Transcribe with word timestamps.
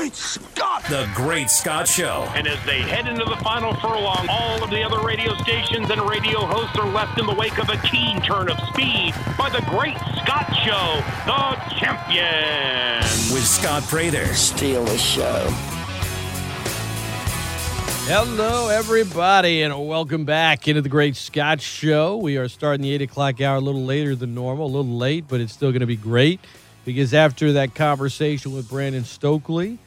Great 0.00 0.14
Scott! 0.14 0.82
The 0.88 1.06
Great 1.14 1.50
Scott 1.50 1.86
Show. 1.86 2.26
And 2.34 2.46
as 2.46 2.58
they 2.64 2.80
head 2.80 3.06
into 3.06 3.26
the 3.26 3.36
final 3.36 3.74
furlong, 3.74 4.26
all 4.30 4.64
of 4.64 4.70
the 4.70 4.82
other 4.82 5.06
radio 5.06 5.36
stations 5.36 5.90
and 5.90 6.00
radio 6.08 6.46
hosts 6.46 6.74
are 6.78 6.88
left 6.88 7.20
in 7.20 7.26
the 7.26 7.34
wake 7.34 7.58
of 7.58 7.68
a 7.68 7.76
keen 7.86 8.18
turn 8.22 8.48
of 8.50 8.58
speed 8.68 9.14
by 9.36 9.50
the 9.50 9.60
Great 9.68 9.98
Scott 10.24 10.56
Show, 10.64 11.02
the 11.26 11.74
champion. 11.76 13.02
With 13.30 13.46
Scott 13.46 13.82
Prather. 13.88 14.24
Steal 14.32 14.86
the 14.86 14.96
show. 14.96 15.46
Hello, 18.08 18.68
everybody, 18.68 19.60
and 19.60 19.86
welcome 19.86 20.24
back 20.24 20.66
into 20.66 20.80
the 20.80 20.88
Great 20.88 21.14
Scott 21.14 21.60
Show. 21.60 22.16
We 22.16 22.38
are 22.38 22.48
starting 22.48 22.80
the 22.80 22.94
8 22.94 23.02
o'clock 23.02 23.42
hour 23.42 23.56
a 23.56 23.60
little 23.60 23.84
later 23.84 24.16
than 24.16 24.34
normal, 24.34 24.64
a 24.64 24.72
little 24.78 24.96
late, 24.96 25.26
but 25.28 25.42
it's 25.42 25.52
still 25.52 25.72
going 25.72 25.80
to 25.80 25.86
be 25.86 25.96
great 25.96 26.40
because 26.86 27.12
after 27.12 27.52
that 27.52 27.74
conversation 27.74 28.54
with 28.54 28.66
Brandon 28.66 29.04
Stokley, 29.04 29.78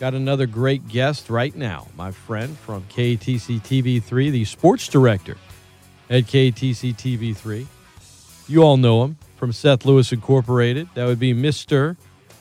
got 0.00 0.14
another 0.14 0.46
great 0.46 0.88
guest 0.88 1.28
right 1.28 1.54
now, 1.54 1.86
my 1.94 2.10
friend 2.10 2.56
from 2.56 2.82
KATC 2.84 3.60
TV3, 3.60 4.32
the 4.32 4.46
sports 4.46 4.88
director 4.88 5.36
at 6.08 6.24
KATC 6.24 6.96
TV3. 6.96 7.66
You 8.48 8.62
all 8.62 8.78
know 8.78 9.04
him 9.04 9.18
from 9.36 9.52
Seth 9.52 9.84
Lewis 9.84 10.10
Incorporated. 10.10 10.88
That 10.94 11.04
would 11.04 11.18
be 11.18 11.34
Mr. 11.34 11.98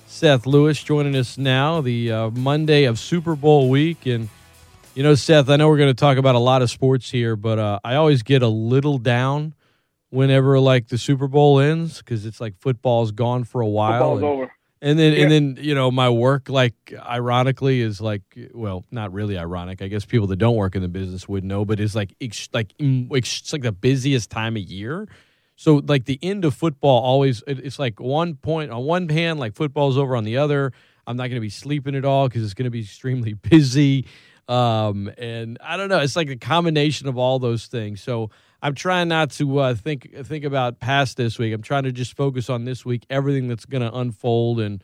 Seth 0.07 0.45
Lewis 0.45 0.81
joining 0.81 1.17
us 1.17 1.37
now, 1.37 1.81
the 1.81 2.09
uh, 2.09 2.29
Monday 2.29 2.85
of 2.85 2.97
Super 2.97 3.35
Bowl 3.35 3.67
week. 3.67 4.05
And, 4.05 4.29
you 4.95 5.03
know, 5.03 5.15
Seth, 5.15 5.49
I 5.49 5.57
know 5.57 5.67
we're 5.67 5.77
going 5.77 5.89
to 5.89 5.93
talk 5.93 6.17
about 6.17 6.35
a 6.35 6.39
lot 6.39 6.61
of 6.61 6.69
sports 6.69 7.11
here, 7.11 7.35
but 7.35 7.59
uh, 7.59 7.79
I 7.83 7.95
always 7.95 8.23
get 8.23 8.41
a 8.41 8.47
little 8.47 8.97
down 8.97 9.53
whenever 10.11 10.61
like 10.61 10.87
the 10.87 10.97
Super 10.97 11.27
Bowl 11.27 11.59
ends 11.59 11.97
because 11.97 12.25
it's 12.25 12.39
like 12.39 12.57
football's 12.57 13.11
gone 13.11 13.43
for 13.43 13.59
a 13.59 13.67
while. 13.67 14.15
Football's 14.15 14.23
over. 14.23 14.51
And 14.81 14.97
then 14.97 15.13
Yeah. 15.13 15.23
and 15.23 15.31
then 15.31 15.57
you 15.59 15.75
know 15.75 15.91
my 15.91 16.09
work 16.09 16.49
like 16.49 16.93
ironically 17.05 17.81
is 17.81 17.99
like 18.01 18.21
well 18.53 18.85
not 18.91 19.11
really 19.13 19.37
ironic. 19.37 19.81
I 19.81 19.87
guess 19.87 20.05
people 20.05 20.27
that 20.27 20.37
don't 20.37 20.55
work 20.55 20.75
in 20.75 20.81
the 20.81 20.87
business 20.87 21.27
would 21.27 21.43
know, 21.43 21.65
but 21.65 21.79
it's 21.79 21.95
like 21.95 22.15
it's 22.19 22.49
like 22.53 22.73
it's 22.79 23.53
like 23.53 23.61
the 23.61 23.71
busiest 23.71 24.29
time 24.29 24.55
of 24.55 24.63
year. 24.63 25.07
So 25.55 25.81
like 25.85 26.05
the 26.05 26.17
end 26.21 26.45
of 26.45 26.53
football 26.53 27.03
always 27.03 27.43
it's 27.47 27.77
like 27.79 27.99
one 27.99 28.35
point 28.35 28.71
on 28.71 28.85
one 28.85 29.09
hand 29.09 29.39
like 29.39 29.55
football's 29.55 29.97
over 29.97 30.15
on 30.15 30.23
the 30.23 30.37
other. 30.37 30.71
I'm 31.05 31.17
not 31.17 31.23
going 31.23 31.35
to 31.35 31.41
be 31.41 31.49
sleeping 31.49 31.95
at 31.95 32.05
all 32.05 32.27
because 32.29 32.43
it's 32.43 32.53
going 32.53 32.65
to 32.65 32.69
be 32.71 32.81
extremely 32.81 33.33
busy. 33.53 34.05
Um, 34.47 35.11
and 35.17 35.57
I 35.61 35.75
don't 35.75 35.89
know. 35.89 35.99
It's 35.99 36.15
like 36.15 36.29
a 36.29 36.35
combination 36.37 37.07
of 37.07 37.17
all 37.17 37.39
those 37.39 37.67
things. 37.67 38.01
So 38.01 38.29
I'm 38.61 38.75
trying 38.75 39.07
not 39.07 39.31
to 39.31 39.59
uh, 39.59 39.73
think 39.75 40.13
think 40.25 40.43
about 40.43 40.79
past 40.79 41.15
this 41.17 41.39
week. 41.39 41.53
I'm 41.53 41.61
trying 41.61 41.83
to 41.83 41.91
just 41.91 42.15
focus 42.15 42.49
on 42.49 42.65
this 42.65 42.85
week, 42.85 43.05
everything 43.09 43.47
that's 43.47 43.65
going 43.65 43.81
to 43.83 43.93
unfold, 43.97 44.59
and 44.59 44.83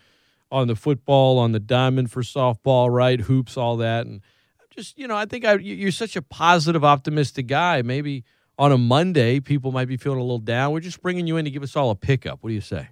on 0.51 0.67
the 0.67 0.75
football, 0.75 1.39
on 1.39 1.51
the 1.51 1.59
diamond 1.59 2.11
for 2.11 2.21
softball, 2.21 2.89
right, 2.93 3.19
hoops, 3.19 3.57
all 3.57 3.77
that, 3.77 4.05
and 4.05 4.21
I'm 4.61 4.67
just 4.71 4.97
you 4.97 5.07
know, 5.07 5.15
I 5.17 5.25
think 5.25 5.43
I, 5.45 5.53
you- 5.55 5.75
you're 5.75 5.91
such 5.91 6.15
a 6.15 6.21
positive, 6.21 6.85
optimistic 6.85 7.47
guy. 7.47 7.81
Maybe 7.81 8.23
on 8.57 8.71
a 8.71 8.77
Monday, 8.77 9.41
people 9.41 9.73
might 9.73 9.89
be 9.89 9.97
feeling 9.97 10.19
a 10.19 10.23
little 10.23 10.37
down. 10.39 10.71
We're 10.71 10.79
just 10.79 11.01
bringing 11.01 11.27
you 11.27 11.35
in 11.35 11.43
to 11.45 11.51
give 11.51 11.63
us 11.63 11.75
all 11.75 11.89
a 11.89 11.95
pickup. 11.95 12.41
What 12.41 12.49
do 12.49 12.53
you 12.53 12.61
say? 12.61 12.87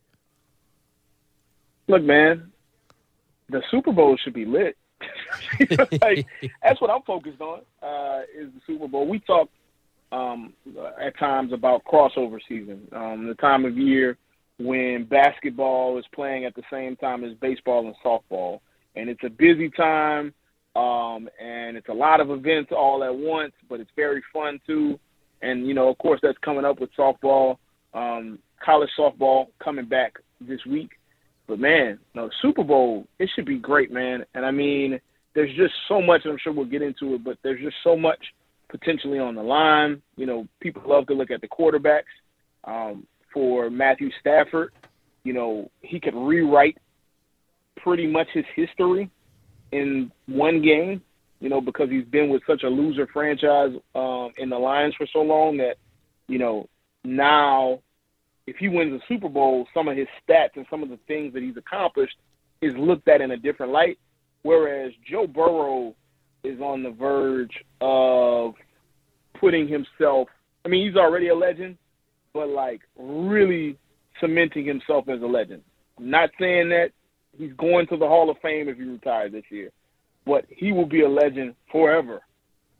Look, 1.87 2.03
man, 2.03 2.51
the 3.49 3.61
Super 3.71 3.91
Bowl 3.93 4.17
should 4.21 4.33
be 4.33 4.45
lit. 4.45 4.77
like, 6.01 6.25
that's 6.63 6.79
what 6.81 6.89
I'm 6.89 7.01
focused 7.03 7.39
on. 7.41 7.61
Uh, 7.81 8.21
is 8.37 8.49
the 8.53 8.61
Super 8.65 8.87
Bowl. 8.87 9.07
We 9.07 9.19
talk 9.19 9.49
um, 10.13 10.53
at 11.01 11.17
times 11.17 11.51
about 11.53 11.83
crossover 11.85 12.39
season, 12.47 12.87
um, 12.91 13.27
the 13.27 13.35
time 13.35 13.65
of 13.65 13.75
year 13.75 14.17
when 14.59 15.05
basketball 15.09 15.97
is 15.97 16.05
playing 16.13 16.45
at 16.45 16.53
the 16.55 16.61
same 16.71 16.95
time 16.95 17.23
as 17.23 17.33
baseball 17.41 17.87
and 17.87 17.95
softball, 18.05 18.59
and 18.95 19.09
it's 19.09 19.23
a 19.23 19.29
busy 19.29 19.71
time, 19.71 20.31
um, 20.75 21.27
and 21.43 21.75
it's 21.75 21.89
a 21.89 21.93
lot 21.93 22.21
of 22.21 22.29
events 22.29 22.71
all 22.71 23.03
at 23.03 23.15
once, 23.15 23.53
but 23.67 23.79
it's 23.79 23.89
very 23.95 24.21
fun 24.31 24.59
too. 24.67 24.99
And 25.41 25.67
you 25.67 25.73
know, 25.73 25.89
of 25.89 25.97
course, 25.97 26.19
that's 26.21 26.37
coming 26.39 26.63
up 26.63 26.79
with 26.79 26.91
softball, 26.97 27.57
um, 27.95 28.37
college 28.63 28.89
softball 28.97 29.47
coming 29.63 29.85
back 29.85 30.19
this 30.39 30.63
week. 30.67 30.91
But 31.47 31.59
man, 31.59 31.97
no 32.13 32.29
Super 32.41 32.63
Bowl, 32.63 33.07
it 33.17 33.29
should 33.35 33.45
be 33.45 33.57
great, 33.57 33.91
man. 33.91 34.23
And 34.35 34.45
I 34.45 34.51
mean, 34.51 34.99
there's 35.33 35.53
just 35.57 35.73
so 35.87 36.01
much. 36.01 36.21
and 36.23 36.33
I'm 36.33 36.39
sure 36.41 36.53
we'll 36.53 36.65
get 36.65 36.83
into 36.83 37.15
it, 37.15 37.23
but 37.23 37.39
there's 37.43 37.61
just 37.61 37.75
so 37.83 37.97
much 37.97 38.23
potentially 38.73 39.19
on 39.19 39.35
the 39.35 39.43
line. 39.43 40.01
You 40.17 40.25
know, 40.25 40.47
people 40.59 40.81
love 40.85 41.05
to 41.07 41.13
look 41.13 41.29
at 41.31 41.41
the 41.41 41.47
quarterbacks. 41.47 42.11
Um, 42.65 43.05
for 43.33 43.69
Matthew 43.69 44.09
Stafford, 44.19 44.71
you 45.23 45.33
know, 45.33 45.69
he 45.81 45.99
could 45.99 46.15
rewrite 46.15 46.77
pretty 47.77 48.07
much 48.07 48.27
his 48.33 48.45
history 48.55 49.09
in 49.71 50.11
one 50.27 50.61
game. 50.61 51.01
You 51.39 51.49
know, 51.49 51.59
because 51.59 51.89
he's 51.89 52.05
been 52.05 52.29
with 52.29 52.41
such 52.47 52.63
a 52.63 52.69
loser 52.69 53.05
franchise 53.11 53.73
um, 53.95 54.31
in 54.37 54.49
the 54.49 54.57
Lions 54.57 54.95
for 54.97 55.05
so 55.11 55.19
long 55.19 55.57
that, 55.57 55.75
you 56.27 56.39
know, 56.39 56.69
now 57.03 57.79
if 58.47 58.55
he 58.55 58.69
wins 58.69 58.91
the 58.93 59.01
Super 59.13 59.27
Bowl, 59.27 59.67
some 59.73 59.89
of 59.89 59.97
his 59.97 60.07
stats 60.21 60.55
and 60.55 60.65
some 60.69 60.83
of 60.83 60.89
the 60.89 60.99
things 61.05 61.33
that 61.33 61.43
he's 61.43 61.57
accomplished 61.57 62.15
is 62.61 62.73
looked 62.77 63.09
at 63.09 63.19
in 63.19 63.31
a 63.31 63.37
different 63.37 63.73
light. 63.73 63.99
Whereas 64.43 64.93
Joe 65.09 65.27
Burrow 65.27 65.95
is 66.45 66.59
on 66.61 66.83
the 66.83 66.91
verge 66.91 67.63
of 67.81 68.55
putting 69.39 69.67
himself. 69.67 70.29
I 70.65 70.69
mean, 70.69 70.87
he's 70.87 70.97
already 70.97 71.29
a 71.29 71.35
legend, 71.35 71.77
but 72.33 72.49
like 72.49 72.81
really 72.97 73.77
cementing 74.19 74.65
himself 74.65 75.09
as 75.09 75.21
a 75.21 75.25
legend. 75.25 75.61
I'm 75.97 76.09
not 76.09 76.29
saying 76.39 76.69
that 76.69 76.89
he's 77.37 77.53
going 77.53 77.87
to 77.87 77.97
the 77.97 78.07
Hall 78.07 78.29
of 78.29 78.37
Fame 78.41 78.69
if 78.69 78.77
he 78.77 78.83
retires 78.83 79.31
this 79.31 79.43
year, 79.49 79.71
but 80.25 80.45
he 80.49 80.71
will 80.71 80.85
be 80.85 81.01
a 81.01 81.09
legend 81.09 81.55
forever 81.71 82.21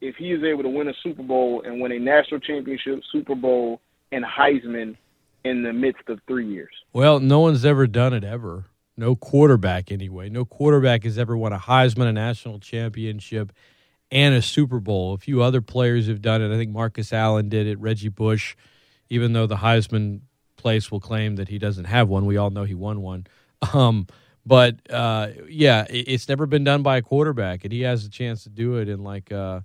if 0.01 0.15
he 0.15 0.31
is 0.31 0.43
able 0.43 0.63
to 0.63 0.69
win 0.69 0.87
a 0.89 0.93
Super 1.01 1.23
Bowl 1.23 1.63
and 1.65 1.79
win 1.79 1.91
a 1.91 1.99
national 1.99 2.39
championship, 2.39 3.01
Super 3.11 3.35
Bowl, 3.35 3.79
and 4.11 4.23
Heisman 4.25 4.97
in 5.45 5.63
the 5.63 5.73
midst 5.73 6.07
of 6.09 6.19
three 6.27 6.47
years. 6.47 6.73
Well, 6.91 7.19
no 7.19 7.39
one's 7.39 7.65
ever 7.65 7.87
done 7.87 8.13
it 8.13 8.23
ever. 8.23 8.65
No 8.95 9.15
quarterback, 9.15 9.91
anyway. 9.91 10.29
No 10.29 10.45
quarterback 10.45 11.03
has 11.03 11.17
ever 11.17 11.35
won 11.35 11.51
a 11.51 11.57
Heisman, 11.57 12.07
a 12.07 12.13
national 12.13 12.59
championship, 12.59 13.51
and 14.13 14.35
a 14.35 14.41
Super 14.43 14.79
Bowl. 14.79 15.13
A 15.13 15.17
few 15.17 15.41
other 15.41 15.59
players 15.59 16.07
have 16.07 16.21
done 16.21 16.41
it. 16.43 16.53
I 16.53 16.57
think 16.57 16.71
Marcus 16.71 17.11
Allen 17.11 17.49
did 17.49 17.65
it, 17.65 17.79
Reggie 17.79 18.09
Bush, 18.09 18.55
even 19.09 19.33
though 19.33 19.47
the 19.47 19.55
Heisman 19.57 20.21
place 20.55 20.91
will 20.91 20.99
claim 20.99 21.35
that 21.37 21.49
he 21.49 21.57
doesn't 21.57 21.85
have 21.85 22.07
one. 22.07 22.27
We 22.27 22.37
all 22.37 22.51
know 22.51 22.63
he 22.63 22.75
won 22.75 23.01
one. 23.01 23.27
Um, 23.73 24.07
but 24.45 24.75
uh, 24.91 25.29
yeah, 25.47 25.85
it's 25.89 26.27
never 26.27 26.45
been 26.45 26.65
done 26.65 26.83
by 26.83 26.97
a 26.97 27.01
quarterback, 27.01 27.63
and 27.63 27.71
he 27.71 27.79
has 27.83 28.03
a 28.03 28.09
chance 28.09 28.43
to 28.43 28.49
do 28.49 28.75
it 28.75 28.89
in 28.89 29.01
like 29.01 29.31
uh, 29.31 29.61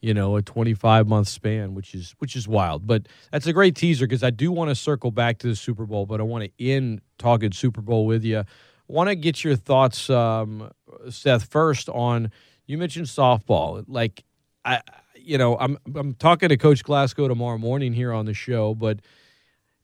you 0.00 0.14
know 0.14 0.36
a 0.36 0.42
25 0.42 1.06
month 1.06 1.28
span, 1.28 1.74
which 1.74 1.94
is 1.94 2.14
which 2.16 2.34
is 2.34 2.48
wild. 2.48 2.86
But 2.86 3.08
that's 3.30 3.46
a 3.46 3.52
great 3.52 3.76
teaser 3.76 4.06
because 4.06 4.22
I 4.22 4.30
do 4.30 4.50
want 4.50 4.70
to 4.70 4.74
circle 4.74 5.10
back 5.10 5.36
to 5.40 5.48
the 5.48 5.54
Super 5.54 5.84
Bowl, 5.84 6.06
but 6.06 6.18
I 6.18 6.22
want 6.22 6.44
to 6.44 6.66
end 6.66 7.02
talking 7.18 7.52
Super 7.52 7.82
Bowl 7.82 8.06
with 8.06 8.24
you. 8.24 8.44
Want 8.88 9.10
to 9.10 9.16
get 9.16 9.44
your 9.44 9.54
thoughts, 9.54 10.08
um, 10.08 10.70
Seth, 11.10 11.44
first 11.44 11.90
on 11.90 12.30
you 12.66 12.78
mentioned 12.78 13.06
softball. 13.06 13.84
Like 13.86 14.24
I, 14.64 14.80
you 15.16 15.38
know, 15.38 15.56
I'm 15.58 15.78
I'm 15.94 16.14
talking 16.14 16.48
to 16.48 16.56
Coach 16.56 16.84
Glasgow 16.84 17.28
tomorrow 17.28 17.58
morning 17.58 17.92
here 17.92 18.12
on 18.12 18.26
the 18.26 18.34
show, 18.34 18.74
but 18.74 19.00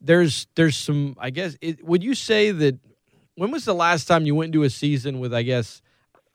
there's 0.00 0.47
there's 0.55 0.77
some 0.77 1.16
I 1.19 1.31
guess 1.31 1.56
it, 1.61 1.84
would 1.84 2.03
you 2.03 2.15
say 2.15 2.50
that 2.50 2.78
when 3.34 3.50
was 3.50 3.65
the 3.65 3.75
last 3.75 4.06
time 4.06 4.27
you 4.27 4.34
went 4.34 4.49
into 4.55 4.65
a 4.65 4.71
season 4.71 5.21
with 5.21 5.34
I 5.34 5.43
guess 5.43 5.83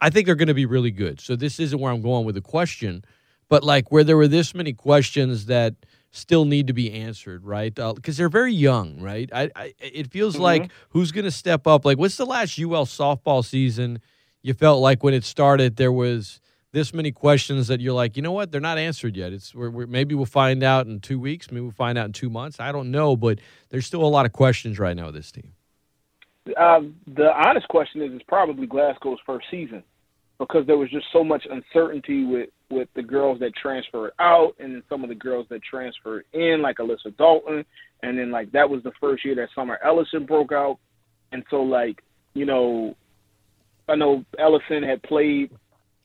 I 0.02 0.10
think 0.10 0.26
they're 0.26 0.36
going 0.36 0.48
to 0.50 0.54
be 0.54 0.66
really 0.66 0.92
good. 0.92 1.22
So 1.22 1.36
this 1.36 1.60
isn't 1.60 1.80
where 1.80 1.92
I'm 1.92 2.02
going 2.02 2.26
with 2.26 2.36
the 2.36 2.42
question, 2.42 3.06
but 3.48 3.64
like 3.64 3.92
where 3.92 4.04
there 4.04 4.18
were 4.18 4.28
this 4.28 4.54
many 4.54 4.74
questions 4.74 5.46
that 5.46 5.76
still 6.12 6.46
need 6.46 6.68
to 6.68 6.74
be 6.74 6.92
answered, 6.92 7.44
right? 7.44 7.78
Uh, 7.78 7.94
because 7.94 8.18
they're 8.18 8.30
very 8.30 8.54
young, 8.54 9.00
right? 9.00 9.30
I, 9.34 9.50
I 9.56 9.74
it 9.80 10.12
feels 10.12 10.36
mm-hmm. 10.36 10.44
like 10.44 10.72
who's 10.90 11.12
going 11.12 11.26
to 11.26 11.32
step 11.32 11.68
up? 11.68 11.86
Like 11.86 11.98
what's 11.98 12.18
the 12.18 12.26
last 12.26 12.60
UL 12.60 12.86
softball 12.86 13.44
season 13.44 14.00
you 14.44 14.54
felt 14.54 14.82
like 14.82 15.04
when 15.04 15.14
it 15.14 15.24
started 15.24 15.78
there 15.78 15.92
was 15.92 16.40
this 16.74 16.94
many 16.94 17.12
questions 17.12 17.68
that 17.68 17.80
you're 17.82 17.94
like, 17.94 18.18
you 18.18 18.24
know 18.24 18.32
what? 18.32 18.52
They're 18.52 18.60
not 18.60 18.78
answered 18.78 19.16
yet. 19.16 19.32
It's 19.32 19.56
we're, 19.56 19.70
we're, 19.70 19.88
maybe 19.88 20.16
we'll 20.16 20.26
find 20.26 20.64
out 20.64 20.88
in 20.88 21.00
two 21.00 21.20
weeks. 21.20 21.52
Maybe 21.52 21.62
we'll 21.62 21.72
find 21.72 21.98
out 21.98 22.08
in 22.08 22.14
two 22.14 22.30
months. 22.30 22.60
I 22.60 22.72
don't 22.72 22.92
know, 22.92 23.16
but 23.16 23.40
there's 23.70 23.86
still 23.86 24.04
a 24.04 24.06
lot 24.06 24.26
of 24.26 24.34
questions 24.34 24.80
right 24.80 24.96
now 24.96 25.06
with 25.06 25.16
this 25.16 25.32
team. 25.32 25.54
Um, 26.58 26.96
the 27.08 27.32
honest 27.32 27.68
question 27.70 28.02
is, 28.02 28.12
it's 28.12 28.26
probably 28.28 28.68
Glasgow's 28.68 29.20
first 29.26 29.46
season 29.50 29.84
because 30.40 30.68
there 30.68 30.78
was 30.78 30.90
just 30.90 31.06
so 31.14 31.24
much 31.24 31.48
uncertainty 31.50 32.26
with 32.26 32.50
with 32.70 32.90
the 32.96 33.04
girls 33.04 33.40
that 33.40 33.56
transferred 33.56 34.12
out 34.20 34.56
and 34.60 34.74
then 34.74 34.84
some 34.90 35.04
of 35.04 35.10
the 35.10 35.16
girls 35.16 35.46
that 35.50 35.62
transferred 35.62 36.26
in, 36.34 36.62
like 36.64 36.78
Alyssa 36.78 37.16
Dalton, 37.18 37.64
and 38.02 38.18
then 38.18 38.32
like 38.32 38.52
that 38.52 38.68
was 38.68 38.82
the 38.82 38.92
first 39.00 39.24
year 39.24 39.36
that 39.36 39.50
Summer 39.54 39.80
Ellison 39.86 40.26
broke 40.26 40.52
out, 40.52 40.80
and 41.32 41.44
so 41.52 41.62
like 41.62 42.04
you 42.34 42.46
know, 42.46 42.96
I 43.88 43.96
know 43.96 44.24
Ellison 44.40 44.84
had 44.84 45.04
played 45.04 45.52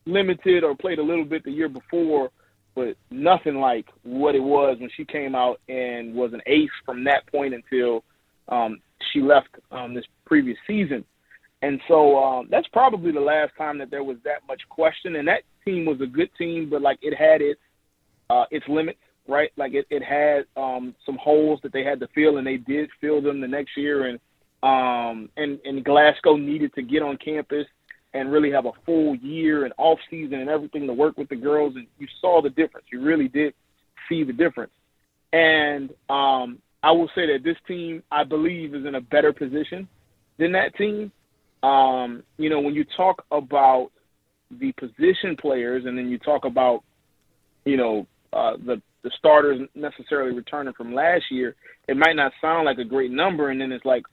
limited 0.05 0.63
or 0.63 0.75
played 0.75 0.99
a 0.99 1.03
little 1.03 1.25
bit 1.25 1.43
the 1.43 1.51
year 1.51 1.69
before, 1.69 2.29
but 2.75 2.95
nothing 3.11 3.55
like 3.55 3.85
what 4.03 4.35
it 4.35 4.43
was 4.43 4.77
when 4.79 4.89
she 4.95 5.05
came 5.05 5.35
out 5.35 5.59
and 5.69 6.13
was 6.13 6.33
an 6.33 6.41
ace 6.45 6.69
from 6.85 7.03
that 7.05 7.27
point 7.31 7.53
until 7.53 8.03
um, 8.47 8.79
she 9.11 9.21
left 9.21 9.49
um, 9.71 9.93
this 9.93 10.05
previous 10.25 10.57
season. 10.67 11.03
And 11.61 11.79
so 11.87 12.17
um, 12.17 12.47
that's 12.49 12.67
probably 12.71 13.11
the 13.11 13.19
last 13.19 13.51
time 13.57 13.77
that 13.79 13.91
there 13.91 14.03
was 14.03 14.17
that 14.23 14.47
much 14.47 14.61
question. 14.69 15.17
And 15.17 15.27
that 15.27 15.43
team 15.65 15.85
was 15.85 15.99
a 16.01 16.07
good 16.07 16.29
team, 16.37 16.69
but 16.69 16.81
like 16.81 16.99
it 17.01 17.13
had 17.15 17.41
its 17.41 17.59
uh, 18.29 18.45
its 18.51 18.65
limits, 18.69 18.99
right? 19.27 19.51
Like 19.57 19.73
it, 19.73 19.85
it 19.89 20.03
had 20.03 20.45
um, 20.55 20.95
some 21.05 21.17
holes 21.17 21.59
that 21.63 21.73
they 21.73 21.83
had 21.83 21.99
to 21.99 22.07
fill, 22.13 22.37
and 22.37 22.45
they 22.45 22.57
did 22.57 22.89
fill 23.01 23.21
them 23.21 23.41
the 23.41 23.47
next 23.47 23.75
year. 23.75 24.05
And 24.05 24.19
um, 24.63 25.29
and 25.37 25.59
and 25.63 25.83
Glasgow 25.83 26.35
needed 26.35 26.73
to 26.75 26.81
get 26.81 27.01
on 27.01 27.17
campus 27.17 27.65
and 28.13 28.31
really 28.31 28.51
have 28.51 28.65
a 28.65 28.71
full 28.85 29.15
year 29.17 29.65
and 29.65 29.73
off 29.77 29.99
season 30.09 30.39
and 30.39 30.49
everything 30.49 30.87
to 30.87 30.93
work 30.93 31.17
with 31.17 31.29
the 31.29 31.35
girls, 31.35 31.75
and 31.75 31.87
you 31.99 32.07
saw 32.21 32.41
the 32.41 32.49
difference. 32.49 32.87
You 32.91 33.01
really 33.01 33.27
did 33.27 33.53
see 34.07 34.23
the 34.23 34.33
difference. 34.33 34.71
And 35.31 35.91
um, 36.09 36.59
I 36.81 36.91
will 36.91 37.09
say 37.13 37.27
that 37.27 37.43
this 37.43 37.57
team, 37.67 38.01
I 38.11 38.23
believe, 38.23 38.73
is 38.73 38.85
in 38.85 38.95
a 38.95 39.01
better 39.01 39.31
position 39.31 39.87
than 40.37 40.53
that 40.53 40.75
team. 40.75 41.11
Um, 41.61 42.23
you 42.37 42.49
know, 42.49 42.61
when 42.61 42.73
you 42.73 42.85
talk 42.97 43.25
about 43.31 43.91
the 44.49 44.71
position 44.73 45.35
players, 45.39 45.85
and 45.85 45.97
then 45.97 46.09
you 46.09 46.17
talk 46.17 46.45
about, 46.45 46.83
you 47.65 47.77
know, 47.77 48.07
uh, 48.33 48.53
the 48.65 48.81
the 49.01 49.11
starters 49.17 49.61
necessarily 49.75 50.35
returning 50.35 50.73
from 50.73 50.93
last 50.93 51.23
year, 51.31 51.55
it 51.87 51.95
might 51.95 52.15
not 52.15 52.33
sound 52.41 52.65
like 52.65 52.79
a 52.79 52.83
great 52.83 53.11
number, 53.11 53.49
and 53.49 53.61
then 53.61 53.71
it's 53.71 53.85
like, 53.85 54.03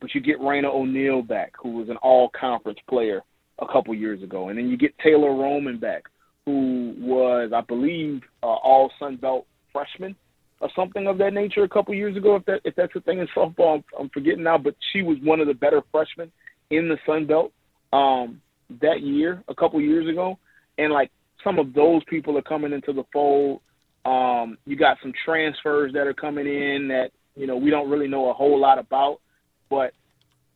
but 0.00 0.14
you 0.14 0.20
get 0.20 0.40
Raina 0.40 0.72
O'Neal 0.72 1.22
back, 1.22 1.52
who 1.60 1.70
was 1.70 1.88
an 1.88 1.96
All 1.98 2.30
Conference 2.38 2.78
player 2.88 3.22
a 3.58 3.66
couple 3.66 3.94
years 3.94 4.22
ago, 4.22 4.48
and 4.48 4.58
then 4.58 4.68
you 4.68 4.76
get 4.76 4.96
Taylor 4.98 5.34
Roman 5.34 5.78
back, 5.78 6.04
who 6.44 6.94
was, 6.98 7.52
I 7.54 7.62
believe, 7.62 8.22
uh, 8.42 8.46
All 8.46 8.90
Sun 8.98 9.16
Belt 9.16 9.46
freshman 9.72 10.14
or 10.60 10.70
something 10.74 11.06
of 11.06 11.18
that 11.18 11.34
nature 11.34 11.64
a 11.64 11.68
couple 11.68 11.94
years 11.94 12.16
ago. 12.16 12.36
If 12.36 12.44
that 12.46 12.60
if 12.64 12.74
that's 12.74 12.94
a 12.96 13.00
thing 13.00 13.18
in 13.18 13.28
softball, 13.36 13.76
I'm, 13.76 13.84
I'm 13.98 14.08
forgetting 14.10 14.42
now, 14.42 14.58
but 14.58 14.74
she 14.92 15.02
was 15.02 15.18
one 15.22 15.40
of 15.40 15.46
the 15.46 15.54
better 15.54 15.82
freshmen 15.90 16.30
in 16.70 16.88
the 16.88 16.98
Sun 17.06 17.26
Belt 17.26 17.52
um, 17.92 18.40
that 18.80 19.02
year, 19.02 19.42
a 19.48 19.54
couple 19.54 19.80
years 19.80 20.08
ago, 20.08 20.38
and 20.78 20.92
like 20.92 21.10
some 21.44 21.58
of 21.58 21.72
those 21.74 22.02
people 22.04 22.36
are 22.38 22.42
coming 22.42 22.72
into 22.72 22.92
the 22.92 23.04
fold. 23.12 23.60
Um, 24.04 24.56
you 24.66 24.76
got 24.76 24.98
some 25.02 25.12
transfers 25.24 25.92
that 25.92 26.06
are 26.06 26.14
coming 26.14 26.46
in 26.46 26.88
that 26.88 27.10
you 27.34 27.46
know 27.46 27.56
we 27.56 27.70
don't 27.70 27.90
really 27.90 28.08
know 28.08 28.30
a 28.30 28.34
whole 28.34 28.58
lot 28.58 28.78
about, 28.78 29.20
but 29.68 29.92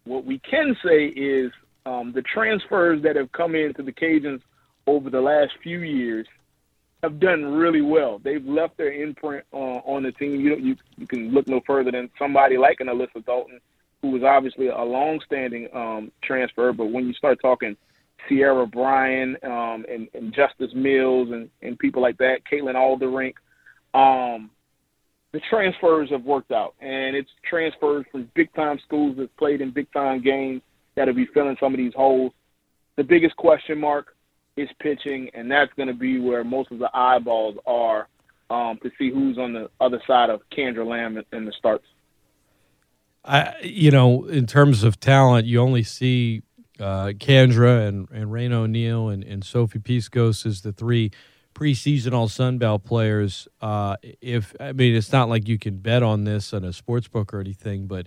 what 0.04 0.24
we 0.24 0.38
can 0.38 0.76
say 0.84 1.06
is 1.06 1.52
um, 1.86 2.12
the 2.12 2.22
transfers 2.22 3.02
that 3.02 3.16
have 3.16 3.32
come 3.32 3.54
into 3.54 3.82
the 3.82 3.92
Cajuns 3.92 4.40
over 4.86 5.10
the 5.10 5.20
last 5.20 5.52
few 5.62 5.80
years 5.80 6.26
have 7.02 7.18
done 7.18 7.44
really 7.44 7.80
well. 7.80 8.20
They've 8.22 8.44
left 8.44 8.76
their 8.76 8.92
imprint 8.92 9.44
uh, 9.52 9.56
on 9.56 10.02
the 10.02 10.12
team. 10.12 10.40
You, 10.40 10.56
you 10.56 10.76
you 10.96 11.06
can 11.06 11.32
look 11.32 11.48
no 11.48 11.60
further 11.66 11.90
than 11.90 12.10
somebody 12.18 12.58
like 12.58 12.80
an 12.80 12.88
Alyssa 12.88 13.24
Dalton, 13.24 13.60
who 14.02 14.10
was 14.10 14.22
obviously 14.22 14.68
a 14.68 14.82
long-standing 14.82 15.68
um, 15.74 16.12
transfer. 16.22 16.72
But 16.72 16.86
when 16.86 17.06
you 17.06 17.14
start 17.14 17.38
talking 17.40 17.76
Sierra 18.28 18.66
Bryan 18.66 19.36
um, 19.42 19.86
and, 19.88 20.08
and 20.12 20.34
Justice 20.34 20.72
Milz 20.74 21.32
and, 21.32 21.48
and 21.62 21.78
people 21.78 22.02
like 22.02 22.18
that, 22.18 22.40
Caitlin 22.50 22.74
Alderink, 22.74 23.34
um, 23.94 24.50
the 25.32 25.40
transfers 25.48 26.10
have 26.10 26.24
worked 26.24 26.50
out, 26.50 26.74
and 26.80 27.14
it's 27.14 27.30
transfers 27.48 28.04
from 28.10 28.30
big-time 28.34 28.78
schools 28.84 29.16
that 29.16 29.34
played 29.36 29.60
in 29.60 29.70
big-time 29.70 30.22
games 30.22 30.62
that'll 30.96 31.14
be 31.14 31.26
filling 31.26 31.56
some 31.60 31.72
of 31.72 31.78
these 31.78 31.94
holes. 31.94 32.32
The 32.96 33.04
biggest 33.04 33.36
question 33.36 33.78
mark 33.78 34.16
is 34.56 34.68
pitching, 34.80 35.30
and 35.34 35.50
that's 35.50 35.72
going 35.74 35.88
to 35.88 35.94
be 35.94 36.18
where 36.18 36.42
most 36.42 36.72
of 36.72 36.78
the 36.78 36.90
eyeballs 36.92 37.56
are 37.66 38.08
um, 38.50 38.78
to 38.82 38.90
see 38.98 39.10
who's 39.10 39.38
on 39.38 39.52
the 39.52 39.70
other 39.80 40.02
side 40.06 40.30
of 40.30 40.40
Kandra 40.50 40.84
Lamb 40.84 41.22
in 41.32 41.44
the 41.44 41.52
starts. 41.52 41.86
I, 43.24 43.54
you 43.62 43.90
know, 43.90 44.26
in 44.26 44.46
terms 44.46 44.82
of 44.82 44.98
talent, 44.98 45.46
you 45.46 45.60
only 45.60 45.82
see 45.82 46.42
uh, 46.80 47.12
Kandra 47.18 47.86
and 47.86 48.08
and 48.10 48.30
Raina 48.30 48.54
O'Neal 48.54 49.08
and, 49.08 49.22
and 49.22 49.44
Sophie 49.44 49.78
Piskos 49.78 50.46
as 50.46 50.62
the 50.62 50.72
three 50.72 51.10
preseason 51.54 52.12
All 52.12 52.28
Sun 52.28 52.58
Belt 52.58 52.84
players. 52.84 53.48
Uh, 53.60 53.96
if 54.20 54.54
I 54.60 54.72
mean, 54.72 54.94
it's 54.94 55.12
not 55.12 55.28
like 55.28 55.48
you 55.48 55.58
can 55.58 55.78
bet 55.78 56.02
on 56.02 56.24
this 56.24 56.52
on 56.52 56.64
a 56.64 56.72
sports 56.72 57.08
book 57.08 57.32
or 57.34 57.40
anything, 57.40 57.86
but 57.86 58.06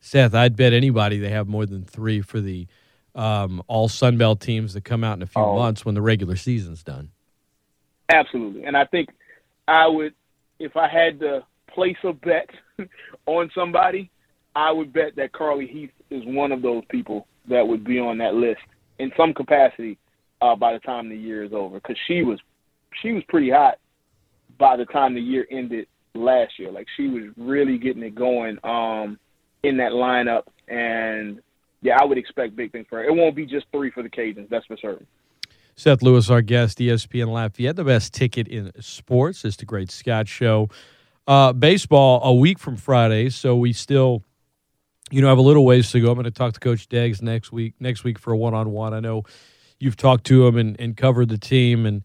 Seth, 0.00 0.34
I'd 0.34 0.56
bet 0.56 0.72
anybody 0.72 1.18
they 1.18 1.30
have 1.30 1.48
more 1.48 1.66
than 1.66 1.84
three 1.84 2.20
for 2.20 2.40
the 2.40 2.66
um, 3.14 3.62
all 3.66 3.88
Sun 3.88 4.18
Belt 4.18 4.40
teams 4.40 4.74
that 4.74 4.84
come 4.84 5.04
out 5.04 5.16
in 5.16 5.22
a 5.22 5.26
few 5.26 5.42
oh. 5.42 5.56
months 5.56 5.84
when 5.84 5.94
the 5.94 6.02
regular 6.02 6.36
season's 6.36 6.82
done. 6.82 7.10
Absolutely, 8.08 8.64
and 8.64 8.76
I 8.76 8.84
think 8.84 9.10
I 9.68 9.86
would, 9.86 10.14
if 10.58 10.76
I 10.76 10.88
had 10.88 11.20
to 11.20 11.44
place 11.68 11.96
a 12.04 12.12
bet 12.12 12.50
on 13.26 13.50
somebody, 13.54 14.10
I 14.54 14.70
would 14.70 14.92
bet 14.92 15.16
that 15.16 15.32
Carly 15.32 15.66
Heath 15.66 15.92
is 16.10 16.22
one 16.26 16.52
of 16.52 16.62
those 16.62 16.84
people 16.90 17.26
that 17.48 17.66
would 17.66 17.84
be 17.84 17.98
on 17.98 18.18
that 18.18 18.34
list 18.34 18.60
in 18.98 19.12
some 19.16 19.32
capacity 19.32 19.98
uh, 20.40 20.54
by 20.56 20.72
the 20.72 20.78
time 20.80 21.08
the 21.08 21.16
year 21.16 21.44
is 21.44 21.52
over, 21.52 21.76
because 21.76 21.96
she 22.06 22.22
was 22.22 22.38
she 23.00 23.12
was 23.12 23.22
pretty 23.28 23.50
hot 23.50 23.78
by 24.58 24.76
the 24.76 24.84
time 24.86 25.14
the 25.14 25.20
year 25.20 25.46
ended 25.50 25.86
last 26.14 26.58
year. 26.58 26.70
Like 26.70 26.86
she 26.96 27.08
was 27.08 27.24
really 27.36 27.78
getting 27.78 28.02
it 28.02 28.14
going. 28.14 28.58
Um, 28.64 29.18
in 29.62 29.76
that 29.78 29.92
lineup. 29.92 30.44
And 30.68 31.40
yeah, 31.80 31.98
I 32.00 32.04
would 32.04 32.18
expect 32.18 32.56
big 32.56 32.72
things 32.72 32.86
for 32.88 32.98
her. 32.98 33.04
It 33.04 33.14
won't 33.14 33.36
be 33.36 33.46
just 33.46 33.66
three 33.72 33.90
for 33.90 34.02
the 34.02 34.08
Cajuns, 34.08 34.48
that's 34.48 34.66
for 34.66 34.76
certain. 34.76 35.06
Seth 35.74 36.02
Lewis, 36.02 36.28
our 36.30 36.42
guest, 36.42 36.78
ESPN 36.78 37.28
Lafayette, 37.28 37.76
the 37.76 37.84
best 37.84 38.12
ticket 38.12 38.46
in 38.46 38.70
sports. 38.80 39.44
It's 39.44 39.56
the 39.56 39.64
Great 39.64 39.90
Scott 39.90 40.28
Show. 40.28 40.68
Uh, 41.26 41.52
baseball 41.52 42.20
a 42.24 42.34
week 42.34 42.58
from 42.58 42.76
Friday, 42.76 43.30
so 43.30 43.56
we 43.56 43.72
still, 43.72 44.22
you 45.10 45.22
know, 45.22 45.28
have 45.28 45.38
a 45.38 45.42
little 45.42 45.64
ways 45.64 45.90
to 45.92 46.00
go. 46.00 46.08
I'm 46.08 46.14
going 46.14 46.24
to 46.24 46.30
talk 46.30 46.52
to 46.54 46.60
Coach 46.60 46.88
Deggs 46.88 47.22
next 47.22 47.52
week. 47.52 47.74
Next 47.80 48.04
week 48.04 48.18
for 48.18 48.32
a 48.32 48.36
one 48.36 48.54
on 48.54 48.70
one. 48.70 48.92
I 48.92 49.00
know 49.00 49.22
you've 49.78 49.96
talked 49.96 50.24
to 50.24 50.46
him 50.46 50.56
and, 50.56 50.78
and 50.78 50.96
covered 50.96 51.28
the 51.28 51.38
team, 51.38 51.86
and 51.86 52.02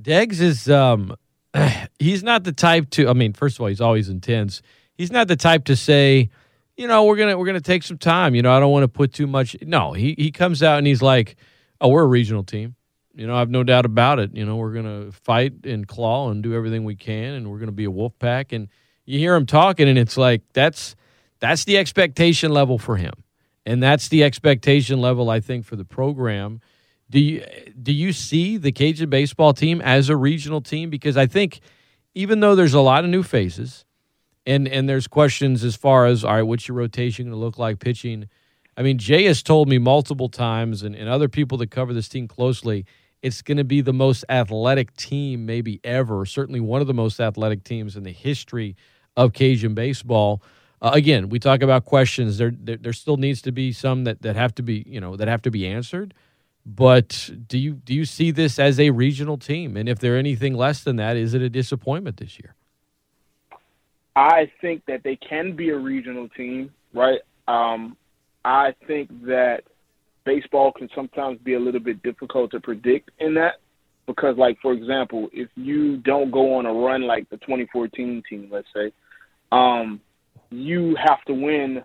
Deggs 0.00 0.40
is 0.40 0.68
um, 0.68 1.14
he's 1.98 2.22
not 2.22 2.44
the 2.44 2.52
type 2.52 2.90
to. 2.90 3.08
I 3.08 3.12
mean, 3.12 3.32
first 3.32 3.56
of 3.56 3.62
all, 3.62 3.68
he's 3.68 3.80
always 3.80 4.08
intense. 4.08 4.62
He's 4.96 5.10
not 5.10 5.28
the 5.28 5.36
type 5.36 5.64
to 5.64 5.76
say 5.76 6.30
you 6.76 6.88
know, 6.88 7.04
we're 7.04 7.16
gonna 7.16 7.38
we're 7.38 7.46
gonna 7.46 7.60
take 7.60 7.82
some 7.82 7.98
time. 7.98 8.34
You 8.34 8.42
know, 8.42 8.52
I 8.52 8.60
don't 8.60 8.72
want 8.72 8.84
to 8.84 8.88
put 8.88 9.12
too 9.12 9.26
much. 9.26 9.56
No, 9.62 9.92
he 9.92 10.14
he 10.18 10.30
comes 10.30 10.62
out 10.62 10.78
and 10.78 10.86
he's 10.86 11.02
like, 11.02 11.36
"Oh, 11.80 11.88
we're 11.88 12.02
a 12.02 12.06
regional 12.06 12.42
team. 12.42 12.74
You 13.14 13.26
know, 13.26 13.36
I 13.36 13.38
have 13.38 13.50
no 13.50 13.62
doubt 13.62 13.86
about 13.86 14.18
it. 14.18 14.34
You 14.34 14.44
know, 14.44 14.56
we're 14.56 14.72
gonna 14.72 15.12
fight 15.12 15.64
and 15.64 15.86
claw 15.86 16.30
and 16.30 16.42
do 16.42 16.54
everything 16.54 16.84
we 16.84 16.96
can, 16.96 17.34
and 17.34 17.50
we're 17.50 17.58
gonna 17.58 17.72
be 17.72 17.84
a 17.84 17.90
wolf 17.90 18.18
pack." 18.18 18.52
And 18.52 18.68
you 19.04 19.18
hear 19.18 19.34
him 19.34 19.46
talking, 19.46 19.88
and 19.88 19.98
it's 19.98 20.16
like 20.16 20.42
that's 20.52 20.96
that's 21.38 21.64
the 21.64 21.78
expectation 21.78 22.50
level 22.50 22.78
for 22.78 22.96
him, 22.96 23.12
and 23.64 23.82
that's 23.82 24.08
the 24.08 24.24
expectation 24.24 25.00
level 25.00 25.30
I 25.30 25.40
think 25.40 25.64
for 25.64 25.76
the 25.76 25.84
program. 25.84 26.60
Do 27.10 27.20
you 27.20 27.44
do 27.80 27.92
you 27.92 28.12
see 28.12 28.56
the 28.56 28.72
Cajun 28.72 29.10
baseball 29.10 29.52
team 29.52 29.80
as 29.82 30.08
a 30.08 30.16
regional 30.16 30.60
team? 30.60 30.90
Because 30.90 31.16
I 31.16 31.26
think 31.26 31.60
even 32.14 32.40
though 32.40 32.54
there's 32.54 32.74
a 32.74 32.80
lot 32.80 33.04
of 33.04 33.10
new 33.10 33.22
faces 33.22 33.84
and 34.46 34.66
and 34.66 34.88
there's 34.88 35.06
questions 35.06 35.64
as 35.64 35.76
far 35.76 36.06
as 36.06 36.24
all 36.24 36.34
right, 36.34 36.42
what's 36.42 36.68
your 36.68 36.76
rotation 36.76 37.26
going 37.26 37.32
to 37.32 37.38
look 37.38 37.58
like 37.58 37.78
pitching? 37.78 38.28
I 38.76 38.82
mean, 38.82 38.98
Jay 38.98 39.24
has 39.24 39.42
told 39.42 39.68
me 39.68 39.78
multiple 39.78 40.28
times, 40.28 40.82
and, 40.82 40.94
and 40.96 41.08
other 41.08 41.28
people 41.28 41.58
that 41.58 41.70
cover 41.70 41.92
this 41.92 42.08
team 42.08 42.26
closely, 42.26 42.84
it's 43.22 43.40
going 43.40 43.56
to 43.56 43.64
be 43.64 43.80
the 43.80 43.92
most 43.92 44.24
athletic 44.28 44.96
team 44.96 45.46
maybe 45.46 45.80
ever. 45.84 46.26
Certainly 46.26 46.60
one 46.60 46.80
of 46.80 46.86
the 46.86 46.94
most 46.94 47.20
athletic 47.20 47.64
teams 47.64 47.96
in 47.96 48.02
the 48.02 48.10
history 48.12 48.76
of 49.16 49.32
Cajun 49.32 49.74
baseball. 49.74 50.42
Uh, 50.82 50.90
again, 50.92 51.28
we 51.28 51.38
talk 51.38 51.62
about 51.62 51.84
questions. 51.84 52.36
There, 52.36 52.52
there, 52.54 52.76
there 52.76 52.92
still 52.92 53.16
needs 53.16 53.40
to 53.42 53.52
be 53.52 53.72
some 53.72 54.04
that, 54.04 54.22
that 54.22 54.36
have 54.36 54.54
to 54.56 54.62
be 54.62 54.84
you 54.86 55.00
know 55.00 55.16
that 55.16 55.28
have 55.28 55.42
to 55.42 55.50
be 55.50 55.66
answered. 55.66 56.14
But 56.66 57.30
do 57.46 57.58
you 57.58 57.74
do 57.74 57.94
you 57.94 58.04
see 58.04 58.30
this 58.30 58.58
as 58.58 58.80
a 58.80 58.90
regional 58.90 59.36
team? 59.36 59.76
And 59.76 59.88
if 59.88 59.98
they're 59.98 60.16
anything 60.16 60.54
less 60.54 60.82
than 60.82 60.96
that, 60.96 61.16
is 61.16 61.34
it 61.34 61.42
a 61.42 61.50
disappointment 61.50 62.16
this 62.16 62.38
year? 62.38 62.54
I 64.16 64.50
think 64.60 64.86
that 64.86 65.02
they 65.02 65.16
can 65.16 65.56
be 65.56 65.70
a 65.70 65.76
regional 65.76 66.28
team, 66.30 66.72
right? 66.94 67.20
Um, 67.48 67.96
I 68.44 68.74
think 68.86 69.10
that 69.26 69.64
baseball 70.24 70.72
can 70.72 70.88
sometimes 70.94 71.38
be 71.40 71.54
a 71.54 71.60
little 71.60 71.80
bit 71.80 72.02
difficult 72.02 72.50
to 72.52 72.60
predict 72.60 73.10
in 73.18 73.34
that 73.34 73.54
because, 74.06 74.36
like, 74.36 74.58
for 74.60 74.72
example, 74.72 75.28
if 75.32 75.48
you 75.56 75.96
don't 75.98 76.30
go 76.30 76.54
on 76.54 76.66
a 76.66 76.72
run 76.72 77.02
like 77.02 77.28
the 77.30 77.38
2014 77.38 78.22
team, 78.28 78.48
let's 78.50 78.68
say, 78.74 78.92
um, 79.50 80.00
you 80.50 80.96
have 80.96 81.22
to 81.26 81.34
win 81.34 81.84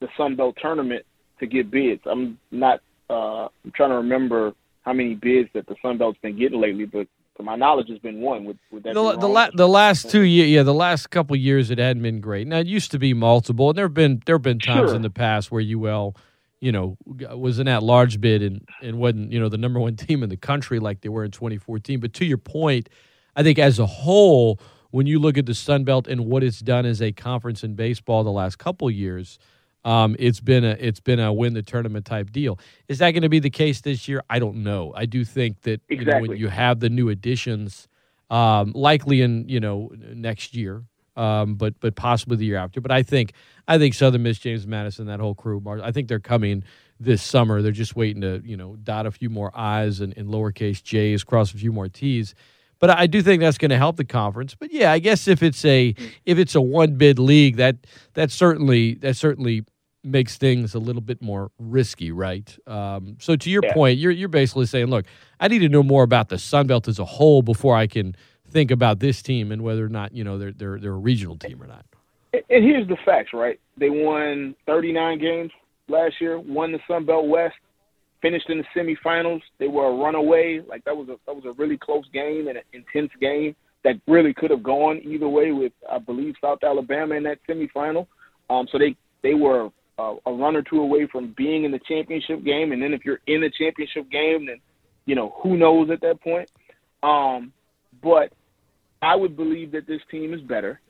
the 0.00 0.08
Sun 0.16 0.36
Belt 0.36 0.56
tournament 0.60 1.04
to 1.40 1.46
get 1.46 1.70
bids. 1.70 2.02
I'm 2.06 2.38
not. 2.50 2.80
Uh, 3.10 3.48
I'm 3.64 3.72
trying 3.74 3.90
to 3.90 3.96
remember 3.96 4.54
how 4.82 4.92
many 4.92 5.14
bids 5.14 5.48
that 5.54 5.66
the 5.66 5.76
Sun 5.82 5.98
Belt's 5.98 6.18
been 6.22 6.38
getting 6.38 6.60
lately, 6.60 6.84
but 6.84 7.06
to 7.36 7.42
my 7.42 7.56
knowledge, 7.56 7.88
has 7.88 7.98
been 7.98 8.20
one. 8.20 8.44
Would, 8.44 8.58
would 8.70 8.82
that 8.84 8.94
the 8.94 9.16
the, 9.16 9.28
la- 9.28 9.50
the 9.54 9.68
last 9.68 10.10
two 10.10 10.22
years? 10.22 10.50
Yeah, 10.50 10.62
the 10.62 10.74
last 10.74 11.10
couple 11.10 11.34
years 11.36 11.70
it 11.70 11.78
hadn't 11.78 12.02
been 12.02 12.20
great. 12.20 12.46
Now 12.46 12.58
it 12.58 12.66
used 12.66 12.90
to 12.90 12.98
be 12.98 13.14
multiple, 13.14 13.70
and 13.70 13.78
there 13.78 13.86
have 13.86 13.94
been 13.94 14.22
there 14.26 14.36
have 14.36 14.42
been 14.42 14.58
times 14.58 14.90
sure. 14.90 14.96
in 14.96 15.02
the 15.02 15.10
past 15.10 15.50
where 15.50 15.62
UL, 15.62 16.14
you 16.60 16.72
know, 16.72 16.96
was 17.06 17.58
in 17.58 17.66
that 17.66 17.82
large 17.82 18.20
bid 18.20 18.42
and 18.42 18.66
and 18.82 18.98
wasn't 18.98 19.32
you 19.32 19.40
know 19.40 19.48
the 19.48 19.58
number 19.58 19.80
one 19.80 19.96
team 19.96 20.22
in 20.22 20.28
the 20.28 20.36
country 20.36 20.78
like 20.78 21.00
they 21.00 21.08
were 21.08 21.24
in 21.24 21.30
2014. 21.30 22.00
But 22.00 22.12
to 22.14 22.24
your 22.24 22.38
point, 22.38 22.88
I 23.34 23.42
think 23.42 23.58
as 23.58 23.78
a 23.78 23.86
whole, 23.86 24.60
when 24.90 25.06
you 25.06 25.18
look 25.18 25.38
at 25.38 25.46
the 25.46 25.54
Sun 25.54 25.84
Belt 25.84 26.06
and 26.06 26.26
what 26.26 26.42
it's 26.42 26.60
done 26.60 26.84
as 26.84 27.00
a 27.00 27.12
conference 27.12 27.64
in 27.64 27.74
baseball 27.74 28.24
the 28.24 28.32
last 28.32 28.58
couple 28.58 28.90
years. 28.90 29.38
Um, 29.84 30.14
it's 30.18 30.40
been 30.40 30.64
a 30.64 30.76
it's 30.78 31.00
been 31.00 31.18
a 31.18 31.32
win 31.32 31.54
the 31.54 31.62
tournament 31.62 32.04
type 32.06 32.30
deal. 32.30 32.58
Is 32.88 32.98
that 32.98 33.10
going 33.12 33.22
to 33.22 33.28
be 33.28 33.40
the 33.40 33.50
case 33.50 33.80
this 33.80 34.06
year? 34.08 34.22
I 34.30 34.38
don't 34.38 34.62
know. 34.62 34.92
I 34.94 35.06
do 35.06 35.24
think 35.24 35.62
that 35.62 35.80
you 35.88 35.96
know, 35.96 36.02
Exactly. 36.02 36.28
when 36.28 36.38
you 36.38 36.48
have 36.48 36.80
the 36.80 36.88
new 36.88 37.08
additions, 37.08 37.88
um, 38.30 38.72
likely 38.74 39.22
in 39.22 39.48
you 39.48 39.58
know 39.60 39.90
next 40.14 40.54
year, 40.54 40.84
um, 41.16 41.56
but 41.56 41.74
but 41.80 41.96
possibly 41.96 42.36
the 42.36 42.44
year 42.46 42.58
after. 42.58 42.80
But 42.80 42.92
I 42.92 43.02
think 43.02 43.32
I 43.66 43.76
think 43.78 43.94
Southern 43.94 44.22
Miss, 44.22 44.38
James 44.38 44.66
Madison, 44.66 45.06
that 45.06 45.18
whole 45.20 45.34
crew, 45.34 45.60
I 45.82 45.90
think 45.90 46.06
they're 46.08 46.20
coming 46.20 46.62
this 47.00 47.20
summer. 47.22 47.60
They're 47.60 47.72
just 47.72 47.96
waiting 47.96 48.22
to 48.22 48.40
you 48.44 48.56
know 48.56 48.76
dot 48.76 49.06
a 49.06 49.10
few 49.10 49.30
more 49.30 49.50
I's 49.52 50.00
and, 50.00 50.16
and 50.16 50.28
lowercase 50.28 50.80
J's, 50.82 51.24
cross 51.24 51.52
a 51.52 51.56
few 51.56 51.72
more 51.72 51.88
T's. 51.88 52.34
But 52.78 52.90
I 52.90 53.06
do 53.06 53.22
think 53.22 53.40
that's 53.40 53.58
going 53.58 53.70
to 53.70 53.76
help 53.76 53.96
the 53.96 54.04
conference. 54.04 54.56
But 54.56 54.72
yeah, 54.72 54.90
I 54.90 54.98
guess 54.98 55.28
if 55.28 55.42
it's 55.42 55.64
a 55.64 55.94
if 56.24 56.38
it's 56.38 56.54
a 56.54 56.60
one 56.60 56.94
bid 56.96 57.18
league, 57.18 57.56
that 57.56 57.76
that 58.14 58.30
certainly 58.30 58.94
that 58.94 59.16
certainly 59.16 59.64
makes 60.04 60.36
things 60.36 60.74
a 60.74 60.78
little 60.78 61.02
bit 61.02 61.22
more 61.22 61.50
risky, 61.58 62.10
right? 62.10 62.56
Um, 62.66 63.16
so 63.20 63.36
to 63.36 63.50
your 63.50 63.62
Yeah. 63.62 63.72
point, 63.72 63.98
you're 63.98 64.10
you're 64.12 64.28
basically 64.28 64.66
saying, 64.66 64.86
look, 64.86 65.06
I 65.40 65.48
need 65.48 65.60
to 65.60 65.68
know 65.68 65.82
more 65.82 66.02
about 66.02 66.28
the 66.28 66.38
Sun 66.38 66.66
Belt 66.66 66.88
as 66.88 66.98
a 66.98 67.04
whole 67.04 67.42
before 67.42 67.76
I 67.76 67.86
can 67.86 68.14
think 68.48 68.70
about 68.70 68.98
this 69.00 69.22
team 69.22 69.50
and 69.50 69.62
whether 69.62 69.84
or 69.84 69.88
not 69.88 70.12
you 70.14 70.24
know 70.24 70.38
they're 70.38 70.52
they're 70.52 70.78
they're 70.78 70.92
a 70.92 70.98
regional 70.98 71.36
team 71.36 71.62
or 71.62 71.66
not. 71.66 71.84
And 72.32 72.42
and 72.50 72.64
here's 72.64 72.88
the 72.88 72.96
facts, 73.04 73.32
right? 73.32 73.60
They 73.76 73.90
won 73.90 74.54
39 74.66 75.18
games 75.18 75.50
last 75.88 76.20
year, 76.20 76.38
won 76.38 76.72
the 76.72 76.80
Sun 76.88 77.06
Belt 77.06 77.26
West, 77.26 77.54
finished 78.20 78.48
in 78.50 78.58
the 78.58 78.64
semifinals. 78.76 79.40
They 79.58 79.68
were 79.68 79.86
a 79.86 79.94
runaway. 79.94 80.60
Like 80.66 80.84
that 80.84 80.96
was 80.96 81.08
a 81.08 81.16
that 81.26 81.34
was 81.34 81.44
a 81.44 81.52
really 81.52 81.76
close 81.78 82.04
game 82.12 82.48
and 82.48 82.58
an 82.58 82.64
intense 82.72 83.12
game 83.20 83.54
that 83.84 83.96
really 84.06 84.32
could 84.32 84.50
have 84.50 84.62
gone 84.62 85.00
either 85.04 85.28
way 85.28 85.52
with 85.52 85.72
I 85.90 85.98
believe 85.98 86.34
South 86.40 86.58
Alabama 86.64 87.14
in 87.14 87.22
that 87.24 87.38
semifinal. 87.48 88.06
Um, 88.50 88.66
so 88.70 88.78
they 88.78 88.96
they 89.22 89.34
were 89.34 89.70
uh, 90.02 90.14
a 90.26 90.32
run 90.32 90.56
or 90.56 90.62
two 90.62 90.80
away 90.80 91.06
from 91.10 91.34
being 91.36 91.64
in 91.64 91.70
the 91.70 91.80
championship 91.86 92.44
game. 92.44 92.72
And 92.72 92.82
then 92.82 92.92
if 92.92 93.04
you're 93.04 93.20
in 93.26 93.40
the 93.40 93.50
championship 93.56 94.10
game, 94.10 94.46
then 94.46 94.60
you 95.06 95.14
know 95.14 95.34
who 95.42 95.56
knows 95.56 95.90
at 95.90 96.00
that 96.00 96.20
point. 96.20 96.50
Um, 97.02 97.52
but 98.02 98.32
I 99.00 99.16
would 99.16 99.36
believe 99.36 99.72
that 99.72 99.86
this 99.86 100.00
team 100.10 100.32
is 100.34 100.40
better. 100.40 100.80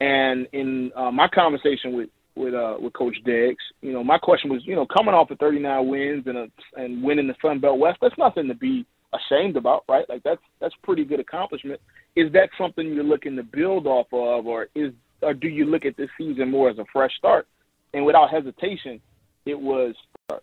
And 0.00 0.46
in 0.52 0.90
uh, 0.96 1.10
my 1.10 1.28
conversation 1.28 1.96
with 1.96 2.10
with 2.36 2.54
uh, 2.54 2.76
with 2.80 2.92
Coach 2.92 3.16
Deggs, 3.26 3.56
you 3.80 3.92
know, 3.92 4.02
my 4.02 4.18
question 4.18 4.50
was, 4.50 4.62
you 4.64 4.74
know, 4.74 4.86
coming 4.86 5.14
off 5.14 5.30
of 5.30 5.38
39 5.38 5.88
wins 5.88 6.26
and 6.26 6.38
a, 6.38 6.46
and 6.76 7.02
winning 7.02 7.26
the 7.26 7.34
Sun 7.42 7.60
Belt 7.60 7.78
West, 7.78 7.98
that's 8.00 8.16
nothing 8.18 8.48
to 8.48 8.54
be 8.54 8.86
ashamed 9.12 9.56
about, 9.56 9.84
right? 9.88 10.08
Like 10.08 10.22
that's 10.22 10.40
that's 10.60 10.74
pretty 10.82 11.04
good 11.04 11.20
accomplishment. 11.20 11.80
Is 12.16 12.32
that 12.32 12.50
something 12.58 12.92
you're 12.92 13.04
looking 13.04 13.36
to 13.36 13.42
build 13.42 13.86
off 13.86 14.06
of, 14.12 14.46
or 14.46 14.68
is 14.74 14.92
or 15.22 15.34
do 15.34 15.48
you 15.48 15.66
look 15.66 15.84
at 15.84 15.96
this 15.96 16.08
season 16.16 16.50
more 16.50 16.70
as 16.70 16.78
a 16.78 16.84
fresh 16.92 17.12
start? 17.18 17.46
And 17.92 18.04
without 18.04 18.30
hesitation, 18.30 19.00
it 19.46 19.58
was 19.58 19.94
uh, 20.30 20.36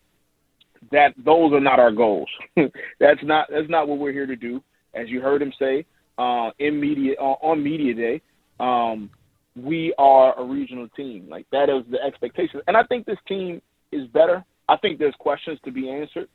that 0.92 1.14
those 1.18 1.54
are 1.54 1.60
not 1.60 1.80
our 1.80 1.92
goals. 1.92 2.30
that's 3.00 3.24
not 3.24 3.48
that's 3.50 3.70
not 3.70 3.88
what 3.88 4.00
we're 4.00 4.12
here 4.12 4.26
to 4.26 4.36
do. 4.36 4.62
As 4.94 5.10
you 5.10 5.22
heard 5.22 5.42
him 5.42 5.54
say 5.60 5.86
uh, 6.18 6.52
in 6.60 6.80
media 6.80 7.16
uh, 7.20 7.36
on 7.42 7.64
media 7.64 7.94
day, 7.94 8.22
um, 8.60 9.10
we 9.56 9.94
are 9.98 10.40
a 10.40 10.44
regional 10.44 10.88
team. 10.90 11.28
Like 11.30 11.46
that 11.52 11.70
is 11.70 11.84
the 11.90 12.02
expectation, 12.02 12.62
and 12.68 12.76
I 12.76 12.84
think 12.84 13.06
this 13.06 13.20
team 13.28 13.62
is 13.92 14.08
better. 14.08 14.44
I 14.70 14.78
think 14.78 15.00
there's 15.00 15.16
questions 15.20 15.60
to 15.66 15.72
be 15.72 15.90
answered. 15.90 16.28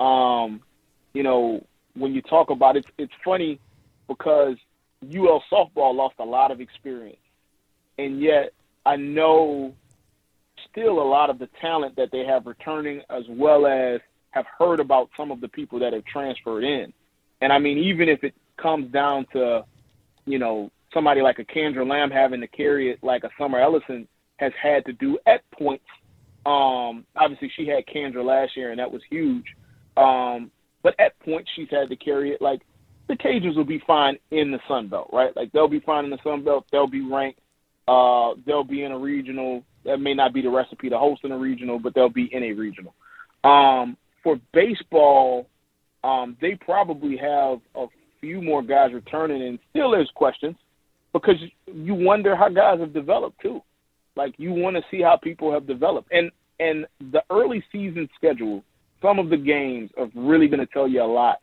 Um, 0.00 0.62
you 1.12 1.22
know, 1.22 1.64
when 1.94 2.14
you 2.14 2.22
talk 2.22 2.50
about 2.50 2.76
it, 2.76 2.86
it's 2.98 3.12
funny 3.24 3.60
because 4.08 4.56
UL 5.02 5.42
softball 5.52 5.94
lost 5.94 6.14
a 6.18 6.24
lot 6.24 6.50
of 6.50 6.60
experience, 6.60 7.18
and 7.98 8.20
yet 8.20 8.52
I 8.86 8.96
know 8.96 9.74
still 10.74 11.00
a 11.00 11.08
lot 11.08 11.30
of 11.30 11.38
the 11.38 11.48
talent 11.60 11.94
that 11.96 12.10
they 12.10 12.24
have 12.24 12.46
returning, 12.46 13.00
as 13.08 13.22
well 13.28 13.66
as 13.66 14.00
have 14.30 14.44
heard 14.58 14.80
about 14.80 15.08
some 15.16 15.30
of 15.30 15.40
the 15.40 15.48
people 15.48 15.78
that 15.78 15.92
have 15.92 16.04
transferred 16.04 16.64
in. 16.64 16.92
And 17.40 17.52
I 17.52 17.58
mean, 17.58 17.78
even 17.78 18.08
if 18.08 18.24
it 18.24 18.34
comes 18.60 18.90
down 18.92 19.26
to, 19.32 19.64
you 20.26 20.38
know, 20.38 20.70
somebody 20.92 21.22
like 21.22 21.38
a 21.38 21.44
Kandra 21.44 21.88
Lamb 21.88 22.10
having 22.10 22.40
to 22.40 22.48
carry 22.48 22.90
it 22.90 22.98
like 23.02 23.24
a 23.24 23.30
Summer 23.38 23.60
Ellison 23.60 24.08
has 24.36 24.52
had 24.60 24.84
to 24.86 24.92
do 24.94 25.18
at 25.26 25.48
points. 25.52 25.84
Um, 26.46 27.04
obviously, 27.16 27.50
she 27.56 27.66
had 27.66 27.84
Kandra 27.86 28.24
last 28.24 28.56
year, 28.56 28.70
and 28.70 28.78
that 28.78 28.90
was 28.90 29.02
huge. 29.08 29.44
Um, 29.96 30.50
but 30.82 30.98
at 30.98 31.18
points, 31.20 31.50
she's 31.54 31.68
had 31.70 31.88
to 31.88 31.96
carry 31.96 32.32
it. 32.32 32.42
Like 32.42 32.62
the 33.08 33.14
Cajuns 33.14 33.56
will 33.56 33.64
be 33.64 33.82
fine 33.86 34.18
in 34.30 34.50
the 34.50 34.58
Sun 34.66 34.88
Belt, 34.88 35.10
right? 35.12 35.34
Like 35.36 35.52
they'll 35.52 35.68
be 35.68 35.80
fine 35.80 36.04
in 36.04 36.10
the 36.10 36.18
Sun 36.24 36.44
Belt. 36.44 36.66
They'll 36.72 36.86
be 36.86 37.00
ranked. 37.00 37.40
Uh, 37.86 38.34
they'll 38.46 38.64
be 38.64 38.82
in 38.82 38.92
a 38.92 38.98
regional. 38.98 39.62
That 39.84 39.98
may 39.98 40.14
not 40.14 40.32
be 40.32 40.42
the 40.42 40.50
recipe 40.50 40.88
to 40.88 40.98
host 40.98 41.22
in 41.24 41.32
a 41.32 41.38
regional, 41.38 41.78
but 41.78 41.94
they'll 41.94 42.08
be 42.08 42.28
in 42.32 42.42
a 42.42 42.52
regional. 42.52 42.94
Um, 43.44 43.96
for 44.22 44.40
baseball, 44.52 45.46
um, 46.02 46.36
they 46.40 46.54
probably 46.54 47.16
have 47.16 47.60
a 47.74 47.86
few 48.20 48.40
more 48.40 48.62
guys 48.62 48.92
returning, 48.92 49.42
and 49.42 49.58
still 49.70 49.90
there's 49.90 50.10
questions 50.14 50.56
because 51.12 51.36
you 51.66 51.94
wonder 51.94 52.34
how 52.34 52.48
guys 52.48 52.80
have 52.80 52.92
developed 52.92 53.40
too. 53.40 53.60
Like 54.16 54.34
you 54.38 54.52
want 54.52 54.76
to 54.76 54.82
see 54.90 55.02
how 55.02 55.18
people 55.22 55.52
have 55.52 55.66
developed, 55.66 56.10
and 56.12 56.30
and 56.60 56.86
the 57.12 57.22
early 57.30 57.64
season 57.72 58.08
schedule, 58.16 58.62
some 59.02 59.18
of 59.18 59.28
the 59.28 59.36
games 59.36 59.90
are 59.98 60.08
really 60.14 60.46
going 60.46 60.60
to 60.60 60.72
tell 60.72 60.86
you 60.86 61.02
a 61.02 61.04
lot 61.04 61.40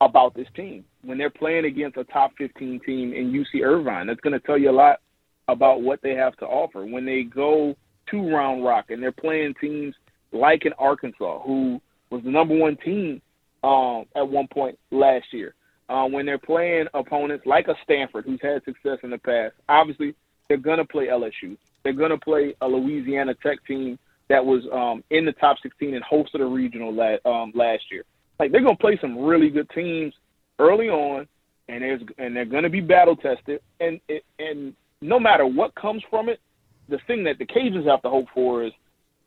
about 0.00 0.34
this 0.34 0.46
team 0.54 0.84
when 1.02 1.18
they're 1.18 1.30
playing 1.30 1.64
against 1.64 1.96
a 1.96 2.04
top 2.04 2.30
15 2.38 2.80
team 2.86 3.12
in 3.12 3.32
UC 3.32 3.62
Irvine. 3.62 4.06
That's 4.06 4.20
going 4.20 4.32
to 4.32 4.46
tell 4.46 4.58
you 4.58 4.70
a 4.70 4.72
lot 4.72 5.00
about 5.48 5.82
what 5.82 6.00
they 6.02 6.14
have 6.14 6.36
to 6.36 6.46
offer 6.46 6.84
when 6.84 7.04
they 7.04 7.22
go 7.22 7.74
to 8.10 8.30
Round 8.30 8.64
Rock 8.64 8.86
and 8.90 9.02
they're 9.02 9.12
playing 9.12 9.54
teams 9.60 9.94
like 10.32 10.64
in 10.66 10.72
Arkansas, 10.74 11.40
who 11.42 11.80
was 12.10 12.22
the 12.22 12.30
number 12.30 12.56
one 12.56 12.76
team 12.76 13.20
um, 13.64 14.04
at 14.14 14.28
one 14.28 14.46
point 14.48 14.78
last 14.90 15.26
year. 15.32 15.54
Uh, 15.88 16.06
when 16.06 16.26
they're 16.26 16.38
playing 16.38 16.86
opponents 16.92 17.46
like 17.46 17.66
a 17.68 17.74
Stanford, 17.82 18.26
who's 18.26 18.40
had 18.42 18.62
success 18.64 18.98
in 19.02 19.10
the 19.10 19.18
past, 19.18 19.54
obviously 19.68 20.14
they're 20.48 20.58
going 20.58 20.78
to 20.78 20.84
play 20.84 21.06
LSU. 21.06 21.56
They're 21.82 21.94
going 21.94 22.10
to 22.10 22.18
play 22.18 22.54
a 22.60 22.68
Louisiana 22.68 23.34
Tech 23.34 23.64
team 23.66 23.98
that 24.28 24.44
was 24.44 24.64
um, 24.70 25.02
in 25.10 25.24
the 25.24 25.32
top 25.32 25.56
16 25.62 25.94
and 25.94 26.04
hosted 26.04 26.40
a 26.40 26.44
regional 26.44 26.92
la- 26.92 27.30
um, 27.30 27.52
last 27.54 27.84
year. 27.90 28.04
Like 28.38 28.52
they're 28.52 28.62
going 28.62 28.76
to 28.76 28.80
play 28.80 28.98
some 29.00 29.18
really 29.18 29.48
good 29.48 29.68
teams 29.70 30.14
early 30.58 30.88
on, 30.88 31.26
and 31.68 31.82
there's 31.82 32.02
and 32.18 32.36
they're 32.36 32.44
going 32.44 32.62
to 32.62 32.70
be 32.70 32.80
battle 32.80 33.16
tested. 33.16 33.60
And 33.80 34.00
and 34.38 34.74
no 35.00 35.20
matter 35.20 35.46
what 35.46 35.74
comes 35.74 36.02
from 36.10 36.28
it, 36.28 36.40
the 36.88 36.98
thing 37.06 37.24
that 37.24 37.38
the 37.38 37.46
Cajuns 37.46 37.86
have 37.86 38.02
to 38.02 38.10
hope 38.10 38.26
for 38.34 38.64
is 38.64 38.72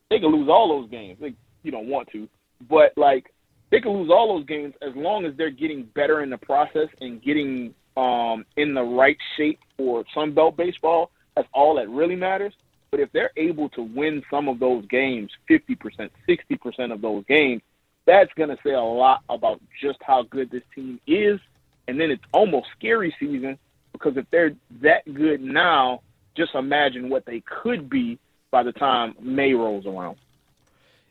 they 0.10 0.20
can 0.20 0.30
lose 0.30 0.50
all 0.50 0.82
those 0.82 0.90
games. 0.90 1.18
They, 1.22 1.34
you 1.64 1.72
don't 1.72 1.88
want 1.88 2.10
to, 2.12 2.28
but 2.70 2.94
like 2.98 3.34
they 3.72 3.80
can 3.80 3.92
lose 3.92 4.10
all 4.12 4.38
those 4.38 4.46
games 4.46 4.74
as 4.82 4.92
long 4.96 5.26
as 5.26 5.34
they're 5.38 5.50
getting 5.50 5.84
better 5.96 6.22
in 6.22 6.30
the 6.30 6.38
process 6.38 6.90
and 7.00 7.22
getting 7.24 7.74
um, 7.96 8.46
in 8.58 8.74
the 8.74 8.84
right 8.84 9.18
shape 9.38 9.60
for 9.78 10.04
Sun 10.14 10.34
Belt 10.34 10.58
baseball. 10.58 11.12
That's 11.36 11.48
all 11.54 11.76
that 11.76 11.90
really 11.90 12.16
matters. 12.16 12.54
But 12.90 13.00
if 13.00 13.12
they're 13.14 13.32
able 13.38 13.70
to 13.70 13.82
win 13.82 14.22
some 14.30 14.50
of 14.50 14.60
those 14.60 14.86
games, 14.88 15.32
50%, 15.50 16.10
60% 16.28 16.94
of 16.94 17.02
those 17.02 17.24
games, 17.26 17.62
that's 18.06 18.32
going 18.34 18.50
to 18.50 18.58
say 18.66 18.72
a 18.72 18.82
lot 18.82 19.22
about 19.30 19.62
just 19.82 20.00
how 20.02 20.24
good 20.24 20.52
this 20.52 20.64
team 20.76 21.00
is. 21.08 21.40
And 21.88 22.00
then 22.00 22.12
it's 22.12 22.24
almost 22.34 22.68
scary 22.78 23.16
season 23.18 23.58
because 24.02 24.18
if 24.18 24.26
they're 24.32 24.56
that 24.82 25.12
good 25.14 25.42
now, 25.42 26.02
just 26.36 26.56
imagine 26.56 27.10
what 27.10 27.26
they 27.26 27.42
could 27.42 27.90
be 27.90 28.18
by 28.50 28.64
the 28.64 28.72
time 28.72 29.16
May 29.22 29.54
rolls 29.54 29.86
around. 29.86 30.18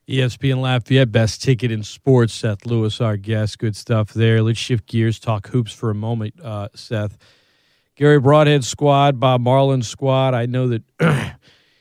ESPN 0.08 0.60
Lafayette, 0.60 1.12
best 1.12 1.42
ticket 1.42 1.70
in 1.70 1.84
sports. 1.84 2.34
Seth 2.34 2.66
Lewis, 2.66 3.00
our 3.00 3.16
guest. 3.16 3.58
Good 3.58 3.76
stuff 3.76 4.12
there. 4.12 4.42
Let's 4.42 4.58
shift 4.58 4.86
gears, 4.86 5.20
talk 5.20 5.48
hoops 5.48 5.72
for 5.72 5.90
a 5.90 5.94
moment, 5.94 6.34
uh, 6.42 6.68
Seth. 6.74 7.16
Garry 7.94 8.20
Brodhead 8.20 8.64
squad, 8.64 9.20
Bob 9.20 9.40
Marlin 9.40 9.82
squad. 9.82 10.34
I 10.34 10.46
know 10.46 10.68
that, 10.68 10.82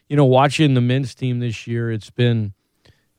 you 0.10 0.16
know, 0.16 0.25
watching 0.25 0.74
the 0.74 0.82
men's 0.82 1.16
team 1.16 1.39
this 1.39 1.66
year, 1.66 1.92
it's 1.92 2.10
been, 2.10 2.54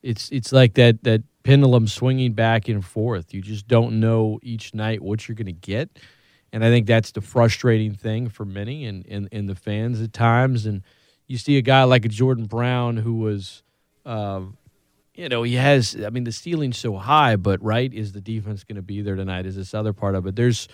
it's 0.03 0.31
it's 0.31 0.53
like 0.53 0.75
that 0.75 1.03
that 1.03 1.23
pendulum 1.43 1.89
swinging 1.89 2.35
back 2.35 2.69
and 2.69 2.85
forth. 2.85 3.35
You 3.35 3.41
just 3.41 3.67
don't 3.67 4.01
know 4.01 4.39
each 4.43 4.75
night 4.75 5.03
what 5.03 5.27
you're 5.27 5.35
going 5.35 5.47
to 5.47 5.53
get, 5.53 5.99
and 6.53 6.65
I 6.65 6.69
think 6.69 6.87
that's 6.87 7.13
the 7.13 7.21
frustrating 7.21 7.95
thing 7.95 8.29
for 8.29 8.45
many 8.45 8.85
and 8.85 9.29
and 9.31 9.49
the 9.49 9.55
fans 9.55 10.01
at 10.01 10.13
times. 10.13 10.67
And 10.67 10.83
you 11.27 11.39
see 11.39 11.57
a 11.57 11.63
guy 11.63 11.85
like 11.85 12.05
a 12.05 12.09
Jordan 12.09 12.47
Brown 12.47 12.97
who 12.97 13.15
was. 13.15 13.63
Uh, 14.05 14.43
you 15.15 15.29
know, 15.29 15.43
he 15.43 15.55
has. 15.55 15.97
I 16.03 16.09
mean, 16.09 16.25
the 16.25 16.33
ceiling's 16.33 16.79
so 16.79 16.97
high, 16.97 17.37
but 17.37 17.63
right, 17.63 17.93
is 17.93 18.13
the 18.13 18.23
defense 18.23 18.65
going 18.65 18.77
to 18.77 18.83
be 18.83 19.03
there 19.03 19.17
tonight? 19.17 19.45
Is 19.45 19.55
this 19.55 19.75
other 19.75 19.93
part 19.93 20.15
of 20.15 20.27
it? 20.27 20.35
There's 20.35 20.67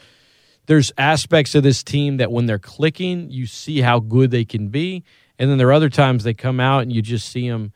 there's 0.67 0.93
aspects 0.97 1.55
of 1.55 1.63
this 1.63 1.83
team 1.83 2.19
that 2.19 2.31
when 2.31 2.47
they're 2.47 2.59
clicking, 2.59 3.31
you 3.31 3.47
see 3.47 3.81
how 3.81 3.99
good 3.99 4.31
they 4.31 4.45
can 4.45 4.69
be, 4.69 5.05
and 5.39 5.51
then 5.51 5.59
there 5.59 5.69
are 5.69 5.73
other 5.73 5.91
times 5.91 6.23
they 6.23 6.35
come 6.35 6.61
out 6.61 6.83
and 6.83 6.93
you 6.93 7.03
just 7.03 7.29
see 7.29 7.49
them. 7.49 7.73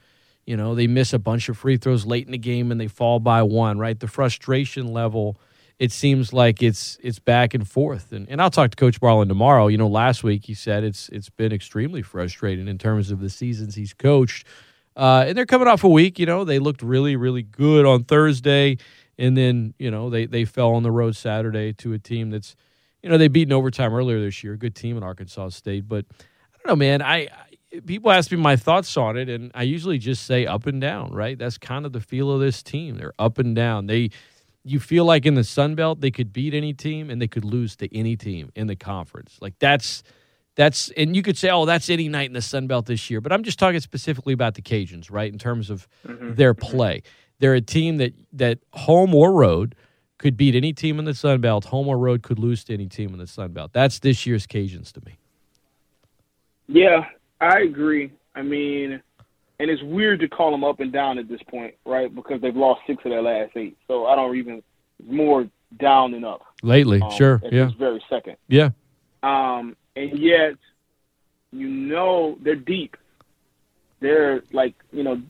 You 0.47 0.57
know, 0.57 0.75
they 0.75 0.87
miss 0.87 1.13
a 1.13 1.19
bunch 1.19 1.49
of 1.49 1.59
free 1.59 1.77
throws 1.77 2.07
late 2.07 2.27
in 2.27 2.33
the 2.33 2.39
game 2.39 2.73
and 2.73 2.81
they 2.81 2.89
fall 2.89 3.21
by 3.21 3.43
one. 3.43 3.79
Right, 3.79 3.99
the 3.99 4.09
frustration 4.09 4.93
level. 4.93 5.41
It 5.81 5.93
seems 5.93 6.33
like 6.35 6.63
it's 6.63 6.99
it's 7.03 7.21
back 7.21 7.55
and 7.55 7.69
forth, 7.69 8.13
and 8.13 8.29
and 8.31 8.43
I'll 8.43 8.51
talk 8.53 8.71
to 8.73 8.77
Coach 8.77 9.03
Marlin 9.03 9.29
tomorrow. 9.29 9.69
You 9.69 9.79
know, 9.79 9.89
last 9.89 10.25
week 10.25 10.47
he 10.47 10.55
said 10.55 10.85
it's 10.85 11.11
it's 11.11 11.31
been 11.31 11.53
extremely 11.53 12.03
frustrating 12.03 12.69
in 12.69 12.79
terms 12.79 13.11
of 13.13 13.21
the 13.21 13.31
seasons 13.31 13.77
he's 13.77 13.95
coached 13.95 14.47
Uh, 14.97 15.25
and 15.29 15.39
they're 15.39 15.47
coming 15.47 15.69
off 15.69 15.85
a 15.85 15.89
week. 15.89 16.19
You 16.19 16.27
know, 16.27 16.45
they 16.45 16.59
looked 16.59 16.83
really, 16.83 17.17
really 17.17 17.43
good 17.43 17.87
on 17.87 18.05
Thursday, 18.05 18.79
and 19.19 19.37
then 19.37 19.75
you 19.79 19.91
know 19.91 20.11
they 20.11 20.27
they 20.27 20.45
fell 20.45 20.75
on 20.75 20.85
the 20.85 20.93
road 20.93 21.17
Saturday 21.17 21.73
to 21.75 21.95
a 21.95 21.99
team 21.99 22.31
that's, 22.31 22.57
you 23.03 23.11
know, 23.11 23.19
they 23.19 23.29
beat 23.29 23.49
in 23.49 23.53
overtime 23.53 23.95
earlier 23.95 24.21
this 24.21 24.45
year. 24.45 24.57
Good 24.57 24.75
team 24.77 24.97
in 24.99 25.03
Arkansas 25.03 25.51
State, 25.51 25.89
but 25.89 26.07
I 26.11 26.59
don't 26.59 26.69
know, 26.69 26.77
man. 26.77 27.03
I, 27.03 27.29
I 27.75 27.81
people 27.87 28.11
ask 28.11 28.31
me 28.33 28.39
my 28.39 28.57
thoughts 28.57 28.97
on 28.97 29.17
it, 29.17 29.29
and 29.29 29.51
I 29.55 29.63
usually 29.63 29.99
just 29.99 30.27
say 30.27 30.47
up 30.47 30.67
and 30.67 30.81
down. 30.81 31.13
Right? 31.13 31.39
That's 31.39 31.59
kind 31.59 31.87
of 31.87 31.93
the 31.93 32.01
feel 32.01 32.31
of 32.33 32.41
this 32.41 32.63
team. 32.63 32.97
They're 32.97 33.15
up 33.19 33.39
and 33.39 33.57
down. 33.57 33.87
They 33.87 34.11
you 34.65 34.79
feel 34.81 35.05
like 35.05 35.25
in 35.27 35.35
the 35.35 35.45
Sun 35.45 35.75
Belt 35.75 36.01
they 36.01 36.11
could 36.11 36.33
beat 36.33 36.55
any 36.55 36.73
team 36.73 37.11
and 37.11 37.21
they 37.21 37.29
could 37.29 37.45
lose 37.45 37.77
to 37.77 37.97
any 37.97 38.17
team 38.17 38.51
in 38.55 38.67
the 38.67 38.77
conference. 38.77 39.39
Like 39.41 39.55
that's 39.59 40.03
that's 40.57 40.91
and 40.91 41.17
you 41.17 41.23
could 41.23 41.39
say, 41.39 41.49
oh, 41.51 41.65
that's 41.65 41.89
any 41.89 42.09
night 42.09 42.27
in 42.29 42.35
the 42.35 42.43
Sun 42.43 42.67
Belt 42.67 42.87
this 42.87 43.09
year. 43.09 43.21
But 43.21 43.33
I'm 43.33 43.43
just 43.43 43.59
talking 43.59 43.81
specifically 43.81 44.33
about 44.35 44.55
the 44.55 44.63
Cajuns, 44.63 45.11
right? 45.11 45.33
In 45.33 45.39
terms 45.39 45.71
of 45.71 45.89
Mm-hmm. 46.07 46.35
their 46.35 46.55
play. 46.55 47.03
They're 47.39 47.55
a 47.55 47.61
team 47.63 47.97
that 47.99 48.13
that 48.35 48.59
home 48.75 49.15
or 49.15 49.33
road 49.33 49.75
could 50.19 50.37
beat 50.37 50.55
any 50.55 50.75
team 50.75 50.99
in 50.99 51.07
the 51.07 51.15
Sun 51.15 51.41
Belt. 51.41 51.65
Home 51.67 51.89
or 51.89 51.97
road 51.97 52.23
could 52.23 52.39
lose 52.39 52.65
to 52.65 52.75
any 52.75 52.87
team 52.87 53.15
in 53.15 53.19
the 53.19 53.27
Sun 53.27 53.53
Belt. 53.53 53.71
That's 53.73 54.01
this 54.01 54.27
year's 54.27 54.47
Cajuns 54.47 54.93
to 54.93 55.01
me. 55.07 55.17
Yeah, 56.69 57.07
I 57.41 57.61
agree. 57.61 58.13
I 58.35 58.43
mean, 58.43 59.03
and 59.61 59.71
it's 59.71 59.83
weird 59.83 60.21
to 60.21 60.29
call 60.29 60.51
them 60.51 60.65
up 60.65 60.81
and 60.81 60.91
down 60.91 61.19
at 61.19 61.29
this 61.29 61.43
point, 61.43 61.75
right? 61.85 62.13
Because 62.13 62.41
they've 62.41 62.57
lost 62.57 62.81
six 62.87 63.05
of 63.05 63.11
their 63.11 63.21
last 63.21 63.53
eight. 63.57 63.77
So 63.87 64.07
I 64.07 64.17
don't 64.17 64.35
even 64.37 64.63
more 65.07 65.47
down 65.79 66.13
than 66.13 66.25
up. 66.25 66.41
Lately, 66.63 67.01
um, 67.03 67.11
sure, 67.11 67.41
yeah, 67.45 67.67
this 67.67 67.75
very 67.75 68.03
second. 68.09 68.37
yeah, 68.49 68.71
Um, 69.23 69.77
and 69.95 70.19
yet, 70.19 70.55
you 71.53 71.69
know, 71.69 72.39
they're 72.41 72.57
deep. 72.57 72.97
They're 74.01 74.43
like, 74.51 74.75
you 74.93 75.03
know, 75.03 75.21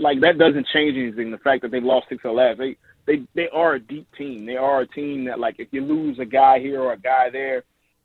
like 0.00 0.20
that 0.22 0.36
doesn't 0.38 0.66
change 0.66 0.96
anything. 0.96 1.30
The 1.30 1.38
fact 1.38 1.62
that 1.62 1.70
they've 1.70 1.82
lost 1.82 2.08
six 2.08 2.24
of 2.24 2.30
the 2.30 2.32
last 2.32 2.60
eight, 2.60 2.78
they 3.06 3.22
they 3.34 3.48
are 3.50 3.74
a 3.74 3.80
deep 3.80 4.08
team. 4.18 4.46
They 4.46 4.56
are 4.56 4.80
a 4.80 4.86
team 4.86 5.26
that, 5.26 5.38
like, 5.38 5.60
if 5.60 5.68
you 5.70 5.82
lose 5.84 6.18
a 6.18 6.24
guy 6.24 6.58
here 6.58 6.82
or 6.82 6.92
a 6.92 6.98
guy 6.98 7.30
there, 7.30 7.62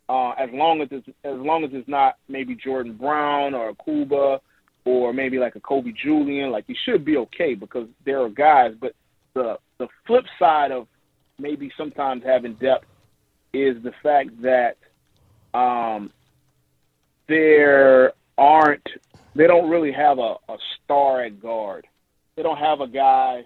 uh, 0.10 0.32
as 0.32 0.50
long 0.52 0.82
as 0.82 0.90
it's 0.92 1.08
as 1.24 1.38
long 1.38 1.64
as 1.64 1.72
it's 1.74 1.88
not 1.88 2.18
maybe 2.28 2.56
Jordan 2.56 2.94
Brown 2.94 3.54
or 3.54 3.74
Kuba 3.86 4.42
or 4.86 5.14
maybe 5.14 5.40
like 5.40 5.56
a 5.56 5.60
Kobe 5.62 5.92
Julien, 5.92 6.52
like 6.52 6.66
you 6.68 6.76
should 6.86 7.06
be 7.06 7.18
okay 7.18 7.56
because 7.56 7.88
there 8.06 8.22
are 8.22 8.30
guys. 8.30 8.74
But 8.80 8.94
the 9.34 9.58
the 9.78 9.88
flip 10.06 10.26
side 10.38 10.72
of 10.72 10.88
maybe 11.40 11.72
sometimes 11.78 12.24
having 12.24 12.56
depth 12.56 12.86
is 13.54 13.82
the 13.84 13.94
fact 14.02 14.30
that 14.42 14.78
um, 15.58 16.12
there 17.28 18.14
aren't 18.38 18.88
they 19.36 19.48
don't 19.48 19.70
really 19.70 19.92
have 19.92 20.20
a, 20.20 20.36
a 20.50 20.58
star 20.84 21.24
at 21.24 21.42
guard. 21.42 21.88
They 22.36 22.44
don't 22.44 22.58
have 22.58 22.82
a 22.82 22.88
guy 22.88 23.44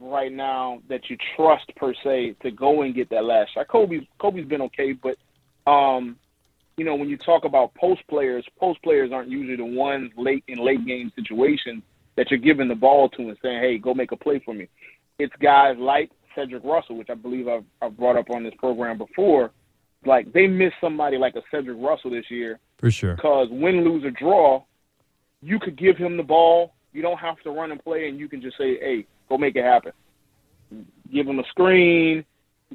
right 0.00 0.32
now 0.32 0.80
that 0.88 1.08
you 1.08 1.16
trust 1.36 1.70
per 1.76 1.94
se 2.02 2.36
to 2.42 2.50
go 2.50 2.82
and 2.82 2.94
get 2.94 3.10
that 3.10 3.24
last 3.24 3.54
shot. 3.54 3.68
Kobe's 3.68 4.04
Kobe's 4.18 4.46
been 4.46 4.62
okay, 4.62 4.92
but 4.92 5.16
um, 5.66 6.16
you 6.76 6.84
know 6.84 6.94
when 6.94 7.08
you 7.08 7.16
talk 7.16 7.44
about 7.44 7.74
post 7.74 8.02
players, 8.08 8.44
post 8.58 8.82
players 8.82 9.12
aren't 9.12 9.28
usually 9.28 9.56
the 9.56 9.64
ones 9.64 10.10
late 10.16 10.44
in 10.48 10.58
late 10.58 10.84
game 10.86 11.12
situations 11.14 11.82
that 12.16 12.30
you're 12.30 12.40
giving 12.40 12.68
the 12.68 12.74
ball 12.74 13.08
to 13.10 13.22
and 13.28 13.38
saying, 13.42 13.60
"Hey, 13.60 13.78
go 13.78 13.94
make 13.94 14.12
a 14.12 14.16
play 14.16 14.40
for 14.44 14.54
me." 14.54 14.68
It's 15.18 15.34
guys 15.40 15.76
like 15.78 16.10
Cedric 16.34 16.64
Russell, 16.64 16.96
which 16.96 17.10
I 17.10 17.14
believe 17.14 17.48
I've, 17.48 17.64
I've 17.80 17.96
brought 17.96 18.16
up 18.16 18.30
on 18.30 18.42
this 18.42 18.54
program 18.58 18.98
before. 18.98 19.50
Like 20.04 20.32
they 20.32 20.46
miss 20.46 20.72
somebody 20.80 21.16
like 21.16 21.34
a 21.36 21.42
Cedric 21.50 21.78
Russell 21.80 22.10
this 22.10 22.30
year 22.30 22.58
for 22.78 22.90
sure. 22.90 23.14
because 23.14 23.48
win, 23.50 23.84
lose, 23.84 24.04
or 24.04 24.10
draw, 24.10 24.62
you 25.42 25.58
could 25.58 25.76
give 25.76 25.96
him 25.96 26.16
the 26.16 26.22
ball. 26.22 26.74
You 26.92 27.02
don't 27.02 27.18
have 27.18 27.40
to 27.42 27.50
run 27.50 27.72
and 27.72 27.82
play, 27.82 28.08
and 28.08 28.18
you 28.18 28.28
can 28.28 28.42
just 28.42 28.58
say, 28.58 28.78
"Hey, 28.78 29.06
go 29.28 29.38
make 29.38 29.56
it 29.56 29.64
happen." 29.64 29.92
Give 31.12 31.26
him 31.26 31.38
a 31.38 31.44
screen, 31.44 32.24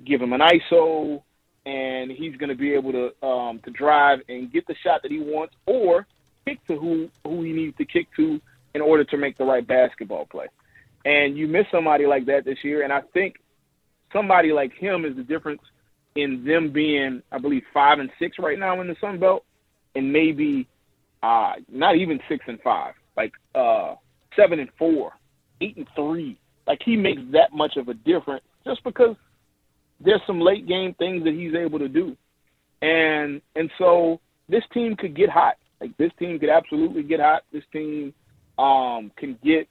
give 0.06 0.22
him 0.22 0.34
an 0.34 0.42
ISO, 0.42 1.22
and 1.66 2.12
he's 2.12 2.36
going 2.38 2.50
to 2.50 2.56
be 2.56 2.74
able 2.74 2.92
to 2.92 3.26
um, 3.26 3.60
to 3.66 3.72
drive 3.72 4.20
and 4.30 4.52
get 4.52 4.66
the 4.68 4.76
shot 4.84 5.02
that 5.04 5.12
he 5.12 5.20
wants, 5.20 5.54
or 5.66 6.08
kick 6.46 6.66
to 6.68 6.78
who 6.78 7.10
who 7.24 7.44
he 7.44 7.52
needs 7.52 7.78
to 7.78 7.86
kick 7.86 8.08
to 8.16 8.40
in 8.74 8.82
order 8.82 9.04
to 9.04 9.18
make 9.18 9.38
the 9.38 9.44
right 9.44 9.68
basketball 9.68 10.26
play. 10.26 10.48
And 11.06 11.38
you 11.38 11.48
miss 11.48 11.66
somebody 11.72 12.06
like 12.06 12.26
that 12.26 12.46
this 12.46 12.58
year, 12.64 12.84
and 12.84 12.92
I 12.92 13.02
think 13.14 13.36
somebody 14.14 14.52
like 14.52 14.74
him 14.74 15.06
is 15.06 15.16
the 15.16 15.24
difference 15.24 15.62
in 16.16 16.44
them 16.46 16.72
being, 16.72 17.22
I 17.32 17.40
believe, 17.40 17.64
five 17.74 18.00
and 18.00 18.10
six 18.20 18.38
right 18.40 18.60
now 18.60 18.82
in 18.82 18.88
the 18.88 18.96
Sun 19.00 19.20
Belt, 19.20 19.46
and 19.96 20.12
maybe 20.12 20.68
uh, 21.24 21.54
not 21.72 21.96
even 21.96 22.20
six 22.28 22.44
and 22.48 22.60
five, 22.62 22.94
like 23.16 23.34
uh, 23.56 23.96
seven 24.36 24.60
and 24.60 24.70
four, 24.78 25.14
eight 25.62 25.78
and 25.78 25.88
three. 25.96 26.40
Like 26.68 26.80
he 26.84 26.96
makes 26.96 27.22
that 27.32 27.54
much 27.54 27.78
of 27.78 27.88
a 27.88 27.94
difference 27.94 28.44
just 28.66 28.84
because 28.84 29.16
there's 30.00 30.22
some 30.26 30.40
late 30.40 30.68
game 30.68 30.94
things 30.96 31.24
that 31.24 31.34
he's 31.34 31.54
able 31.56 31.80
to 31.80 31.90
do, 31.90 32.16
and 32.82 33.42
and 33.56 33.70
so 33.78 34.20
this 34.48 34.64
team 34.74 34.96
could 34.96 35.16
get 35.16 35.30
hot. 35.30 35.56
Like 35.82 35.96
this 35.98 36.12
team 36.20 36.40
could 36.40 36.50
absolutely 36.50 37.04
get 37.04 37.20
hot. 37.20 37.44
This 37.52 37.64
team 37.72 38.14
um, 38.58 39.12
can 39.18 39.38
get 39.44 39.68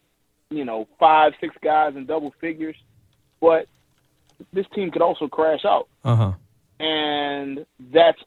you 0.50 0.64
know 0.64 0.86
five, 0.98 1.32
six 1.40 1.54
guys 1.62 1.94
in 1.96 2.06
double 2.06 2.32
figures, 2.40 2.76
but 3.40 3.66
this 4.52 4.66
team 4.74 4.90
could 4.90 5.02
also 5.02 5.26
crash 5.28 5.64
out 5.64 5.88
Uh 6.04 6.14
huh. 6.16 6.32
and 6.78 7.66
that's 7.92 8.20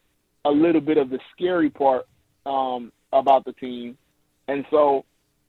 a 0.45 0.51
little 0.51 0.81
bit 0.81 0.97
of 0.97 1.09
the 1.09 1.19
scary 1.33 1.69
part 1.69 2.05
um, 2.45 2.91
about 3.13 3.45
the 3.45 3.53
team. 3.53 3.97
And 4.47 4.65
so 4.69 5.05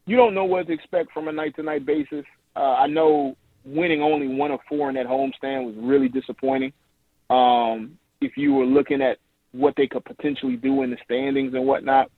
you 0.06 0.16
don't 0.16 0.34
know 0.34 0.44
what 0.44 0.66
to 0.68 0.72
expect 0.72 1.12
from 1.12 1.28
a 1.28 1.32
night 1.32 1.56
to 1.56 1.62
night 1.62 1.84
basis. 1.84 2.24
Uh, 2.54 2.60
I 2.78 2.86
know 2.86 3.36
winning 3.64 4.02
only 4.02 4.28
one 4.28 4.50
of 4.50 4.60
four 4.68 4.88
in 4.88 4.94
that 4.96 5.06
homestand 5.06 5.64
was 5.64 5.74
really 5.78 6.08
disappointing. 6.08 6.72
Um, 7.30 7.98
if 8.20 8.36
you 8.36 8.54
were 8.54 8.66
looking 8.66 9.02
at 9.02 9.18
what 9.52 9.74
they 9.76 9.86
could 9.86 10.04
potentially 10.04 10.56
do 10.56 10.82
in 10.82 10.90
the 10.90 10.96
standings 11.04 11.54
and 11.54 11.66
whatnot, 11.66 12.10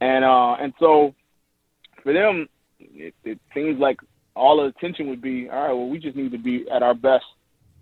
and 0.00 0.24
uh, 0.24 0.54
and 0.54 0.72
so 0.78 1.14
for 2.02 2.12
them, 2.12 2.48
it, 2.78 3.14
it 3.24 3.38
seems 3.54 3.78
like 3.78 3.98
all 4.34 4.58
the 4.58 4.64
attention 4.64 5.08
would 5.08 5.20
be 5.20 5.48
all 5.48 5.62
right. 5.62 5.72
Well, 5.72 5.88
we 5.88 5.98
just 5.98 6.16
need 6.16 6.32
to 6.32 6.38
be 6.38 6.66
at 6.70 6.82
our 6.82 6.94
best 6.94 7.24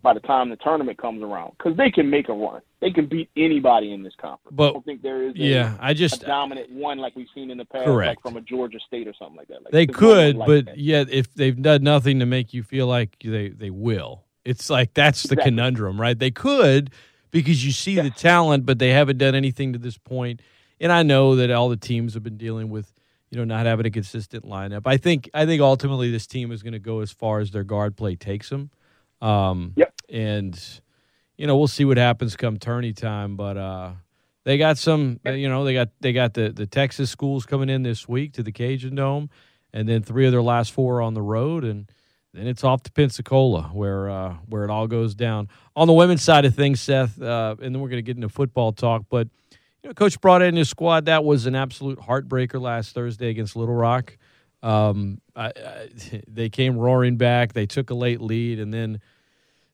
by 0.02 0.14
the 0.14 0.20
time 0.20 0.48
the 0.50 0.56
tournament 0.56 0.96
comes 0.98 1.22
around 1.22 1.52
because 1.58 1.76
they 1.76 1.90
can 1.90 2.08
make 2.08 2.28
a 2.28 2.32
run. 2.32 2.60
They 2.80 2.90
can 2.90 3.06
beat 3.06 3.28
anybody 3.36 3.92
in 3.92 4.02
this 4.02 4.14
conference. 4.20 4.54
But- 4.56 4.70
I 4.70 4.72
don't 4.72 4.84
think 4.84 5.02
there 5.02 5.22
is 5.28 5.34
a, 5.34 5.38
Yeah, 5.38 5.76
I 5.80 5.94
just 5.94 6.22
dominant 6.22 6.70
one 6.70 6.98
like 6.98 7.16
we've 7.16 7.26
seen 7.34 7.50
in 7.50 7.58
the 7.58 7.64
past, 7.64 7.86
Correct. 7.86 8.08
like 8.08 8.20
from 8.22 8.36
a 8.36 8.40
Georgia 8.40 8.78
State 8.86 9.08
or 9.08 9.14
something 9.18 9.36
like 9.36 9.48
that. 9.48 9.64
Like, 9.64 9.72
They 9.72 9.86
there's 9.86 10.00
no 10.00 10.06
one 10.08 10.16
could, 10.16 10.36
like 10.36 10.46
but 10.46 10.64
that. 10.66 10.78
yet 10.78 11.10
if 11.10 11.34
they've 11.34 11.60
done 11.60 11.82
nothing 11.82 12.20
to 12.20 12.26
make 12.26 12.54
you 12.54 12.62
feel 12.62 12.86
like 12.86 13.16
they 13.24 13.48
they 13.48 13.70
will, 13.70 14.24
it's 14.44 14.70
like 14.70 14.94
that's 14.94 15.24
the 15.24 15.34
Exactly. 15.34 15.50
conundrum, 15.50 16.00
right? 16.00 16.18
They 16.18 16.30
could 16.30 16.90
because 17.30 17.64
you 17.66 17.72
see 17.72 17.96
the 17.96 18.10
talent, 18.10 18.64
but 18.64 18.78
they 18.78 18.90
haven't 18.90 19.18
done 19.18 19.34
anything 19.34 19.72
to 19.72 19.78
this 19.78 19.98
point. 19.98 20.40
And 20.80 20.92
I 20.92 21.02
know 21.02 21.34
that 21.36 21.50
all 21.50 21.68
the 21.68 21.76
teams 21.76 22.14
have 22.14 22.22
been 22.22 22.36
dealing 22.38 22.70
with, 22.70 22.94
you 23.30 23.36
know, 23.36 23.44
not 23.44 23.66
having 23.66 23.84
a 23.84 23.90
consistent 23.90 24.44
lineup. 24.44 24.82
I 24.86 24.96
think 24.96 25.28
I 25.34 25.44
think 25.44 25.60
ultimately 25.60 26.10
this 26.12 26.26
team 26.28 26.52
is 26.52 26.62
going 26.62 26.72
to 26.74 26.78
go 26.78 27.00
as 27.00 27.10
far 27.10 27.40
as 27.40 27.50
their 27.50 27.64
guard 27.64 27.96
play 27.96 28.14
takes 28.14 28.48
them. 28.50 28.70
Um, 29.20 29.72
Yep. 29.76 29.94
And 30.10 30.80
you 31.36 31.46
know 31.46 31.56
we'll 31.56 31.68
see 31.68 31.84
what 31.84 31.96
happens 31.98 32.36
come 32.36 32.58
tourney 32.58 32.92
time, 32.92 33.36
but 33.36 33.56
uh, 33.56 33.92
they 34.44 34.58
got 34.58 34.78
some. 34.78 35.20
You 35.24 35.48
know 35.48 35.64
they 35.64 35.74
got 35.74 35.88
they 36.00 36.12
got 36.12 36.34
the 36.34 36.50
the 36.50 36.66
Texas 36.66 37.10
schools 37.10 37.46
coming 37.46 37.68
in 37.68 37.82
this 37.82 38.08
week 38.08 38.32
to 38.34 38.42
the 38.42 38.52
Cajun 38.52 38.94
Dome, 38.94 39.30
and 39.72 39.88
then 39.88 40.02
three 40.02 40.26
of 40.26 40.32
their 40.32 40.42
last 40.42 40.72
four 40.72 41.02
on 41.02 41.14
the 41.14 41.22
road, 41.22 41.64
and 41.64 41.90
then 42.32 42.46
it's 42.46 42.64
off 42.64 42.82
to 42.84 42.92
Pensacola 42.92 43.70
where 43.72 44.08
uh, 44.08 44.36
where 44.46 44.64
it 44.64 44.70
all 44.70 44.86
goes 44.86 45.14
down. 45.14 45.48
On 45.76 45.86
the 45.86 45.92
women's 45.92 46.22
side 46.22 46.44
of 46.44 46.54
things, 46.54 46.80
Seth, 46.80 47.20
uh, 47.20 47.54
and 47.60 47.74
then 47.74 47.82
we're 47.82 47.90
going 47.90 48.02
to 48.02 48.06
get 48.06 48.16
into 48.16 48.28
football 48.28 48.72
talk, 48.72 49.04
but. 49.08 49.28
You 49.80 49.90
know, 49.90 49.94
Coach 49.94 50.20
Brodhead's 50.20 50.68
squad. 50.68 51.04
That 51.04 51.22
was 51.22 51.46
an 51.46 51.54
absolute 51.54 52.00
heartbreaker 52.00 52.60
last 52.60 52.96
Thursday 52.96 53.28
against 53.28 53.54
Little 53.54 53.76
Rock. 53.76 54.18
Um, 54.62 55.20
I, 55.36 55.46
I, 55.46 55.88
they 56.28 56.48
came 56.48 56.76
roaring 56.76 57.16
back. 57.16 57.52
They 57.52 57.66
took 57.66 57.90
a 57.90 57.94
late 57.94 58.20
lead, 58.20 58.58
and 58.58 58.72
then 58.72 59.00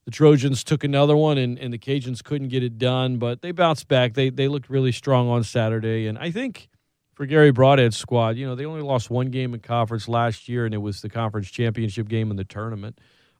the 0.04 0.10
Trojans 0.10 0.64
took 0.64 0.84
another 0.84 1.16
one, 1.16 1.38
and, 1.38 1.58
and 1.58 1.72
the 1.72 1.78
Cajuns 1.78 2.22
couldn't 2.22 2.48
get 2.48 2.62
it 2.62 2.78
done. 2.78 3.18
But 3.18 3.42
they 3.42 3.52
bounced 3.52 3.88
back. 3.88 4.14
They 4.14 4.30
they 4.30 4.48
looked 4.48 4.68
really 4.68 4.92
strong 4.92 5.28
on 5.28 5.44
Saturday, 5.44 6.06
and 6.06 6.18
I 6.18 6.30
think 6.30 6.68
for 7.14 7.26
Garry 7.26 7.52
Brodhead's 7.52 7.96
squad, 7.96 8.36
you 8.36 8.46
know, 8.46 8.54
they 8.54 8.66
only 8.66 8.82
lost 8.82 9.08
one 9.08 9.28
game 9.28 9.54
in 9.54 9.60
conference 9.60 10.08
last 10.08 10.48
year, 10.48 10.64
and 10.66 10.74
it 10.74 10.78
was 10.78 11.00
the 11.00 11.08
conference 11.08 11.50
championship 11.50 12.08
game 12.08 12.30
in 12.30 12.36
the 12.36 12.44
tournament. 12.44 12.98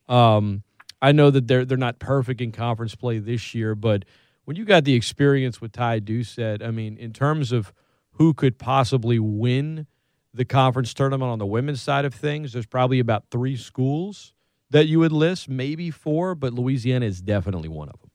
Um, 0.08 0.62
I 1.02 1.12
know 1.12 1.30
that 1.30 1.48
they're 1.48 1.64
they're 1.64 1.76
not 1.76 1.98
perfect 1.98 2.40
in 2.40 2.52
conference 2.52 2.94
play 2.94 3.18
this 3.18 3.54
year, 3.54 3.74
but 3.74 4.04
when 4.44 4.56
you 4.56 4.64
got 4.64 4.84
the 4.84 4.94
experience 4.94 5.60
with 5.60 5.72
Ty 5.72 6.00
Doucet, 6.00 6.62
I 6.62 6.70
mean, 6.70 6.96
in 6.96 7.12
terms 7.12 7.52
of 7.52 7.72
who 8.12 8.32
could 8.32 8.58
possibly 8.58 9.18
win 9.18 9.86
the 10.34 10.44
conference 10.44 10.92
tournament 10.92 11.30
on 11.30 11.38
the 11.38 11.46
women's 11.46 11.80
side 11.80 12.04
of 12.04 12.12
things, 12.12 12.52
there's 12.52 12.66
probably 12.66 12.98
about 12.98 13.24
three 13.30 13.56
schools 13.56 14.34
that 14.70 14.86
you 14.86 14.98
would 14.98 15.12
list, 15.12 15.48
maybe 15.48 15.90
four, 15.90 16.34
but 16.34 16.52
Louisiana 16.52 17.06
is 17.06 17.20
definitely 17.22 17.68
one 17.68 17.88
of 17.88 18.00
them. 18.00 18.10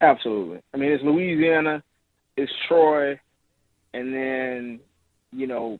Absolutely. 0.00 0.60
I 0.74 0.76
mean, 0.78 0.90
it's 0.90 1.04
Louisiana, 1.04 1.82
it's 2.36 2.50
Troy, 2.66 3.20
and 3.94 4.12
then 4.14 4.80
you 5.32 5.46
know 5.46 5.78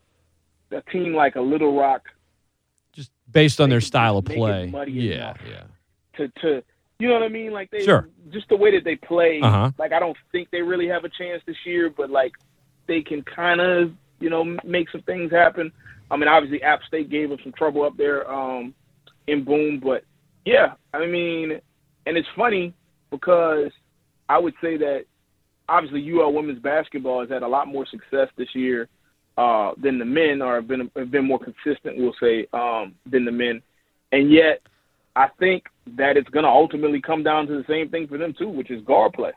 a 0.70 0.80
team 0.90 1.14
like 1.14 1.36
a 1.36 1.40
Little 1.40 1.76
Rock 1.76 2.02
Just 2.92 3.10
based 3.30 3.60
on 3.60 3.68
their 3.68 3.78
it- 3.78 3.82
style 3.82 4.18
of 4.18 4.24
play. 4.26 4.72
Yeah, 4.86 5.34
yeah. 5.48 5.62
to 6.16 6.28
to 6.42 6.62
you 6.98 7.08
know 7.08 7.14
what 7.14 7.22
I 7.24 7.28
mean? 7.28 7.52
Like 7.52 7.70
they 7.70 7.84
Sure. 7.84 8.08
just 8.30 8.48
the 8.48 8.56
way 8.56 8.70
that 8.76 8.84
they 8.84 8.94
play. 8.96 9.40
Uh-huh. 9.42 9.72
Like 9.78 9.92
I 9.92 9.98
don't 9.98 10.16
think 10.30 10.50
they 10.50 10.62
really 10.62 10.86
have 10.88 11.04
a 11.04 11.08
chance 11.08 11.42
this 11.46 11.56
year, 11.66 11.90
but 11.90 12.10
like 12.10 12.32
they 12.86 13.02
can 13.02 13.22
kind 13.22 13.60
of 13.60 13.92
you 14.22 14.30
know 14.30 14.44
make 14.64 14.88
some 14.90 15.02
things 15.02 15.30
happen. 15.30 15.72
I 16.10 16.16
mean, 16.16 16.28
obviously 16.28 16.62
App 16.62 16.80
State 16.86 17.10
gave 17.10 17.30
them 17.30 17.38
some 17.42 17.52
trouble 17.52 17.84
up 17.84 17.96
there 17.96 18.30
um, 18.30 18.74
in 19.26 19.44
Boone, 19.44 19.80
but 19.82 20.04
yeah, 20.44 20.74
I 20.92 21.06
mean, 21.06 21.60
and 22.06 22.16
it's 22.16 22.28
funny 22.36 22.74
because 23.10 23.70
I 24.28 24.38
would 24.38 24.54
say 24.62 24.76
that 24.78 25.04
obviously 25.68 26.10
UL 26.12 26.32
women's 26.32 26.60
basketball 26.60 27.20
has 27.20 27.30
had 27.30 27.42
a 27.42 27.48
lot 27.48 27.68
more 27.68 27.86
success 27.86 28.28
this 28.36 28.54
year 28.54 28.88
uh, 29.38 29.72
than 29.82 29.98
the 29.98 30.04
men, 30.04 30.42
or 30.42 30.56
have 30.56 30.68
been 30.68 30.90
have 30.96 31.10
been 31.10 31.26
more 31.26 31.38
consistent, 31.38 31.96
we'll 31.96 32.14
say, 32.20 32.46
um, 32.52 32.94
than 33.10 33.24
the 33.24 33.32
men, 33.32 33.62
and 34.12 34.30
yet 34.30 34.60
I 35.16 35.28
think 35.38 35.64
that 35.96 36.16
it's 36.16 36.28
going 36.30 36.44
to 36.44 36.50
ultimately 36.50 37.00
come 37.00 37.22
down 37.22 37.46
to 37.46 37.54
the 37.54 37.64
same 37.68 37.88
thing 37.88 38.06
for 38.06 38.18
them 38.18 38.34
too, 38.38 38.48
which 38.48 38.70
is 38.70 38.84
guard 38.84 39.12
play. 39.12 39.32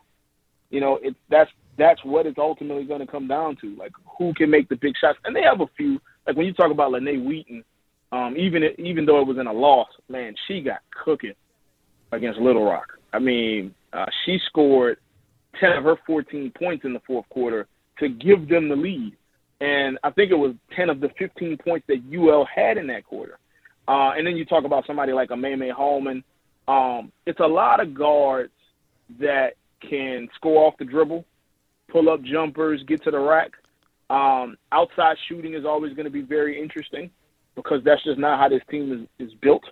You 0.70 0.80
know, 0.80 0.98
it's 1.02 1.16
that's 1.30 1.50
that's 1.78 2.04
what 2.04 2.26
it's 2.26 2.38
ultimately 2.38 2.84
going 2.84 3.00
to 3.00 3.06
come 3.06 3.28
down 3.28 3.56
to, 3.60 3.74
like 3.76 3.92
who 4.18 4.32
can 4.34 4.50
make 4.50 4.68
the 4.68 4.76
big 4.76 4.94
shots, 5.00 5.18
and 5.24 5.34
they 5.34 5.42
have 5.42 5.60
a 5.60 5.66
few. 5.76 6.00
Like 6.26 6.36
when 6.36 6.46
you 6.46 6.52
talk 6.52 6.70
about 6.70 6.92
Lene 6.92 7.24
Wheaton, 7.24 7.64
um, 8.12 8.36
even 8.36 8.62
even 8.78 9.06
though 9.06 9.20
it 9.20 9.26
was 9.26 9.38
in 9.38 9.46
a 9.46 9.52
loss, 9.52 9.88
man, 10.08 10.34
she 10.46 10.60
got 10.60 10.78
cooking 11.04 11.34
against 12.12 12.38
Little 12.38 12.64
Rock. 12.64 12.98
I 13.12 13.18
mean, 13.18 13.74
uh, 13.92 14.06
she 14.24 14.38
scored 14.48 14.98
ten 15.60 15.72
of 15.72 15.84
her 15.84 15.96
fourteen 16.06 16.52
points 16.58 16.84
in 16.84 16.92
the 16.92 17.00
fourth 17.06 17.28
quarter 17.28 17.66
to 17.98 18.08
give 18.08 18.48
them 18.48 18.68
the 18.68 18.76
lead, 18.76 19.16
and 19.60 19.98
I 20.04 20.10
think 20.10 20.30
it 20.30 20.36
was 20.36 20.54
ten 20.74 20.90
of 20.90 21.00
the 21.00 21.10
fifteen 21.18 21.56
points 21.56 21.86
that 21.88 22.02
UL 22.12 22.46
had 22.52 22.78
in 22.78 22.86
that 22.88 23.04
quarter. 23.04 23.38
Uh, 23.88 24.12
and 24.16 24.26
then 24.26 24.36
you 24.36 24.44
talk 24.44 24.64
about 24.64 24.86
somebody 24.86 25.12
like 25.12 25.30
a 25.30 25.36
May 25.36 25.70
Holman. 25.70 26.24
Um, 26.66 27.12
it's 27.24 27.38
a 27.38 27.46
lot 27.46 27.80
of 27.80 27.94
guards 27.94 28.52
that 29.20 29.50
can 29.88 30.28
score 30.34 30.66
off 30.66 30.74
the 30.78 30.84
dribble, 30.84 31.24
pull 31.90 32.08
up 32.08 32.22
jumpers, 32.22 32.82
get 32.86 33.02
to 33.04 33.10
the 33.10 33.18
rack. 33.18 33.52
Um, 34.08 34.56
outside 34.72 35.16
shooting 35.28 35.54
is 35.54 35.64
always 35.64 35.92
going 35.94 36.04
to 36.04 36.10
be 36.10 36.22
very 36.22 36.60
interesting 36.60 37.10
because 37.54 37.82
that's 37.84 38.02
just 38.04 38.18
not 38.18 38.38
how 38.38 38.48
this 38.48 38.62
team 38.70 39.08
is, 39.18 39.28
is 39.28 39.34
built. 39.40 39.64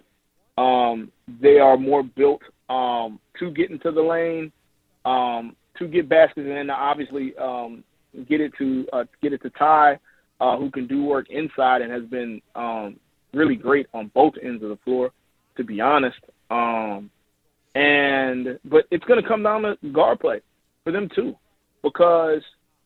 Um, 0.59 1.13
they 1.41 1.59
are 1.59 1.77
more 1.77 2.03
built 2.03 2.43
um, 2.69 3.21
to 3.39 3.51
get 3.51 3.71
into 3.71 3.91
the 3.91 4.03
lane, 4.03 4.53
um, 5.05 5.55
to 5.79 5.87
get 5.87 6.09
baskets, 6.09 6.47
and 6.47 6.57
then 6.57 6.71
obviously 6.71 7.35
um, 7.37 7.85
get 8.29 8.41
it 8.41 8.53
to 8.59 8.87
uh, 8.93 9.05
get 9.23 9.33
it 9.33 9.43
to 9.43 9.51
Ty, 9.51 9.99
uh, 10.41 10.57
who 10.57 10.71
can 10.71 10.87
do 10.87 11.05
work 11.05 11.27
inside 11.31 11.83
and 11.83 11.93
has 11.93 12.05
been 12.05 12.41
um, 12.55 12.97
really 13.33 13.57
great 13.57 13.87
on 13.93 14.11
both 14.15 14.35
ends 14.43 14.63
of 14.63 14.71
the 14.71 14.79
floor, 14.85 15.11
to 15.57 15.65
be 15.65 15.81
honest. 15.81 16.19
Um, 16.51 17.11
and 17.75 18.59
but 18.65 18.85
it's 18.91 19.05
going 19.05 19.21
to 19.21 19.29
come 19.29 19.43
down 19.43 19.63
to 19.63 19.77
guard 19.93 20.21
play 20.21 20.41
for 20.85 20.93
them 20.93 21.09
too, 21.15 21.37
because 21.85 22.41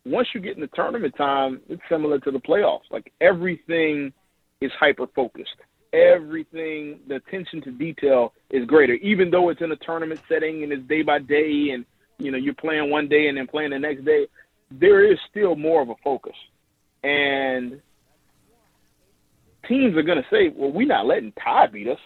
once 0.04 0.28
you 0.34 0.40
get 0.40 0.56
in 0.56 0.60
the 0.60 0.68
tournament 0.74 1.14
time, 1.16 1.60
it's 1.70 1.80
similar 1.88 2.18
to 2.18 2.30
the 2.30 2.40
playoffs. 2.40 2.90
Like 2.90 3.10
everything 3.22 4.12
is 4.60 4.70
hyper 4.78 5.06
focused. 5.14 5.56
Everything, 5.94 7.00
the 7.08 7.14
attention 7.14 7.62
to 7.62 7.70
detail 7.70 8.34
is 8.50 8.66
greater, 8.66 8.94
even 8.94 9.30
though 9.30 9.48
it's 9.48 9.62
in 9.62 9.72
a 9.72 9.76
tournament 9.76 10.20
setting 10.28 10.62
and 10.62 10.72
it's 10.72 10.86
day 10.86 11.00
by 11.00 11.18
day, 11.18 11.70
and 11.72 11.86
you 12.18 12.30
know 12.30 12.36
you're 12.36 12.52
playing 12.52 12.90
one 12.90 13.08
day 13.08 13.28
and 13.28 13.38
then 13.38 13.46
playing 13.46 13.70
the 13.70 13.78
next 13.78 14.04
day. 14.04 14.26
There 14.70 15.10
is 15.10 15.18
still 15.30 15.56
more 15.56 15.80
of 15.80 15.88
a 15.88 15.94
focus, 16.04 16.34
and 17.02 17.80
teams 19.66 19.96
are 19.96 20.02
going 20.02 20.18
to 20.18 20.28
say, 20.30 20.52
"Well, 20.54 20.72
we're 20.72 20.86
not 20.86 21.06
letting 21.06 21.32
Ty 21.42 21.68
beat 21.68 21.88
us. 21.88 22.00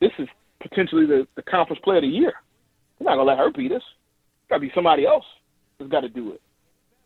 This 0.00 0.12
is 0.20 0.28
potentially 0.60 1.06
the, 1.06 1.26
the 1.34 1.42
conference 1.42 1.80
player 1.82 1.98
of 1.98 2.02
the 2.02 2.08
year. 2.08 2.34
We're 3.00 3.10
not 3.10 3.16
going 3.16 3.26
to 3.26 3.32
let 3.32 3.38
her 3.38 3.50
beat 3.50 3.72
us. 3.72 3.82
Got 4.48 4.56
to 4.56 4.60
be 4.60 4.70
somebody 4.76 5.06
else 5.06 5.24
got 5.88 6.00
to 6.00 6.08
do 6.08 6.32
it." 6.32 6.40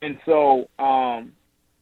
And 0.03 0.19
so, 0.27 0.69
um, 0.79 1.33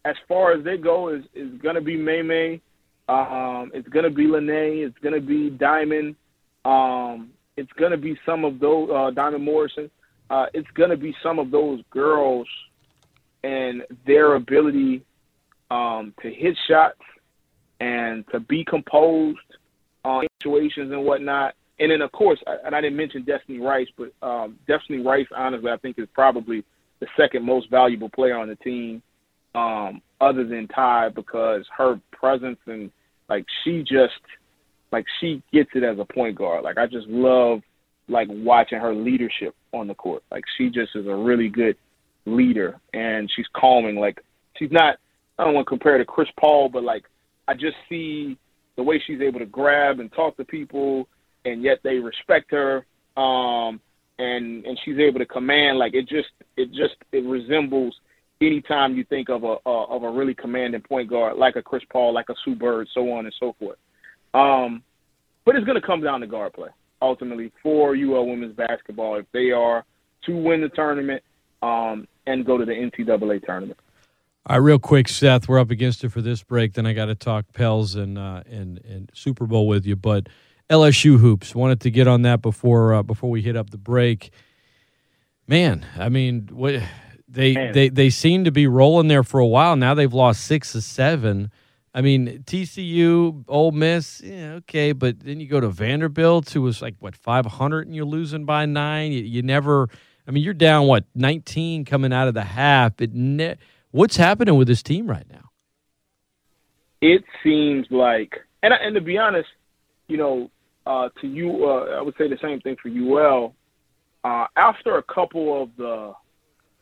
as 0.05 0.15
far 0.27 0.53
as 0.53 0.63
they 0.63 0.77
go, 0.77 1.09
is 1.09 1.23
is 1.33 1.51
going 1.61 1.75
to 1.75 1.81
be 1.81 1.97
May 1.97 2.21
May. 2.21 2.61
Um, 3.09 3.71
it's 3.73 3.87
going 3.89 4.05
to 4.05 4.11
be 4.11 4.27
Lene. 4.27 4.85
It's 4.85 4.97
going 4.99 5.13
to 5.13 5.21
be 5.21 5.49
Diamond. 5.49 6.15
Um, 6.63 7.31
it's 7.57 7.71
going 7.73 7.91
to 7.91 7.97
be 7.97 8.17
some 8.25 8.45
of 8.45 8.59
those 8.59 8.89
uh, 8.89 9.11
Diamond 9.11 9.43
Morrison. 9.43 9.91
Uh, 10.29 10.45
it's 10.53 10.69
going 10.71 10.89
to 10.89 10.97
be 10.97 11.13
some 11.21 11.37
of 11.37 11.51
those 11.51 11.81
girls 11.91 12.47
and 13.43 13.83
their 14.07 14.35
ability 14.35 15.03
um, 15.69 16.13
to 16.21 16.31
hit 16.31 16.57
shots 16.67 17.01
and 17.79 18.25
to 18.31 18.39
be 18.39 18.63
composed 18.63 19.39
on 20.05 20.25
situations 20.39 20.91
and 20.91 21.03
whatnot. 21.03 21.55
And 21.79 21.91
then, 21.91 22.01
of 22.01 22.11
course, 22.11 22.39
and 22.47 22.73
I 22.73 22.81
didn't 22.81 22.97
mention 22.97 23.23
Destiny 23.23 23.59
Rice, 23.59 23.87
but 23.97 24.13
um, 24.25 24.57
Destiny 24.67 25.01
Rice, 25.01 25.27
honestly, 25.35 25.71
I 25.71 25.77
think 25.77 25.99
is 25.99 26.07
probably 26.13 26.63
the 27.03 27.21
second 27.21 27.45
most 27.45 27.69
valuable 27.69 28.09
player 28.09 28.37
on 28.37 28.47
the 28.47 28.55
team, 28.55 29.01
um, 29.55 30.01
other 30.21 30.45
than 30.45 30.69
Ty, 30.69 31.09
because 31.09 31.65
her 31.77 31.99
presence 32.13 32.59
and 32.65 32.89
like 33.27 33.45
she 33.63 33.81
just 33.81 34.13
like 34.91 35.05
she 35.19 35.43
gets 35.51 35.69
it 35.75 35.83
as 35.83 35.99
a 35.99 36.05
point 36.05 36.37
guard. 36.37 36.63
Like 36.63 36.77
I 36.77 36.87
just 36.87 37.07
love 37.07 37.59
like 38.07 38.29
watching 38.29 38.79
her 38.79 38.95
leadership 38.95 39.53
on 39.73 39.87
the 39.87 39.95
court. 39.95 40.23
Like 40.31 40.45
she 40.57 40.69
just 40.69 40.95
is 40.95 41.07
a 41.07 41.15
really 41.15 41.49
good 41.49 41.75
leader, 42.25 42.79
and 42.93 43.29
she's 43.35 43.47
calming. 43.53 43.97
Like 43.97 44.21
she's 44.57 44.71
not. 44.71 44.97
I 45.37 45.43
don't 45.43 45.55
want 45.55 45.65
to 45.65 45.69
compare 45.69 45.97
to 45.97 46.05
Chris 46.05 46.29
Paul, 46.39 46.69
but 46.69 46.83
like 46.83 47.03
I 47.49 47.53
just 47.53 47.75
see 47.89 48.37
the 48.77 48.83
way 48.83 49.01
she's 49.05 49.19
able 49.19 49.39
to 49.39 49.45
grab 49.45 49.99
and 49.99 50.11
talk 50.13 50.37
to 50.37 50.45
people, 50.45 51.09
and 51.43 51.63
yet 51.63 51.79
they 51.83 51.95
respect 51.95 52.51
her. 52.51 52.85
Um, 53.21 53.81
and 54.19 54.65
and 54.65 54.79
she's 54.83 54.97
able 54.97 55.19
to 55.19 55.25
command. 55.25 55.77
Like 55.77 55.93
it 55.93 56.07
just 56.07 56.29
it 56.57 56.69
just 56.71 56.95
it 57.11 57.23
resembles 57.25 57.95
anytime 58.41 58.95
you 58.95 59.03
think 59.05 59.29
of 59.29 59.43
a 59.43 59.57
of 59.65 60.03
a 60.03 60.09
really 60.09 60.33
commanding 60.33 60.81
point 60.81 61.09
guard 61.09 61.37
like 61.37 61.55
a 61.55 61.61
Chris 61.61 61.83
Paul, 61.91 62.13
like 62.13 62.29
a 62.29 62.35
Sue 62.43 62.55
Bird, 62.55 62.87
so 62.93 63.11
on 63.11 63.25
and 63.25 63.35
so 63.39 63.55
forth. 63.59 63.77
Um, 64.33 64.83
but 65.45 65.55
it's 65.55 65.65
going 65.65 65.79
to 65.79 65.85
come 65.85 66.01
down 66.01 66.21
to 66.21 66.27
guard 66.27 66.53
play 66.53 66.69
ultimately 67.01 67.51
for 67.61 67.95
UL 67.95 68.27
women's 68.27 68.55
basketball 68.55 69.17
if 69.17 69.25
they 69.33 69.51
are 69.51 69.83
to 70.25 70.35
win 70.35 70.61
the 70.61 70.69
tournament 70.69 71.21
um, 71.61 72.07
and 72.25 72.45
go 72.45 72.57
to 72.57 72.65
the 72.65 72.71
NCAA 72.71 73.45
tournament. 73.45 73.77
All 74.45 74.57
right, 74.57 74.65
real 74.65 74.79
quick, 74.79 75.07
Seth. 75.07 75.47
We're 75.47 75.59
up 75.59 75.69
against 75.69 76.03
it 76.03 76.09
for 76.09 76.21
this 76.21 76.43
break. 76.43 76.73
Then 76.73 76.85
I 76.85 76.93
got 76.93 77.05
to 77.05 77.15
talk 77.15 77.45
Pels 77.53 77.95
and 77.95 78.17
uh, 78.17 78.43
and 78.49 78.77
and 78.83 79.09
Super 79.13 79.45
Bowl 79.45 79.67
with 79.67 79.85
you. 79.85 79.95
But 79.95 80.27
LSU 80.73 81.19
hoops 81.19 81.53
wanted 81.53 81.81
to 81.81 81.91
get 81.91 82.07
on 82.07 82.23
that 82.23 82.41
before 82.41 82.95
uh, 82.95 83.03
before 83.03 83.29
we 83.29 83.41
hit 83.41 83.55
up 83.55 83.69
the 83.69 83.77
break. 83.77 84.31
Man, 85.47 85.85
I 85.97 86.09
mean, 86.09 86.49
what 86.51 86.81
they 87.27 87.53
Man. 87.53 87.73
they 87.73 87.89
they 87.89 88.09
seem 88.09 88.45
to 88.45 88.51
be 88.51 88.65
rolling 88.65 89.07
there 89.07 89.23
for 89.23 89.39
a 89.39 89.45
while 89.45 89.75
now. 89.75 89.93
They've 89.93 90.13
lost 90.13 90.43
six 90.45 90.75
or 90.75 90.81
seven. 90.81 91.51
I 91.95 92.01
mean, 92.01 92.43
TCU, 92.45 93.45
Ole 93.47 93.71
Miss, 93.71 94.19
yeah, 94.21 94.53
okay, 94.53 94.93
but 94.93 95.19
then 95.19 95.39
you 95.39 95.47
go 95.47 95.59
to 95.59 95.69
Vanderbilt, 95.69 96.49
who 96.49 96.63
was 96.63 96.81
like 96.81 96.95
what 96.97 97.15
five 97.15 97.45
hundred, 97.45 97.85
and 97.85 97.95
you're 97.95 98.05
losing 98.05 98.45
by 98.45 98.65
nine. 98.65 99.11
You, 99.11 99.21
you 99.21 99.43
never. 99.43 99.89
I 100.27 100.31
mean, 100.31 100.43
you're 100.43 100.55
down 100.55 100.87
what 100.87 101.05
nineteen 101.13 101.85
coming 101.85 102.11
out 102.11 102.27
of 102.27 102.33
the 102.33 102.43
half. 102.43 102.99
It 102.99 103.13
ne- 103.13 103.57
what's 103.91 104.17
happening 104.17 104.55
with 104.55 104.67
this 104.67 104.81
team 104.81 105.07
right 105.07 105.27
now? 105.29 105.51
It 106.99 107.23
seems 107.43 107.85
like, 107.91 108.39
and 108.63 108.73
and 108.73 108.95
to 108.95 109.01
be 109.01 109.19
honest, 109.19 109.49
you 110.07 110.17
know, 110.17 110.49
uh, 110.85 111.09
to 111.21 111.27
you, 111.27 111.65
uh, 111.65 111.97
I 111.97 112.01
would 112.01 112.15
say 112.17 112.27
the 112.27 112.37
same 112.41 112.59
thing 112.61 112.75
for 112.81 112.89
UL. 112.89 113.53
Uh, 114.23 114.47
after 114.55 114.97
a 114.97 115.03
couple 115.03 115.63
of 115.63 115.69
the 115.77 116.13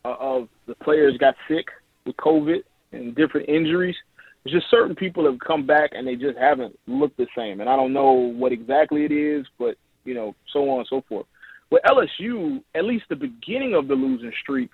uh, 0.04 0.16
of 0.20 0.50
the 0.68 0.76
players 0.76 1.18
got 1.18 1.36
sick 1.48 1.68
with 2.06 2.16
COVID 2.18 2.64
and 2.92 3.16
different 3.16 3.50
injuries, 3.50 3.96
there's 4.44 4.56
just 4.56 4.72
certain 4.72 4.96
people 4.96 5.26
have 5.26 5.40
come 5.40 5.66
back 5.66 5.92
and 5.94 6.08
they 6.08 6.16
just 6.16 6.38
haven't 6.38 6.78
looked 6.88 7.18
the 7.18 7.28
same. 7.36 7.62
And 7.62 7.70
I 7.70 7.76
don't 7.76 7.94
know 7.94 8.12
what 8.12 8.52
exactly 8.52 9.06
it 9.06 9.12
is, 9.12 9.46
but 9.60 9.76
you 10.04 10.14
know, 10.14 10.36
so 10.52 10.70
on 10.70 10.80
and 10.80 10.88
so 10.90 11.04
forth. 11.08 11.26
With 11.70 11.84
LSU, 11.84 12.62
at 12.76 12.84
least 12.84 13.06
the 13.10 13.16
beginning 13.16 13.76
of 13.76 13.88
the 13.88 13.94
losing 13.94 14.32
streak, 14.42 14.72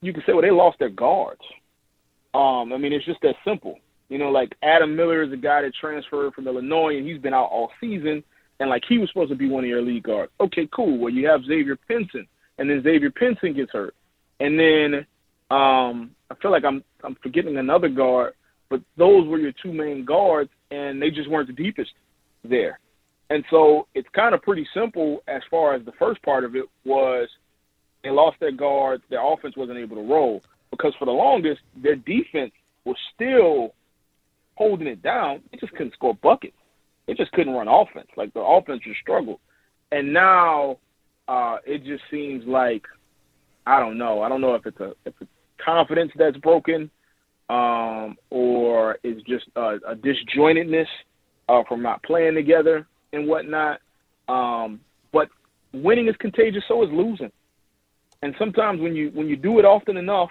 you 0.00 0.12
can 0.12 0.22
say, 0.24 0.32
well, 0.32 0.42
they 0.42 0.50
lost 0.50 0.78
their 0.78 0.88
guards. 0.88 1.42
Um, 2.32 2.72
I 2.72 2.78
mean, 2.78 2.92
it's 2.92 3.04
just 3.04 3.20
that 3.22 3.34
simple. 3.44 3.78
You 4.08 4.18
know, 4.18 4.30
like 4.30 4.54
Adam 4.62 4.96
Miller 4.96 5.22
is 5.22 5.32
a 5.32 5.36
guy 5.36 5.62
that 5.62 5.72
transferred 5.78 6.32
from 6.34 6.46
Illinois 6.46 6.96
and 6.96 7.06
he's 7.06 7.20
been 7.20 7.34
out 7.34 7.50
all 7.50 7.70
season, 7.80 8.24
and 8.60 8.70
like 8.70 8.82
he 8.88 8.98
was 8.98 9.08
supposed 9.08 9.30
to 9.30 9.36
be 9.36 9.48
one 9.48 9.64
of 9.64 9.70
your 9.70 9.82
lead 9.82 10.02
guards. 10.02 10.32
Okay, 10.40 10.68
cool. 10.74 10.98
Well, 10.98 11.12
you 11.12 11.28
have 11.28 11.44
Xavier 11.44 11.76
Pinson, 11.76 12.26
and 12.58 12.68
then 12.68 12.82
Xavier 12.82 13.10
Pinson 13.10 13.54
gets 13.54 13.72
hurt, 13.72 13.94
and 14.40 14.58
then 14.58 15.06
um, 15.50 16.10
I 16.30 16.34
feel 16.40 16.50
like 16.50 16.64
I'm 16.64 16.82
I'm 17.04 17.16
forgetting 17.22 17.56
another 17.56 17.88
guard, 17.88 18.34
but 18.68 18.80
those 18.96 19.26
were 19.26 19.38
your 19.38 19.52
two 19.62 19.72
main 19.72 20.04
guards, 20.04 20.50
and 20.70 21.00
they 21.00 21.10
just 21.10 21.30
weren't 21.30 21.48
the 21.48 21.54
deepest 21.54 21.90
there. 22.44 22.78
And 23.30 23.44
so 23.50 23.86
it's 23.94 24.08
kind 24.14 24.34
of 24.34 24.42
pretty 24.42 24.66
simple 24.72 25.22
as 25.28 25.42
far 25.50 25.74
as 25.74 25.84
the 25.84 25.92
first 25.98 26.22
part 26.22 26.44
of 26.44 26.56
it 26.56 26.64
was 26.84 27.28
they 28.02 28.10
lost 28.10 28.38
their 28.40 28.52
guards, 28.52 29.02
their 29.10 29.24
offense 29.24 29.56
wasn't 29.56 29.78
able 29.78 29.96
to 29.96 30.02
roll 30.02 30.42
because 30.70 30.94
for 30.98 31.04
the 31.04 31.10
longest 31.10 31.60
their 31.76 31.96
defense 31.96 32.52
was 32.84 32.96
still 33.14 33.74
holding 34.54 34.86
it 34.86 35.02
down. 35.02 35.42
They 35.50 35.58
just 35.58 35.72
couldn't 35.72 35.92
score 35.94 36.14
buckets. 36.14 36.56
They 37.08 37.14
just 37.14 37.32
couldn't 37.32 37.54
run 37.54 37.66
offense. 37.66 38.08
Like 38.16 38.32
the 38.34 38.40
offense 38.40 38.82
just 38.84 39.00
struggled. 39.00 39.40
And 39.90 40.12
now 40.12 40.76
uh, 41.26 41.56
it 41.66 41.82
just 41.84 42.02
seems 42.10 42.44
like 42.46 42.82
I 43.66 43.80
don't 43.80 43.98
know. 43.98 44.22
I 44.22 44.28
don't 44.28 44.40
know 44.40 44.54
if 44.54 44.66
it's 44.66 44.78
a 44.78 44.92
if 45.04 45.14
it's 45.20 45.30
confidence 45.64 46.12
that's 46.16 46.36
broken, 46.36 46.90
um, 47.48 48.16
or 48.30 48.98
it's 49.02 49.22
just 49.26 49.46
a, 49.56 49.78
a 49.88 49.96
disjointedness 49.96 50.86
uh, 51.48 51.62
from 51.66 51.82
not 51.82 52.02
playing 52.02 52.34
together 52.34 52.86
and 53.12 53.26
whatnot. 53.26 53.80
Um, 54.28 54.80
but 55.12 55.28
winning 55.72 56.08
is 56.08 56.14
contagious, 56.20 56.62
so 56.68 56.82
is 56.82 56.90
losing. 56.92 57.32
And 58.22 58.34
sometimes 58.38 58.80
when 58.80 58.94
you 58.94 59.10
when 59.14 59.28
you 59.28 59.36
do 59.36 59.58
it 59.58 59.64
often 59.64 59.96
enough, 59.96 60.30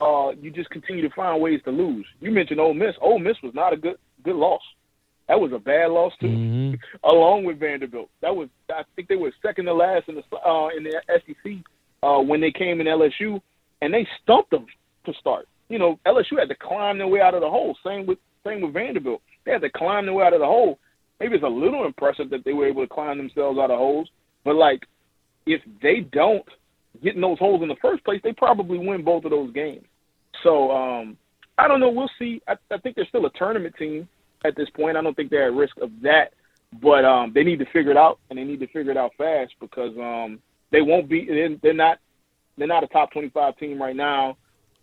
uh, 0.00 0.30
you 0.40 0.52
just 0.52 0.70
continue 0.70 1.08
to 1.08 1.14
find 1.14 1.42
ways 1.42 1.60
to 1.64 1.72
lose. 1.72 2.06
You 2.20 2.30
mentioned 2.30 2.60
Ole 2.60 2.74
Miss. 2.74 2.94
Ole 3.00 3.18
Miss 3.18 3.36
was 3.42 3.52
not 3.54 3.72
a 3.72 3.76
good 3.76 3.96
good 4.22 4.36
loss. 4.36 4.62
That 5.28 5.40
was 5.40 5.52
a 5.52 5.58
bad 5.58 5.90
loss 5.90 6.12
too, 6.20 6.26
Mhm. 6.28 6.78
along 7.04 7.44
with 7.44 7.58
Vanderbilt. 7.58 8.10
That 8.20 8.34
was 8.34 8.48
I 8.70 8.82
think 8.94 9.08
they 9.08 9.16
were 9.16 9.32
second 9.42 9.64
to 9.66 9.74
last 9.74 10.08
in 10.08 10.16
the 10.16 10.36
uh, 10.36 10.68
in 10.76 10.84
the 10.84 11.00
SEC 11.08 11.52
uh, 12.02 12.20
when 12.20 12.40
they 12.40 12.52
came 12.52 12.80
in 12.80 12.86
LSU, 12.86 13.40
and 13.80 13.92
they 13.92 14.06
stumped 14.22 14.50
them 14.50 14.66
to 15.06 15.14
start. 15.14 15.48
You 15.68 15.78
know, 15.78 15.98
LSU 16.06 16.38
had 16.38 16.48
to 16.50 16.54
climb 16.54 16.98
their 16.98 17.08
way 17.08 17.20
out 17.20 17.34
of 17.34 17.40
the 17.40 17.48
hole. 17.48 17.76
Same 17.84 18.06
with 18.06 18.18
same 18.46 18.60
with 18.60 18.74
Vanderbilt. 18.74 19.22
They 19.44 19.52
had 19.52 19.62
to 19.62 19.70
climb 19.70 20.04
their 20.04 20.14
way 20.14 20.24
out 20.24 20.34
of 20.34 20.40
the 20.40 20.46
hole. 20.46 20.78
Maybe 21.20 21.36
it's 21.36 21.44
a 21.44 21.48
little 21.48 21.86
impressive 21.86 22.28
that 22.30 22.44
they 22.44 22.52
were 22.52 22.66
able 22.68 22.82
to 22.82 22.92
climb 22.92 23.16
themselves 23.16 23.58
out 23.58 23.70
of 23.70 23.78
holes, 23.78 24.10
but 24.44 24.56
like 24.56 24.82
if 25.46 25.62
they 25.82 26.00
don't 26.12 26.44
get 27.02 27.14
in 27.14 27.20
those 27.20 27.38
holes 27.38 27.62
in 27.62 27.68
the 27.68 27.76
first 27.80 28.04
place, 28.04 28.20
they 28.22 28.32
probably 28.32 28.78
win 28.78 29.02
both 29.02 29.24
of 29.24 29.30
those 29.30 29.52
games. 29.52 29.84
So 30.42 30.70
um, 30.70 31.16
I 31.56 31.68
don't 31.68 31.80
know. 31.80 31.90
We'll 31.90 32.10
see. 32.18 32.42
I, 32.46 32.56
I 32.70 32.78
think 32.78 32.96
they're 32.96 33.06
still 33.06 33.26
a 33.26 33.30
tournament 33.30 33.74
team 33.78 34.08
at 34.44 34.56
this 34.56 34.68
point. 34.70 34.96
I 34.96 35.02
don't 35.02 35.14
think 35.14 35.30
they're 35.30 35.46
at 35.46 35.54
risk 35.54 35.76
of 35.80 35.90
that, 36.02 36.34
but 36.80 37.04
um, 37.04 37.32
they 37.34 37.42
need 37.42 37.58
to 37.58 37.66
figure 37.66 37.90
it 37.90 37.96
out, 37.96 38.18
and 38.30 38.38
they 38.38 38.44
need 38.44 38.60
to 38.60 38.66
figure 38.68 38.90
it 38.90 38.96
out 38.96 39.12
fast 39.16 39.52
because 39.60 39.96
um, 39.98 40.38
they 40.70 40.82
won't 40.82 41.08
be. 41.08 41.26
They're, 41.62 41.74
not. 41.74 41.98
They're 42.56 42.68
not 42.68 42.84
a 42.84 42.88
top 42.88 43.12
twenty-five 43.12 43.56
team 43.58 43.80
right 43.80 43.96
now, 43.96 44.36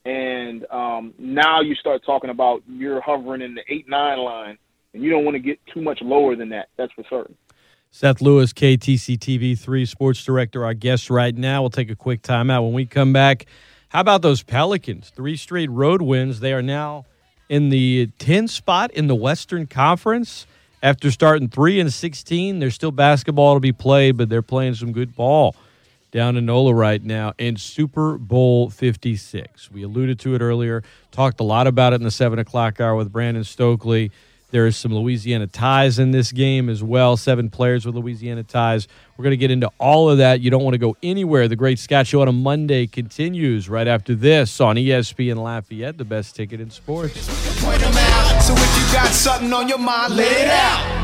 and 0.06 0.66
um, 0.72 1.14
now 1.18 1.62
you 1.62 1.76
start 1.76 2.02
talking 2.06 2.30
about 2.30 2.64
you're 2.68 3.02
hovering 3.02 3.42
in 3.42 3.56
the 3.56 3.62
eight-nine 3.70 4.20
line, 4.20 4.58
and 4.94 5.04
you 5.04 5.10
don't 5.10 5.24
want 5.24 5.36
to 5.36 5.40
get 5.40 5.60
too 5.74 5.82
much 5.82 6.00
lower 6.02 6.36
than 6.36 6.50
that. 6.50 6.70
That's 6.78 6.92
for 6.94 7.04
certain. 7.10 7.36
Seth 7.94 8.22
Lewis, 8.22 8.54
KATC 8.54 9.18
TV 9.18 9.60
3 9.60 9.86
sports 9.86 10.24
director, 10.24 10.64
our 10.64 10.74
guest 10.74 11.10
right 11.10 11.36
now. 11.36 11.62
We'll 11.62 11.70
take 11.70 11.92
a 11.92 11.96
quick 11.96 12.22
timeout. 12.22 12.64
When 12.64 12.72
we 12.72 12.86
come 12.86 13.12
back, 13.12 13.48
how 13.90 14.00
about 14.00 14.22
those 14.22 14.44
Pelicans? 14.44 15.10
Three 15.10 15.36
straight 15.36 15.70
road 15.70 16.02
wins. 16.02 16.40
They 16.40 16.54
are 16.54 16.62
now 16.62 17.04
in 17.52 17.68
the 17.68 18.08
10 18.18 18.48
spot 18.48 18.92
in 18.92 19.08
the 19.08 19.14
Western 19.14 19.68
Conference. 19.68 20.48
After 20.82 21.12
starting 21.12 21.50
3 21.50 21.82
and 21.82 21.94
16, 21.94 22.60
there's 22.60 22.74
still 22.74 22.94
basketball 22.94 23.56
to 23.56 23.60
be 23.60 23.74
played, 23.74 24.16
but 24.16 24.30
they're 24.30 24.42
playing 24.42 24.76
some 24.76 24.94
good 24.94 25.14
ball 25.18 25.54
down 26.12 26.38
in 26.38 26.46
NOLA 26.46 26.74
right 26.74 27.04
now 27.04 27.34
in 27.38 27.58
Super 27.58 28.18
Bowl 28.18 28.70
56. 28.70 29.70
We 29.70 29.84
alluded 29.84 30.18
to 30.22 30.34
it 30.34 30.42
earlier, 30.42 30.82
talked 31.12 31.42
a 31.42 31.44
lot 31.44 31.68
about 31.68 31.92
it 31.92 31.98
in 31.98 32.04
the 32.04 32.10
7 32.10 32.40
o'clock 32.40 32.80
hour 32.80 32.96
with 32.96 33.12
Brandon 33.12 33.44
Stokley. 33.44 34.12
There 34.52 34.68
is 34.68 34.78
some 34.78 34.94
Louisiana 34.94 35.48
ties 35.48 35.98
in 35.98 36.12
this 36.12 36.32
game 36.32 36.70
as 36.70 36.84
well. 36.84 37.18
Seven 37.18 37.50
players 37.50 37.86
with 37.86 37.96
Louisiana 37.96 38.44
ties. 38.44 38.88
We're 39.18 39.24
going 39.24 39.32
to 39.32 39.38
get 39.38 39.50
into 39.50 39.72
all 39.80 40.10
of 40.10 40.18
that. 40.18 40.42
You 40.42 40.50
don't 40.50 40.64
want 40.64 40.74
to 40.74 40.78
go 40.78 40.98
anywhere. 41.02 41.48
The 41.48 41.56
Great 41.56 41.80
Scott 41.80 42.06
Show 42.06 42.22
on 42.22 42.28
a 42.28 42.34
Monday 42.34 42.86
continues 42.86 43.70
right 43.70 43.88
after 43.88 44.14
this 44.14 44.60
on 44.60 44.76
ESPN 44.76 45.38
Lafayette, 45.38 45.98
the 45.98 46.06
best 46.06 46.36
ticket 46.36 46.60
in 46.60 46.70
sports. 46.70 47.20
So 47.22 47.72
if 47.72 48.78
you 48.78 48.94
got 48.94 49.08
something 49.08 49.54
on 49.54 49.70
your 49.70 49.78
mind, 49.78 50.16
let 50.16 50.32
it 50.32 50.50
out. 50.50 51.01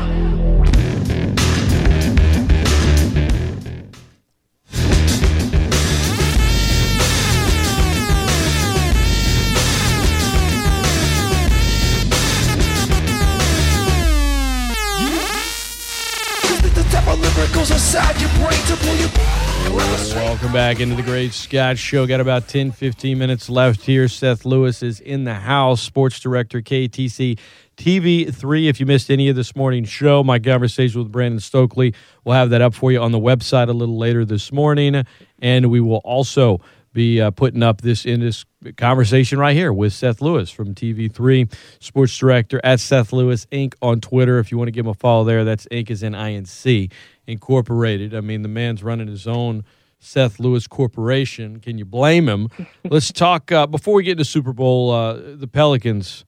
Welcome 20.14 20.52
back 20.52 20.80
into 20.80 20.94
the 20.94 21.02
Great 21.02 21.32
Scott 21.32 21.78
Show. 21.78 22.06
Got 22.06 22.20
about 22.20 22.48
10, 22.48 22.72
15 22.72 23.16
minutes 23.18 23.48
left 23.48 23.82
here. 23.82 24.08
Seth 24.08 24.44
Lewis 24.44 24.82
is 24.82 25.00
in 25.00 25.24
the 25.24 25.34
house, 25.34 25.80
sports 25.80 26.18
director, 26.20 26.60
KATC 26.60 27.38
TV3. 27.76 28.68
If 28.68 28.80
you 28.80 28.86
missed 28.86 29.10
any 29.10 29.28
of 29.28 29.36
this 29.36 29.54
morning's 29.54 29.88
show, 29.88 30.24
my 30.24 30.38
conversation 30.38 31.00
with 31.00 31.12
Brandon 31.12 31.38
Stokley, 31.38 31.94
we'll 32.24 32.34
have 32.34 32.50
that 32.50 32.60
up 32.62 32.74
for 32.74 32.90
you 32.90 33.00
on 33.00 33.12
the 33.12 33.20
website 33.20 33.68
a 33.68 33.72
little 33.72 33.98
later 33.98 34.24
this 34.24 34.50
morning. 34.52 35.04
And 35.40 35.70
we 35.70 35.80
will 35.80 35.98
also 35.98 36.60
be 36.92 37.20
uh, 37.20 37.30
putting 37.30 37.62
up 37.62 37.80
this 37.80 38.04
in 38.04 38.20
this 38.20 38.44
conversation 38.76 39.38
right 39.38 39.56
here 39.56 39.72
with 39.72 39.92
Seth 39.92 40.20
Lewis 40.20 40.50
from 40.50 40.74
TV3, 40.74 41.52
sports 41.80 42.16
director 42.16 42.60
at 42.64 42.80
Seth 42.80 43.12
Lewis 43.12 43.46
Inc. 43.52 43.74
on 43.82 44.00
Twitter. 44.00 44.38
If 44.38 44.50
you 44.50 44.58
want 44.58 44.68
to 44.68 44.72
give 44.72 44.86
him 44.86 44.90
a 44.90 44.94
follow 44.94 45.24
there, 45.24 45.44
that's 45.44 45.66
Inc. 45.66 45.90
is 45.90 46.02
in 46.02 46.12
INC 46.14 46.90
Incorporated. 47.26 48.14
I 48.14 48.20
mean, 48.20 48.42
the 48.42 48.48
man's 48.48 48.82
running 48.82 49.08
his 49.08 49.26
own 49.26 49.64
Seth 49.98 50.40
Lewis 50.40 50.66
Corporation. 50.66 51.60
Can 51.60 51.78
you 51.78 51.84
blame 51.84 52.28
him? 52.28 52.48
Let's 52.84 53.12
talk 53.12 53.52
uh, 53.52 53.66
before 53.66 53.94
we 53.94 54.02
get 54.02 54.12
into 54.12 54.24
Super 54.24 54.52
Bowl. 54.52 54.90
Uh, 54.90 55.14
the 55.34 55.48
Pelicans. 55.48 56.24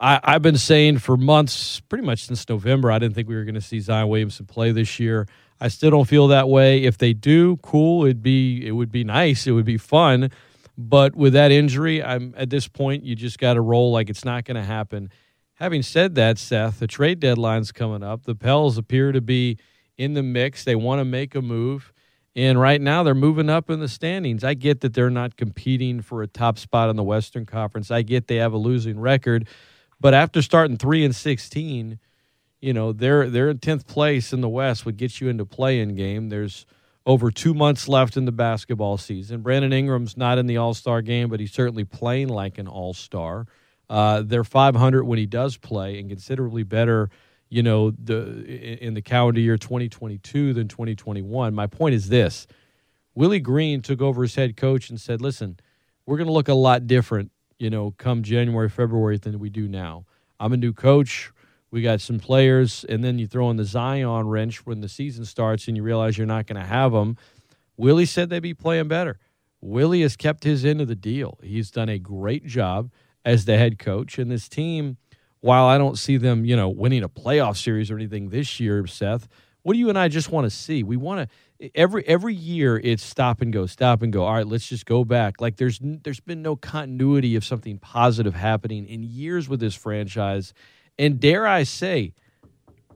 I, 0.00 0.18
I've 0.24 0.42
been 0.42 0.58
saying 0.58 0.98
for 0.98 1.16
months, 1.16 1.80
pretty 1.80 2.04
much 2.04 2.26
since 2.26 2.48
November, 2.48 2.90
I 2.90 2.98
didn't 2.98 3.14
think 3.14 3.28
we 3.28 3.36
were 3.36 3.44
going 3.44 3.54
to 3.54 3.60
see 3.60 3.78
Zion 3.78 4.08
Williamson 4.08 4.46
play 4.46 4.72
this 4.72 4.98
year. 4.98 5.28
I 5.62 5.68
still 5.68 5.92
don't 5.92 6.08
feel 6.08 6.26
that 6.26 6.48
way. 6.48 6.82
If 6.82 6.98
they 6.98 7.12
do, 7.12 7.56
cool. 7.58 8.04
It'd 8.04 8.20
be 8.20 8.66
it 8.66 8.72
would 8.72 8.90
be 8.90 9.04
nice. 9.04 9.46
It 9.46 9.52
would 9.52 9.64
be 9.64 9.78
fun. 9.78 10.32
But 10.76 11.14
with 11.14 11.34
that 11.34 11.52
injury, 11.52 12.02
I'm 12.02 12.34
at 12.36 12.50
this 12.50 12.66
point. 12.66 13.04
You 13.04 13.14
just 13.14 13.38
got 13.38 13.54
to 13.54 13.60
roll 13.60 13.92
like 13.92 14.10
it's 14.10 14.24
not 14.24 14.44
going 14.44 14.56
to 14.56 14.64
happen. 14.64 15.10
Having 15.54 15.82
said 15.82 16.16
that, 16.16 16.38
Seth, 16.38 16.80
the 16.80 16.88
trade 16.88 17.20
deadline's 17.20 17.70
coming 17.70 18.02
up. 18.02 18.24
The 18.24 18.34
Pels 18.34 18.76
appear 18.76 19.12
to 19.12 19.20
be 19.20 19.56
in 19.96 20.14
the 20.14 20.22
mix. 20.24 20.64
They 20.64 20.74
want 20.74 20.98
to 20.98 21.04
make 21.04 21.36
a 21.36 21.42
move. 21.42 21.92
And 22.34 22.60
right 22.60 22.80
now 22.80 23.04
they're 23.04 23.14
moving 23.14 23.48
up 23.48 23.70
in 23.70 23.78
the 23.78 23.88
standings. 23.88 24.42
I 24.42 24.54
get 24.54 24.80
that 24.80 24.94
they're 24.94 25.10
not 25.10 25.36
competing 25.36 26.00
for 26.00 26.22
a 26.22 26.26
top 26.26 26.58
spot 26.58 26.90
in 26.90 26.96
the 26.96 27.04
Western 27.04 27.46
Conference. 27.46 27.92
I 27.92 28.02
get 28.02 28.26
they 28.26 28.36
have 28.36 28.52
a 28.52 28.58
losing 28.58 28.98
record. 28.98 29.46
But 30.00 30.12
after 30.12 30.42
starting 30.42 30.76
3 30.76 31.04
and 31.04 31.14
16, 31.14 32.00
you 32.62 32.72
know, 32.72 32.92
they're 32.92 33.28
they're 33.28 33.50
in 33.50 33.58
10th 33.58 33.86
place 33.86 34.32
in 34.32 34.40
the 34.40 34.48
West 34.48 34.86
would 34.86 34.96
get 34.96 35.20
you 35.20 35.28
into 35.28 35.44
play-in 35.44 35.94
game. 35.94 36.30
There's 36.30 36.64
over 37.04 37.30
2 37.30 37.52
months 37.52 37.88
left 37.88 38.16
in 38.16 38.24
the 38.24 38.32
basketball 38.32 38.96
season. 38.96 39.42
Brandon 39.42 39.72
Ingram's 39.72 40.16
not 40.16 40.38
in 40.38 40.46
the 40.46 40.56
All-Star 40.56 41.02
game, 41.02 41.28
but 41.28 41.40
he's 41.40 41.52
certainly 41.52 41.84
playing 41.84 42.28
like 42.28 42.58
an 42.58 42.68
All-Star. 42.68 43.46
Uh, 43.90 44.22
they're 44.24 44.44
500 44.44 45.04
when 45.04 45.18
he 45.18 45.26
does 45.26 45.58
play 45.58 45.98
and 45.98 46.08
considerably 46.08 46.62
better 46.62 47.10
you 47.52 47.62
know 47.62 47.90
the 47.90 48.42
in 48.82 48.94
the 48.94 49.02
calendar 49.02 49.38
year 49.38 49.58
2022 49.58 50.54
than 50.54 50.68
2021 50.68 51.54
my 51.54 51.66
point 51.66 51.94
is 51.94 52.08
this 52.08 52.46
willie 53.14 53.40
green 53.40 53.82
took 53.82 54.00
over 54.00 54.24
as 54.24 54.34
head 54.34 54.56
coach 54.56 54.88
and 54.88 54.98
said 54.98 55.20
listen 55.20 55.58
we're 56.06 56.16
going 56.16 56.26
to 56.26 56.32
look 56.32 56.48
a 56.48 56.54
lot 56.54 56.86
different 56.86 57.30
you 57.58 57.68
know 57.68 57.90
come 57.98 58.22
january 58.22 58.70
february 58.70 59.18
than 59.18 59.38
we 59.38 59.50
do 59.50 59.68
now 59.68 60.06
i'm 60.40 60.54
a 60.54 60.56
new 60.56 60.72
coach 60.72 61.30
we 61.72 61.82
got 61.82 62.00
some 62.00 62.20
players 62.20 62.84
and 62.88 63.02
then 63.02 63.18
you 63.18 63.26
throw 63.26 63.50
in 63.50 63.56
the 63.56 63.64
zion 63.64 64.28
wrench 64.28 64.64
when 64.64 64.80
the 64.80 64.88
season 64.88 65.24
starts 65.24 65.66
and 65.66 65.76
you 65.76 65.82
realize 65.82 66.16
you're 66.16 66.26
not 66.26 66.46
going 66.46 66.60
to 66.60 66.66
have 66.66 66.92
them 66.92 67.16
willie 67.76 68.06
said 68.06 68.30
they'd 68.30 68.38
be 68.38 68.54
playing 68.54 68.86
better 68.86 69.18
willie 69.60 70.02
has 70.02 70.16
kept 70.16 70.44
his 70.44 70.64
end 70.64 70.80
of 70.80 70.86
the 70.86 70.94
deal 70.94 71.38
he's 71.42 71.70
done 71.70 71.88
a 71.88 71.98
great 71.98 72.46
job 72.46 72.92
as 73.24 73.44
the 73.44 73.58
head 73.58 73.78
coach 73.78 74.18
and 74.18 74.30
this 74.30 74.48
team 74.48 74.96
while 75.42 75.66
I 75.66 75.76
don't 75.76 75.98
see 75.98 76.16
them, 76.16 76.44
you 76.44 76.56
know, 76.56 76.68
winning 76.68 77.02
a 77.02 77.08
playoff 77.08 77.56
series 77.56 77.90
or 77.90 77.96
anything 77.96 78.30
this 78.30 78.60
year, 78.60 78.86
Seth, 78.86 79.28
what 79.62 79.74
do 79.74 79.78
you 79.78 79.88
and 79.88 79.98
I 79.98 80.08
just 80.08 80.30
want 80.30 80.44
to 80.46 80.50
see? 80.50 80.82
We 80.82 80.96
want 80.96 81.28
to 81.60 81.70
every 81.74 82.06
every 82.06 82.34
year 82.34 82.80
it's 82.82 83.02
stop 83.04 83.40
and 83.40 83.52
go, 83.52 83.66
stop 83.66 84.02
and 84.02 84.12
go. 84.12 84.24
All 84.24 84.34
right, 84.34 84.46
let's 84.46 84.68
just 84.68 84.86
go 84.86 85.04
back. 85.04 85.40
Like 85.40 85.56
there's 85.56 85.78
there's 85.82 86.20
been 86.20 86.42
no 86.42 86.56
continuity 86.56 87.36
of 87.36 87.44
something 87.44 87.78
positive 87.78 88.34
happening 88.34 88.86
in 88.86 89.02
years 89.02 89.48
with 89.48 89.60
this 89.60 89.74
franchise, 89.74 90.52
and 90.98 91.18
dare 91.18 91.46
I 91.46 91.62
say, 91.62 92.14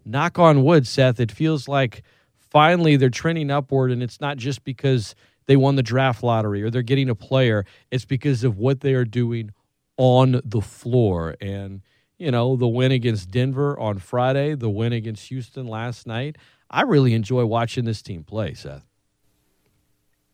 knock 0.04 0.38
on 0.38 0.62
wood, 0.62 0.86
Seth, 0.86 1.20
it 1.20 1.32
feels 1.32 1.68
like 1.68 2.02
finally 2.38 2.96
they're 2.96 3.10
trending 3.10 3.50
upward, 3.50 3.90
and 3.90 4.02
it's 4.02 4.20
not 4.20 4.36
just 4.36 4.64
because 4.64 5.14
they 5.46 5.56
won 5.56 5.76
the 5.76 5.82
draft 5.82 6.22
lottery 6.22 6.62
or 6.62 6.70
they're 6.70 6.82
getting 6.82 7.08
a 7.08 7.14
player. 7.14 7.64
It's 7.90 8.04
because 8.04 8.44
of 8.44 8.58
what 8.58 8.80
they 8.80 8.94
are 8.94 9.04
doing 9.04 9.52
on 9.96 10.40
the 10.44 10.60
floor 10.60 11.36
and 11.40 11.82
you 12.18 12.30
know, 12.30 12.56
the 12.56 12.68
win 12.68 12.92
against 12.92 13.30
Denver 13.30 13.78
on 13.78 13.98
Friday, 13.98 14.54
the 14.54 14.70
win 14.70 14.92
against 14.92 15.28
Houston 15.28 15.66
last 15.66 16.06
night. 16.06 16.36
I 16.70 16.82
really 16.82 17.14
enjoy 17.14 17.44
watching 17.44 17.84
this 17.84 18.02
team 18.02 18.24
play, 18.24 18.54
Seth. 18.54 18.86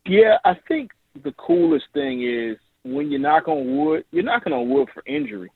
Yeah, 0.07 0.39
I 0.45 0.55
think 0.69 0.93
the 1.23 1.33
coolest 1.33 1.87
thing 1.93 2.23
is 2.23 2.57
when 2.85 3.11
you 3.11 3.19
knock 3.19 3.49
on 3.49 3.77
wood, 3.77 4.05
you're 4.11 4.23
knocking 4.23 4.53
on 4.53 4.69
wood 4.69 4.89
for 4.95 5.03
injury. 5.07 5.51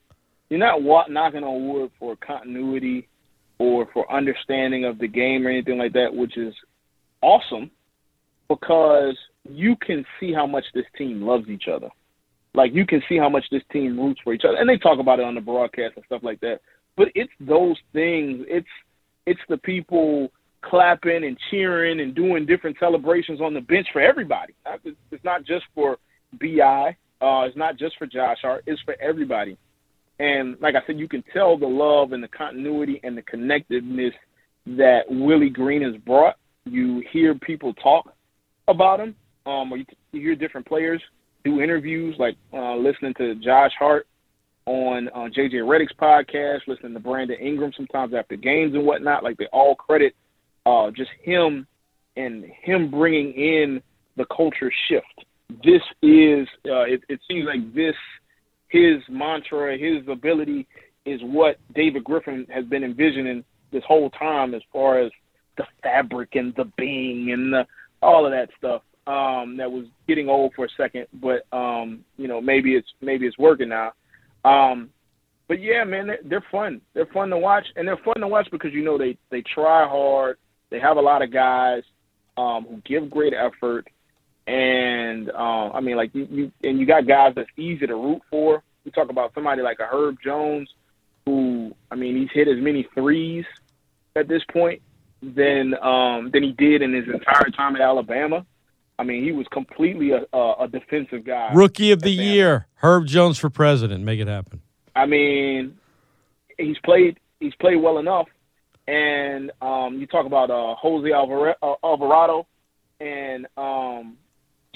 You're 0.49 0.61
not 0.61 1.11
knocking 1.11 1.45
on 1.45 1.69
wood 1.69 1.91
for 1.99 2.17
continuity 2.17 3.09
or 3.59 3.89
for 3.93 4.11
understanding 4.13 4.85
of 4.85 4.99
the 4.99 5.09
game 5.09 5.47
or 5.47 5.51
anything 5.51 5.79
like 5.79 5.93
that, 5.95 6.15
which 6.15 6.37
is 6.37 6.55
awesome 7.23 7.71
because 8.49 9.17
you 9.49 9.77
can 9.81 10.05
see 10.21 10.33
how 10.33 10.47
much 10.47 10.65
this 10.75 10.85
team 10.97 11.23
loves 11.23 11.49
each 11.49 11.65
other. 11.73 11.89
Like 12.55 12.73
you 12.75 12.87
can 12.87 13.03
see 13.09 13.19
how 13.19 13.29
much 13.29 13.45
this 13.51 13.63
team 13.73 13.99
roots 13.99 14.21
for 14.25 14.33
each 14.33 14.45
other, 14.49 14.57
and 14.57 14.69
they 14.69 14.79
talk 14.79 14.99
about 14.99 15.19
it 15.19 15.25
on 15.25 15.35
the 15.35 15.41
broadcast 15.41 15.95
and 15.97 16.05
stuff 16.07 16.23
like 16.23 16.41
that. 16.41 16.61
But 16.97 17.09
it's 17.15 17.33
those 17.41 17.77
things. 17.93 18.45
It's 18.49 18.67
it's 19.27 19.41
the 19.49 19.59
people 19.59 20.31
clapping 20.63 21.25
and 21.25 21.37
cheering 21.51 22.01
and 22.01 22.15
doing 22.15 22.47
different 22.47 22.77
celebrations 22.81 23.41
on 23.41 23.53
the 23.53 23.61
bench 23.61 23.87
for 23.93 24.01
everybody. 24.01 24.55
It's 24.85 25.25
not 25.25 25.45
just 25.45 25.65
for 25.75 25.99
Bi. 26.41 26.97
Uh, 27.21 27.43
it's 27.43 27.57
not 27.57 27.79
just 27.79 27.97
for 27.99 28.07
Josh 28.07 28.39
Hart. 28.43 28.65
It's 28.67 28.81
for 28.83 28.97
everybody. 29.01 29.59
And 30.19 30.57
like 30.61 30.75
I 30.75 30.87
said, 30.87 30.99
you 30.99 31.09
can 31.09 31.23
tell 31.33 31.59
the 31.59 31.67
love 31.67 32.13
and 32.13 32.23
the 32.23 32.29
continuity 32.29 33.01
and 33.03 33.17
the 33.17 33.23
connectedness 33.23 34.15
that 34.67 35.03
Willie 35.09 35.51
Green 35.51 35.83
has 35.83 35.97
brought. 36.03 36.37
You 36.65 37.03
hear 37.13 37.35
people 37.35 37.75
talk 37.75 38.13
about 38.67 38.99
him, 38.99 39.15
um, 39.45 39.73
or 39.73 39.77
you, 39.77 39.85
you 40.13 40.21
hear 40.21 40.35
different 40.35 40.67
players 40.67 41.01
do 41.47 41.61
interviews, 41.61 42.17
like 42.19 42.37
uh, 42.53 42.77
listening 42.77 43.15
to 43.15 43.37
Josh 43.37 43.71
Hart 43.79 44.07
on 44.67 45.09
uh, 45.09 45.29
JJ 45.37 45.55
Redick's 45.63 45.93
podcast, 46.01 46.61
listening 46.67 46.95
to 46.95 47.01
Brandon 47.01 47.39
Ingram 47.41 47.73
sometimes 47.77 48.15
after 48.15 48.37
games 48.37 48.75
and 48.75 48.85
whatnot. 48.85 49.23
Like 49.23 49.37
they 49.37 49.47
all 49.53 49.77
credit 49.77 50.15
uh, 50.67 50.91
just 50.91 51.11
him 51.23 51.67
and 52.17 52.45
him 52.63 52.91
bringing 52.91 53.33
in 53.33 53.81
the 54.17 54.27
culture 54.37 54.73
shift. 54.89 55.25
This 55.63 55.83
is 56.03 56.49
uh, 56.67 56.83
it, 56.83 57.03
it 57.09 57.21
seems 57.29 57.47
like 57.47 57.73
this 57.73 57.95
his 58.69 59.03
mantra, 59.09 59.77
his 59.77 60.07
ability 60.09 60.67
is 61.05 61.21
what 61.23 61.57
David 61.75 62.05
Griffin 62.05 62.47
has 62.51 62.65
been 62.65 62.85
envisioning 62.85 63.45
this 63.73 63.83
whole 63.87 64.11
time 64.11 64.55
as 64.55 64.63
far 64.73 65.01
as 65.01 65.11
the 65.57 65.65
fabric 65.83 66.31
and 66.35 66.55
the 66.57 66.71
being 66.77 67.33
and 67.33 67.53
the, 67.53 67.67
all 68.03 68.27
of 68.27 68.33
that 68.33 68.49
stuff 68.59 68.83
um, 69.07 69.57
that 69.57 69.71
was 69.71 69.87
getting 70.09 70.29
old 70.29 70.53
for 70.55 70.65
a 70.65 70.69
second, 70.77 71.07
but 71.15 71.47
um, 71.57 72.01
you 72.17 72.27
know 72.27 72.41
maybe 72.41 72.75
it's 72.75 72.89
maybe 73.01 73.27
it's 73.27 73.39
working 73.39 73.69
now. 73.69 73.93
Um, 74.45 74.91
but 75.49 75.63
yeah, 75.63 75.85
man, 75.85 76.09
they're, 76.09 76.19
they're 76.25 76.45
fun. 76.51 76.81
They're 76.93 77.07
fun 77.07 77.31
to 77.31 77.39
watch, 77.39 77.65
and 77.77 77.87
they're 77.87 77.99
fun 78.05 78.21
to 78.21 78.29
watch 78.29 78.49
because 78.51 78.73
you 78.73 78.85
know 78.85 78.99
they 78.99 79.17
they 79.31 79.43
try 79.55 79.89
hard. 79.89 80.39
They 80.71 80.81
have 80.81 80.97
a 80.97 81.01
lot 81.01 81.23
of 81.23 81.33
guys 81.33 81.83
um, 82.37 82.67
who 82.69 82.83
give 82.85 83.09
great 83.11 83.33
effort, 83.33 83.87
and 84.47 85.31
um, 85.31 85.73
I 85.75 85.81
mean, 85.81 85.97
like 85.97 86.15
you, 86.15 86.27
you 86.31 86.53
and 86.63 86.79
you 86.79 86.87
got 86.87 87.07
guys 87.07 87.33
that's 87.35 87.51
easy 87.57 87.87
to 87.87 87.95
root 87.95 88.23
for. 88.31 88.63
We 88.85 88.91
talk 88.93 89.11
about 89.11 89.35
somebody 89.35 89.63
like 89.63 89.79
a 89.81 89.87
Herb 89.87 90.19
Jones, 90.23 90.69
who 91.25 91.75
I 91.91 91.97
mean, 91.97 92.17
he's 92.17 92.31
hit 92.33 92.49
as 92.49 92.63
many 92.63 92.87
threes 92.95 93.45
at 94.15 94.29
this 94.29 94.43
point 94.53 94.83
than 95.23 95.75
um, 95.83 96.31
than 96.33 96.43
he 96.43 96.53
did 96.53 96.83
in 96.83 96.93
his 96.95 97.07
entire 97.07 97.51
time 97.57 97.75
at 97.75 97.83
Alabama. 97.83 98.47
I 98.99 99.03
mean, 99.03 99.25
he 99.25 99.33
was 99.33 99.47
completely 99.49 100.13
a, 100.13 100.25
a, 100.33 100.65
a 100.65 100.69
defensive 100.69 101.25
guy. 101.25 101.51
Rookie 101.53 101.91
of 101.91 102.01
the 102.01 102.11
year, 102.11 102.67
Herb 102.77 103.07
Jones 103.07 103.39
for 103.39 103.51
president. 103.51 104.05
Make 104.05 104.21
it 104.21 104.29
happen. 104.29 104.63
I 104.95 105.07
mean, 105.07 105.77
he's 106.57 106.79
played 106.79 107.19
he's 107.41 107.55
played 107.57 107.77
well 107.77 107.99
enough. 107.99 108.29
And 108.89 109.51
um, 109.61 109.99
you 109.99 110.07
talk 110.07 110.27
about 110.27 110.51
uh, 110.51 110.77
Jose 110.77 111.11
uh, 111.11 111.75
Alvarado, 111.83 112.47
and 113.01 113.47
um, 113.57 114.17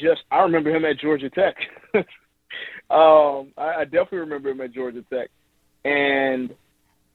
just 0.00 0.22
I 0.30 0.40
remember 0.42 0.74
him 0.74 0.84
at 0.84 0.98
Georgia 0.98 1.30
Tech. 1.30 1.56
um, 2.90 3.52
I, 3.56 3.80
I 3.80 3.84
definitely 3.84 4.18
remember 4.18 4.50
him 4.50 4.60
at 4.60 4.72
Georgia 4.72 5.04
Tech, 5.12 5.28
and 5.84 6.50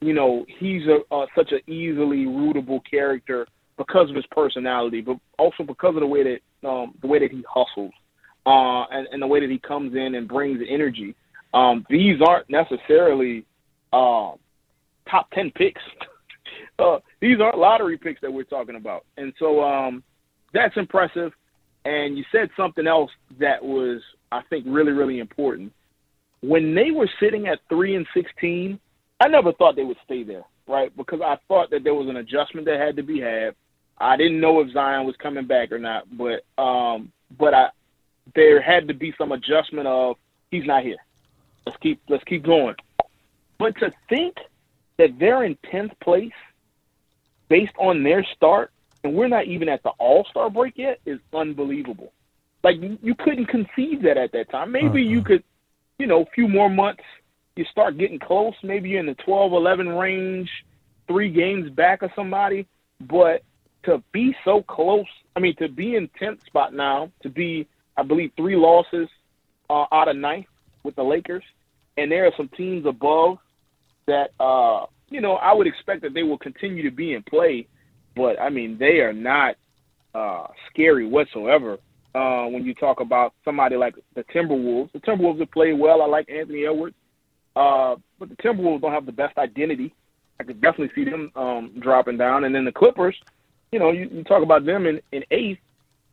you 0.02 0.14
know 0.14 0.46
he's 0.60 0.84
a, 0.88 1.14
uh, 1.14 1.26
such 1.36 1.52
an 1.52 1.62
easily 1.72 2.26
rootable 2.26 2.80
character 2.90 3.48
because 3.78 4.10
of 4.10 4.16
his 4.16 4.26
personality, 4.32 5.02
but 5.02 5.18
also 5.38 5.64
because 5.64 5.96
of 5.96 6.02
the 6.02 6.08
way 6.08 6.24
that 6.24 6.68
um, 6.68 6.94
the 7.02 7.08
way 7.08 7.20
that 7.20 7.32
he 7.32 7.44
hustles, 7.50 7.94
uh, 8.46 8.86
and, 8.92 9.08
and 9.12 9.22
the 9.22 9.28
way 9.28 9.40
that 9.40 9.50
he 9.50 9.60
comes 9.60 9.94
in 9.96 10.16
and 10.16 10.28
brings 10.28 10.60
energy. 10.68 11.16
Um, 11.54 11.86
these 11.90 12.20
aren't 12.26 12.50
necessarily 12.50 13.46
uh, 13.94 14.32
top 15.10 15.30
ten 15.34 15.52
picks. 15.56 15.82
uh, 16.80 17.00
these 17.22 17.40
aren't 17.42 17.58
lottery 17.58 17.98
picks 17.98 18.22
that 18.22 18.32
we're 18.32 18.44
talking 18.44 18.76
about, 18.76 19.06
and 19.18 19.34
so 19.40 19.64
um, 19.64 20.04
that's 20.54 20.76
impressive. 20.78 21.32
And 21.86 22.18
you 22.18 22.26
said 22.32 22.50
something 22.58 22.88
else 22.88 23.12
that 23.40 23.64
was, 23.64 24.02
I 24.32 24.42
think, 24.50 24.66
really, 24.68 24.92
really 24.92 25.20
important. 25.20 25.72
When 26.42 26.76
they 26.76 26.92
were 26.92 27.10
sitting 27.20 27.48
at 27.48 27.60
three 27.70 27.96
and 27.96 28.06
sixteen, 28.14 28.80
I 29.20 29.28
never 29.28 29.54
thought 29.54 29.76
they 29.76 29.84
would 29.84 29.98
stay 30.04 30.24
there, 30.24 30.44
right? 30.68 30.96
Because 30.98 31.22
I 31.22 31.38
thought 31.48 31.70
that 31.70 31.84
there 31.84 31.94
was 31.94 32.10
an 32.10 32.18
adjustment 32.18 32.66
that 32.66 32.80
had 32.80 32.96
to 32.98 33.04
be 33.04 33.20
had. 33.20 33.56
I 33.98 34.18
didn't 34.18 34.42
know 34.42 34.60
if 34.60 34.74
Zion 34.74 35.06
was 35.06 35.16
coming 35.18 35.48
back 35.48 35.72
or 35.72 35.80
not, 35.80 36.06
but 36.18 36.44
um, 36.62 37.12
but 37.40 37.54
I 37.54 37.70
there 38.34 38.62
had 38.62 38.88
to 38.88 38.94
be 38.94 39.14
some 39.18 39.32
adjustment 39.32 39.88
of 39.88 40.18
he's 40.52 40.66
not 40.66 40.84
here. 40.84 40.98
Let's 41.66 41.78
keep 41.82 42.02
let's 42.10 42.24
keep 42.26 42.44
going. 42.44 42.76
But 43.58 43.78
to 43.80 43.92
think 44.10 44.36
that 44.98 45.18
they're 45.20 45.44
in 45.44 45.58
tenth 45.72 45.94
place 46.02 46.34
based 47.48 47.74
on 47.78 48.04
their 48.04 48.26
start, 48.36 48.72
and 49.06 49.14
we're 49.14 49.28
not 49.28 49.46
even 49.46 49.70
at 49.70 49.84
the 49.84 49.92
All 50.00 50.26
Star 50.32 50.50
break 50.50 50.78
yet, 50.78 51.00
is 51.06 51.20
unbelievable. 51.32 52.12
Like 52.64 52.78
you 52.82 53.14
couldn't 53.14 53.46
conceive 53.46 54.02
that 54.02 54.18
at 54.18 54.32
that 54.32 54.50
time. 54.50 54.72
Maybe 54.72 54.88
uh-huh. 54.88 54.98
you 54.98 55.22
could, 55.22 55.44
you 56.00 56.08
know, 56.08 56.24
a 56.24 56.26
few 56.34 56.48
more 56.48 56.70
months, 56.70 57.04
you 57.56 57.66
start 57.66 58.00
getting 58.00 58.18
close. 58.18 58.56
Maybe 58.64 58.90
you're 58.90 59.00
in 59.00 59.06
the 59.06 59.14
12, 59.14 59.54
11 59.54 59.90
range, 59.90 60.50
three 61.08 61.30
games 61.30 61.70
back 61.70 62.02
of 62.02 62.10
somebody. 62.16 62.66
But 63.00 63.44
to 63.84 64.02
be 64.12 64.36
so 64.44 64.64
close, 64.64 65.06
I 65.36 65.40
mean, 65.40 65.56
to 65.58 65.70
be 65.70 65.96
in 65.96 66.10
10th 66.20 66.44
spot 66.48 66.74
now, 66.74 67.12
to 67.22 67.30
be, 67.30 67.68
I 67.96 68.02
believe, 68.02 68.32
three 68.36 68.56
losses 68.56 69.08
uh, 69.70 69.86
out 69.92 70.08
of 70.08 70.16
ninth 70.16 70.48
with 70.82 70.96
the 70.96 71.04
Lakers, 71.04 71.44
and 71.98 72.12
there 72.12 72.26
are 72.26 72.34
some 72.36 72.50
teams 72.50 72.88
above 72.88 73.38
that, 74.08 74.32
uh, 74.40 74.88
you 75.10 75.22
know, 75.22 75.34
I 75.34 75.54
would 75.54 75.68
expect 75.68 76.02
that 76.02 76.16
they 76.16 76.24
will 76.24 76.40
continue 76.40 76.82
to 76.90 76.96
be 76.96 77.14
in 77.14 77.22
play, 77.22 77.68
but 78.16 78.40
I 78.40 78.50
mean, 78.50 78.78
they 78.78 79.00
are 79.00 79.14
not 79.14 79.56
uh, 80.14 80.48
scary 80.70 81.08
whatsoever. 81.08 81.78
Uh, 82.14 82.46
when 82.46 82.64
you 82.64 82.74
talk 82.74 83.02
about 83.02 83.34
somebody 83.44 83.76
like 83.76 83.96
the 84.16 84.24
Timberwolves, 84.26 84.92
the 84.94 85.00
Timberwolves 85.00 85.40
have 85.40 85.52
played 85.52 85.78
well. 85.78 86.02
I 86.02 86.06
like 86.06 86.30
Anthony 86.30 86.66
Edwards, 86.66 86.96
uh, 87.56 87.96
but 88.20 88.30
the 88.30 88.36
Timberwolves 88.36 88.82
don't 88.82 88.94
have 88.94 89.06
the 89.06 89.12
best 89.12 89.38
identity. 89.38 89.94
I 90.40 90.44
could 90.44 90.62
definitely 90.62 90.92
see 90.96 91.10
them 91.10 91.32
um, 91.36 91.72
dropping 91.80 92.18
down, 92.18 92.46
and 92.46 92.56
then 92.56 92.64
the 92.64 92.72
Clippers 92.72 93.16
you 93.76 93.80
know, 93.80 93.92
you, 93.92 94.10
you 94.10 94.24
talk 94.24 94.42
about 94.42 94.66
them 94.66 94.86
in, 94.86 95.02
in 95.12 95.24
eighth, 95.32 95.60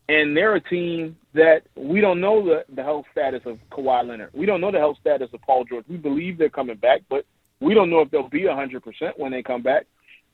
and 0.09 0.37
they're 0.37 0.57
a 0.57 0.61
team 0.61 1.17
that 1.33 1.63
we 1.77 2.01
don't 2.01 2.21
know 2.21 2.45
the, 2.45 2.65
the 2.75 2.83
health 2.83 3.07
status 3.13 3.43
of 3.47 3.59
Kawhi 3.71 4.07
Leonard. 4.07 4.31
We 4.35 4.47
don't 4.47 4.61
know 4.61 4.73
the 4.73 4.79
health 4.79 4.97
status 5.01 5.29
of 5.33 5.41
Paul 5.43 5.65
George. 5.65 5.85
We 5.89 5.97
believe 5.97 6.39
they're 6.39 6.51
coming 6.51 6.77
back, 6.77 7.03
but 7.09 7.25
we 7.61 7.73
don't 7.73 7.89
know 7.89 8.01
if 8.01 8.11
they'll 8.11 8.29
be 8.29 8.43
100% 8.43 8.81
when 9.17 9.31
they 9.31 9.45
come 9.45 9.63
back. 9.63 9.87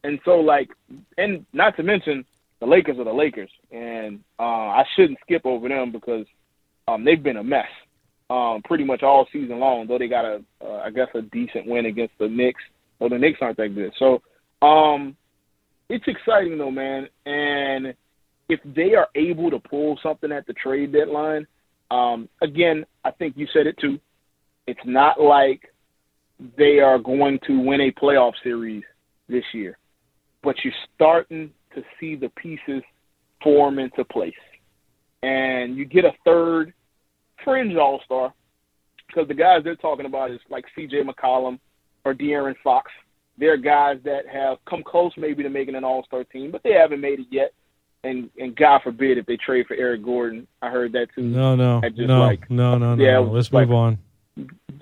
And 0.05 0.21
so, 0.25 0.37
like, 0.37 0.71
and 1.17 1.45
not 1.53 1.77
to 1.77 1.83
mention, 1.83 2.25
the 2.61 2.67
Lakers 2.67 2.99
are 2.99 3.05
the 3.05 3.13
Lakers, 3.13 3.51
and 3.71 4.21
uh, 4.39 4.43
I 4.43 4.85
shouldn't 4.95 5.19
skip 5.21 5.43
over 5.45 5.69
them 5.69 5.93
because 5.93 6.27
um, 6.87 7.05
they've 7.05 7.23
been 7.23 7.37
a 7.37 7.45
mess 7.45 7.69
um, 8.31 8.63
pretty 8.65 8.85
much 8.85 9.03
all 9.03 9.27
season 9.33 9.59
long. 9.59 9.87
Though 9.87 9.99
they 9.99 10.09
got 10.09 10.25
a, 10.25 10.43
uh, 10.65 10.83
I 10.85 10.91
guess, 10.91 11.09
a 11.15 11.23
decent 11.23 11.67
win 11.67 11.87
against 11.87 12.15
the 12.19 12.29
Knicks. 12.29 12.63
Well, 12.99 13.11
the 13.11 13.19
Knicks 13.19 13.39
aren't 13.41 13.57
that 13.59 13.75
good. 13.75 13.93
So, 13.99 14.23
um, 14.67 15.17
it's 15.89 16.05
exciting 16.07 16.59
though, 16.59 16.71
man. 16.71 17.09
And 17.27 17.95
if 18.49 18.61
they 18.65 18.95
are 18.95 19.09
able 19.15 19.51
to 19.51 19.59
pull 19.59 19.99
something 20.03 20.33
at 20.33 20.47
the 20.47 20.53
trade 20.53 20.93
deadline, 20.93 21.47
um, 21.91 22.29
again, 22.43 22.85
I 23.05 23.11
think 23.11 23.37
you 23.37 23.47
said 23.53 23.67
it 23.67 23.79
too. 23.79 23.99
It's 24.67 24.81
not 24.85 25.21
like 25.21 25.73
they 26.57 26.81
are 26.81 26.99
going 26.99 27.39
to 27.47 27.59
win 27.59 27.81
a 27.81 27.93
playoff 27.93 28.35
series 28.43 28.83
this 29.29 29.45
year, 29.53 29.79
but 30.43 30.57
you're 30.65 30.73
starting 30.95 31.51
to 31.75 31.83
see 31.99 32.17
the 32.17 32.29
pieces 32.31 32.83
form 33.43 33.79
into 33.79 34.05
place. 34.05 34.33
And 35.23 35.77
you 35.77 35.85
get 35.85 36.05
a 36.05 36.13
third 36.25 36.73
fringe 37.45 37.77
all 37.77 38.01
star 38.05 38.33
because 39.07 39.29
the 39.29 39.35
guys 39.35 39.61
they're 39.65 39.77
talking 39.77 40.07
about 40.07 40.31
is 40.31 40.41
like 40.51 40.65
CJ 40.77 41.03
McCollum 41.09 41.59
or 42.05 42.15
De'Aaron 42.15 42.55
Fox 42.63 42.91
They're 43.37 43.57
guys 43.57 43.99
that 44.05 44.27
have 44.33 44.59
come 44.69 44.83
close 44.83 45.13
maybe 45.17 45.43
to 45.43 45.51
making 45.51 45.75
an 45.75 45.85
All 45.85 46.05
Star 46.05 46.25
team, 46.25 46.51
but 46.51 46.63
they 46.63 46.73
haven't 46.73 47.01
made 47.01 47.21
it 47.21 47.27
yet. 47.31 47.53
And 48.05 48.31
and 48.39 48.55
God 48.55 48.83
forbid 48.83 49.19
if 49.19 49.27
they 49.27 49.37
trade 49.37 49.67
for 49.67 49.75
Eric 49.75 50.05
Gordon. 50.05 50.47
I 50.63 50.71
heard 50.71 50.93
that 50.93 51.09
too. 51.15 51.23
No, 51.23 51.57
no, 51.57 51.81
no, 51.81 52.21
like, 52.21 52.49
no, 52.49 52.79
no, 52.79 52.95
no. 52.95 53.05
Yeah, 53.05 53.19
let's 53.19 53.53
like, 53.53 53.67
move 53.69 53.77
on. 53.77 53.99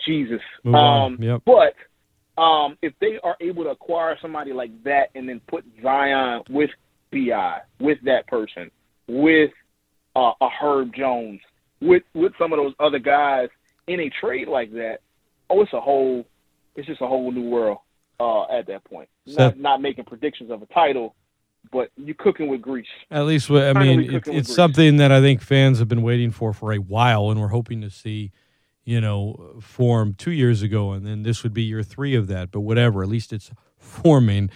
Jesus. 0.05 0.43
Move 0.65 0.75
um, 0.75 0.81
on. 0.83 1.23
Yep. 1.23 1.43
But 1.47 1.75
um, 2.39 2.77
if 2.83 2.93
they 3.01 3.19
are 3.23 3.37
able 3.41 3.65
to 3.65 3.71
acquire 3.71 4.17
somebody 4.21 4.53
like 4.53 4.71
that 4.85 5.11
and 5.15 5.29
then 5.29 5.41
put 5.47 5.65
Zion 5.83 6.43
with 6.51 6.71
Bi, 7.13 7.61
with 7.81 7.99
that 8.05 8.27
person, 8.27 8.71
with 9.09 9.51
uh, 10.15 10.33
a 10.41 10.49
Herb 10.49 10.95
Jones, 10.95 11.41
with 11.81 12.03
with 12.15 12.33
some 12.39 12.53
of 12.53 12.59
those 12.59 12.75
other 12.81 12.99
guys 12.99 13.49
in 13.87 14.01
a 14.01 14.11
trade 14.21 14.49
like 14.49 14.73
that, 14.73 14.99
oh, 15.51 15.63
it's 15.63 15.73
a 15.73 15.81
whole 15.81 16.27
it's 16.75 16.87
just 16.87 17.01
a 17.01 17.07
whole 17.07 17.31
new 17.33 17.49
world 17.49 17.79
uh, 18.21 18.45
at 18.45 18.67
that 18.67 18.85
point. 18.85 19.09
Not 19.27 19.59
not 19.59 19.81
making 19.81 20.05
predictions 20.05 20.51
of 20.51 20.63
a 20.63 20.67
title, 20.67 21.15
but 21.73 21.91
you 21.97 22.15
cooking 22.15 22.49
with 22.49 22.63
grease. 22.63 22.87
At 23.11 23.27
least, 23.27 23.51
I 23.51 23.73
mean, 23.73 24.15
it, 24.15 24.27
it's 24.27 24.55
something 24.55 24.97
that 24.99 25.13
I 25.13 25.21
think 25.21 25.43
fans 25.43 25.79
have 25.79 25.89
been 25.89 26.03
waiting 26.03 26.31
for 26.31 26.53
for 26.53 26.73
a 26.73 26.79
while, 26.79 27.31
and 27.31 27.41
we're 27.41 27.49
hoping 27.49 27.81
to 27.81 27.91
see, 27.91 28.33
you 28.87 29.01
know, 29.01 29.57
form 29.61 30.15
two 30.15 30.31
years 30.31 30.63
ago, 30.63 30.93
and 30.93 31.05
then 31.05 31.25
this 31.25 31.43
would 31.43 31.53
be 31.53 31.65
year 31.65 31.83
three 31.83 32.15
of 32.15 32.29
that. 32.29 32.53
But 32.53 32.61
whatever, 32.61 33.03
at 33.03 33.09
least 33.09 33.33
it's 33.33 33.51
forming. 33.77 34.49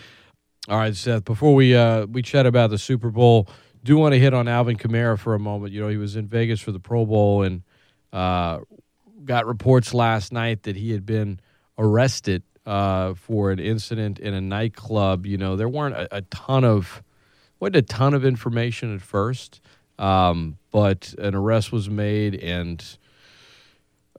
All 0.69 0.79
right, 0.79 0.95
Seth. 0.95 1.25
Before 1.25 1.55
we 1.55 1.77
uh, 1.77 2.07
we 2.07 2.23
chat 2.23 2.47
about 2.47 2.71
the 2.71 2.79
Super 2.79 3.11
Bowl, 3.11 3.49
do 3.83 3.99
want 3.99 4.15
to 4.15 4.21
hit 4.21 4.33
on 4.33 4.47
Alvin 4.47 4.77
Kamara 4.77 5.19
for 5.19 5.35
a 5.35 5.41
moment. 5.41 5.73
You 5.73 5.81
know, 5.81 5.89
he 5.89 5.97
was 5.97 6.15
in 6.15 6.29
Vegas 6.29 6.61
for 6.61 6.71
the 6.71 6.79
Pro 6.79 7.05
Bowl 7.05 7.43
and 7.43 7.63
uh, 8.13 8.61
got 9.25 9.47
reports 9.47 9.93
last 9.93 10.33
night 10.33 10.63
that 10.63 10.77
he 10.77 10.93
had 10.93 11.05
been 11.05 11.41
arrested 11.77 12.45
uh, 12.67 13.15
for 13.15 13.51
an 13.51 13.59
incident 13.59 14.21
in 14.21 14.33
a 14.33 14.41
nightclub. 14.41 15.27
You 15.27 15.39
know, 15.39 15.57
there 15.57 15.69
weren't 15.69 15.97
a, 15.97 16.19
a 16.19 16.23
ton 16.23 16.63
of 16.65 17.03
wasn't 17.59 17.77
a 17.77 17.83
ton 17.83 18.15
of 18.15 18.25
information 18.25 18.95
at 18.95 19.03
first, 19.03 19.61
um, 19.99 20.57
but 20.71 21.17
an 21.19 21.35
arrest 21.35 21.73
was 21.73 21.91
made 21.91 22.37
and. 22.37 22.97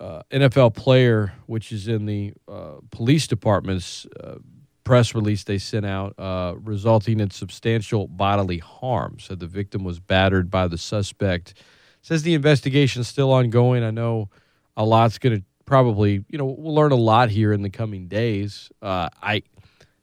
Uh, 0.02 0.24
NFL 0.32 0.74
player, 0.74 1.32
which 1.46 1.72
is 1.72 1.88
in 1.88 2.08
the 2.08 2.34
uh, 2.48 2.78
police 2.90 3.28
department's 3.28 4.08
uh, 4.20 4.40
press 4.84 5.14
release 5.14 5.44
they 5.44 5.60
sent 5.60 5.86
out, 5.86 6.18
uh, 6.18 6.56
resulting 6.58 7.20
in 7.20 7.30
substantial 7.30 8.08
bodily 8.08 8.58
harm. 8.58 9.18
Said 9.20 9.40
the 9.40 9.46
victim 9.46 9.84
was 9.84 10.00
battered 10.00 10.50
by 10.50 10.68
the 10.68 10.78
suspect. 10.80 11.54
Says 12.02 12.24
the 12.24 12.34
investigation 12.34 13.02
is 13.02 13.08
still 13.08 13.32
ongoing. 13.32 13.84
I 13.84 13.92
know 13.92 14.32
a 14.76 14.84
lot's 14.84 15.20
going 15.20 15.40
to 15.40 15.46
probably, 15.66 16.26
you 16.30 16.38
know, 16.40 16.46
we'll 16.46 16.74
learn 16.74 16.92
a 16.92 16.96
lot 16.96 17.30
here 17.30 17.54
in 17.54 17.62
the 17.62 17.70
coming 17.70 18.08
days. 18.08 18.72
Uh, 18.82 19.08
I, 19.22 19.44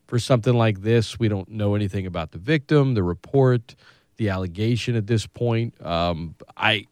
for 0.07 0.21
something 0.21 0.55
like 0.55 0.83
this, 0.83 1.19
we 1.19 1.27
don't 1.27 1.49
know 1.49 1.75
anything 1.75 2.07
about 2.07 2.31
the 2.31 2.39
victim, 2.39 2.95
the 2.95 3.03
report, 3.03 3.75
the 4.17 4.29
allegation 4.29 4.95
at 4.95 5.09
this 5.09 5.27
point. 5.27 5.85
Um, 5.85 6.37
I, 6.57 6.87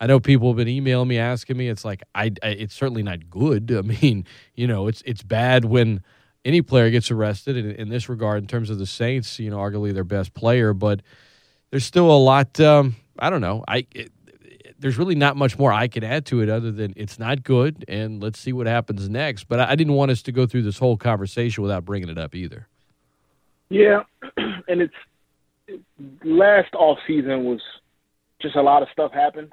I 0.00 0.06
know 0.06 0.20
people 0.20 0.48
have 0.48 0.56
been 0.56 0.68
emailing 0.68 1.08
me 1.08 1.18
asking 1.18 1.56
me. 1.56 1.68
It's 1.68 1.84
like 1.84 2.02
I, 2.14 2.32
I, 2.42 2.48
it's 2.48 2.74
certainly 2.74 3.02
not 3.02 3.30
good. 3.30 3.72
I 3.76 3.82
mean, 3.82 4.26
you 4.54 4.66
know, 4.66 4.86
it's 4.86 5.02
it's 5.06 5.22
bad 5.22 5.64
when 5.64 6.02
any 6.44 6.62
player 6.62 6.90
gets 6.90 7.10
arrested. 7.10 7.56
In, 7.56 7.70
in 7.72 7.88
this 7.88 8.08
regard, 8.08 8.42
in 8.42 8.46
terms 8.46 8.70
of 8.70 8.78
the 8.78 8.86
Saints, 8.86 9.38
you 9.38 9.50
know, 9.50 9.58
arguably 9.58 9.92
their 9.92 10.04
best 10.04 10.34
player, 10.34 10.72
but 10.72 11.00
there's 11.70 11.84
still 11.84 12.10
a 12.10 12.18
lot. 12.18 12.58
Um, 12.60 12.96
I 13.18 13.30
don't 13.30 13.40
know. 13.40 13.64
I 13.66 13.86
it, 13.92 14.12
there's 14.78 14.98
really 14.98 15.14
not 15.14 15.36
much 15.36 15.58
more 15.58 15.72
I 15.72 15.88
can 15.88 16.04
add 16.04 16.26
to 16.26 16.42
it 16.42 16.48
other 16.48 16.70
than 16.70 16.92
it's 16.96 17.18
not 17.18 17.42
good, 17.42 17.84
and 17.88 18.22
let's 18.22 18.38
see 18.38 18.52
what 18.52 18.66
happens 18.66 19.08
next. 19.08 19.44
But 19.44 19.60
I, 19.60 19.70
I 19.70 19.74
didn't 19.74 19.94
want 19.94 20.10
us 20.10 20.22
to 20.22 20.32
go 20.32 20.46
through 20.46 20.62
this 20.62 20.78
whole 20.78 20.96
conversation 20.96 21.62
without 21.62 21.84
bringing 21.84 22.08
it 22.08 22.18
up 22.18 22.34
either. 22.34 22.68
Yeah, 23.68 24.02
and 24.36 24.82
it's 24.82 24.94
last 26.22 26.74
off 26.74 26.98
season 27.06 27.44
was 27.44 27.60
just 28.40 28.56
a 28.56 28.62
lot 28.62 28.82
of 28.82 28.88
stuff 28.92 29.12
happened, 29.12 29.52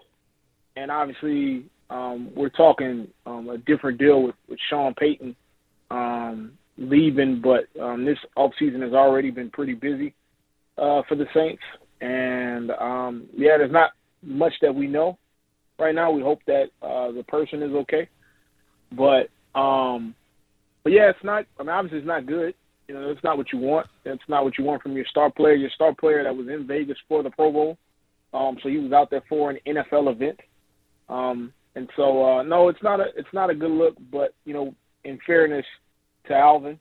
and 0.76 0.92
obviously 0.92 1.66
um, 1.90 2.32
we're 2.36 2.50
talking 2.50 3.08
um, 3.26 3.50
a 3.50 3.58
different 3.58 4.00
deal 4.00 4.24
with, 4.24 4.36
with 4.50 4.60
Sean 4.70 4.94
Payton 4.96 5.36
um, 5.92 6.54
leaving, 6.78 7.42
but 7.42 7.66
um, 7.82 8.06
this 8.06 8.18
offseason 8.38 8.82
has 8.82 8.94
already 8.94 9.32
been 9.32 9.50
pretty 9.50 9.74
busy 9.74 10.14
uh, 10.78 11.02
for 11.08 11.16
the 11.16 11.26
Saints, 11.34 11.62
and 12.02 12.72
um, 12.72 13.28
yeah, 13.38 13.58
there's 13.58 13.72
not 13.72 13.92
much 14.24 14.54
that 14.62 14.74
we 14.74 14.88
know 14.88 15.18
right 15.78 15.94
now. 15.94 16.12
We 16.12 16.22
hope 16.22 16.40
that 16.48 16.66
uh, 16.82 17.12
the 17.12 17.24
person 17.28 17.62
is 17.62 17.72
okay, 17.72 18.10
but 18.92 19.30
um, 19.60 20.16
but 20.84 20.94
yeah, 20.94 21.10
it's 21.10 21.24
not. 21.24 21.46
I 21.60 21.64
mean, 21.64 21.70
obviously, 21.70 22.00
it's 22.00 22.08
not 22.08 22.26
good. 22.26 22.56
You 22.88 22.96
know, 22.96 23.12
it's 23.12 23.24
not 23.24 23.38
what 23.38 23.54
you 23.54 23.60
want. 23.60 23.88
It's 24.04 24.24
not 24.28 24.44
what 24.44 24.58
you 24.58 24.66
want 24.66 24.82
from 24.82 24.94
your 24.94 25.06
star 25.10 25.32
player. 25.32 25.54
Your 25.54 25.70
star 25.70 25.94
player 25.94 26.24
that 26.24 26.36
was 26.36 26.48
in 26.48 26.68
Vegas 26.68 26.98
for 27.08 27.24
the 27.24 27.30
Pro 27.30 27.52
Bowl. 27.52 27.78
Um, 28.34 28.58
so 28.64 28.70
he 28.70 28.78
was 28.78 28.92
out 28.92 29.10
there 29.10 29.24
for 29.30 29.52
an 29.52 29.60
NFL 29.68 30.12
event. 30.12 30.40
Um, 31.14 31.54
and 31.76 31.90
so 31.96 32.24
uh, 32.26 32.44
no, 32.44 32.70
it's 32.70 32.82
not 32.82 33.00
a 33.00 33.06
it's 33.16 33.34
not 33.34 33.50
a 33.50 33.56
good 33.56 33.72
look. 33.72 33.96
But 34.12 34.34
you 34.46 34.54
know, 34.54 34.74
in 35.04 35.20
fairness 35.26 35.66
to 36.28 36.36
Alvin, 36.36 36.80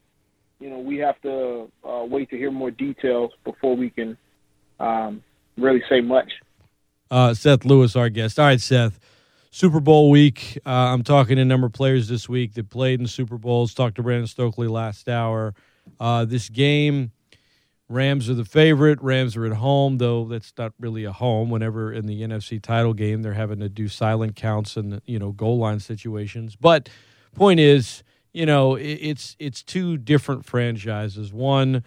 you 0.58 0.70
know, 0.70 0.78
we 0.78 0.98
have 0.98 1.20
to 1.22 1.70
uh, 1.84 2.04
wait 2.04 2.30
to 2.30 2.36
hear 2.36 2.50
more 2.50 2.70
details 2.70 3.32
before 3.44 3.76
we 3.76 3.90
can 3.90 4.16
um, 4.80 5.22
really 5.56 5.82
say 5.88 6.00
much. 6.00 6.30
Uh, 7.10 7.34
Seth 7.34 7.64
Lewis, 7.64 7.94
our 7.94 8.08
guest. 8.08 8.38
All 8.38 8.46
right, 8.46 8.60
Seth. 8.60 8.98
Super 9.50 9.80
Bowl 9.80 10.08
week. 10.08 10.58
Uh, 10.64 10.70
I'm 10.70 11.02
talking 11.02 11.36
to 11.36 11.42
a 11.42 11.44
number 11.44 11.66
of 11.66 11.74
players 11.74 12.08
this 12.08 12.26
week 12.26 12.54
that 12.54 12.70
played 12.70 13.00
in 13.00 13.06
Super 13.06 13.36
Bowls. 13.36 13.74
Talked 13.74 13.96
to 13.96 14.02
Brandon 14.02 14.26
Stokley 14.26 14.66
last 14.66 15.10
hour. 15.10 15.52
Uh, 16.00 16.24
this 16.24 16.48
game, 16.48 17.12
Rams 17.92 18.30
are 18.30 18.34
the 18.34 18.44
favorite. 18.44 19.00
Rams 19.02 19.36
are 19.36 19.46
at 19.46 19.52
home, 19.54 19.98
though 19.98 20.24
that's 20.24 20.52
not 20.56 20.72
really 20.80 21.04
a 21.04 21.12
home. 21.12 21.50
Whenever 21.50 21.92
in 21.92 22.06
the 22.06 22.22
NFC 22.22 22.60
title 22.60 22.94
game, 22.94 23.22
they're 23.22 23.34
having 23.34 23.60
to 23.60 23.68
do 23.68 23.88
silent 23.88 24.36
counts 24.36 24.76
and 24.76 25.00
you 25.06 25.18
know 25.18 25.32
goal 25.32 25.58
line 25.58 25.80
situations. 25.80 26.56
But 26.56 26.88
point 27.34 27.60
is, 27.60 28.02
you 28.32 28.46
know, 28.46 28.76
it's 28.76 29.36
it's 29.38 29.62
two 29.62 29.98
different 29.98 30.44
franchises. 30.44 31.32
One 31.32 31.84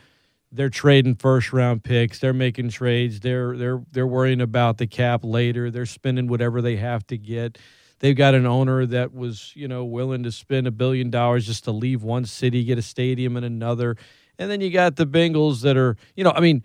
they're 0.52 0.70
trading 0.70 1.16
first 1.16 1.52
round 1.52 1.84
picks. 1.84 2.20
They're 2.20 2.34
making 2.34 2.70
trades. 2.70 3.20
They're 3.20 3.58
they're 3.58 3.84
they're 3.92 4.08
worrying 4.08 4.42
about 4.42 4.78
the 4.78 4.88
cap 4.88 5.22
later. 5.24 5.70
They're 5.70 5.86
spending 5.86 6.28
whatever 6.28 6.62
they 6.62 6.78
have 6.78 7.06
to 7.08 7.18
get. 7.18 7.58
They've 8.00 8.16
got 8.16 8.36
an 8.36 8.46
owner 8.46 8.86
that 8.86 9.14
was, 9.14 9.54
you 9.56 9.68
know, 9.68 9.86
willing 9.86 10.24
to 10.24 10.32
spend 10.32 10.68
a 10.68 10.72
billion 10.72 11.10
dollars 11.10 11.46
just 11.46 11.64
to 11.64 11.72
leave 11.72 12.04
one 12.04 12.26
city, 12.26 12.64
get 12.64 12.78
a 12.78 12.82
stadium 12.82 13.38
in 13.38 13.44
another. 13.44 13.96
And 14.38 14.50
then 14.50 14.62
you 14.62 14.70
got 14.72 14.96
the 14.96 15.08
Bengals 15.08 15.62
that 15.62 15.78
are, 15.78 15.96
you 16.16 16.24
know, 16.24 16.32
I 16.32 16.40
mean, 16.40 16.64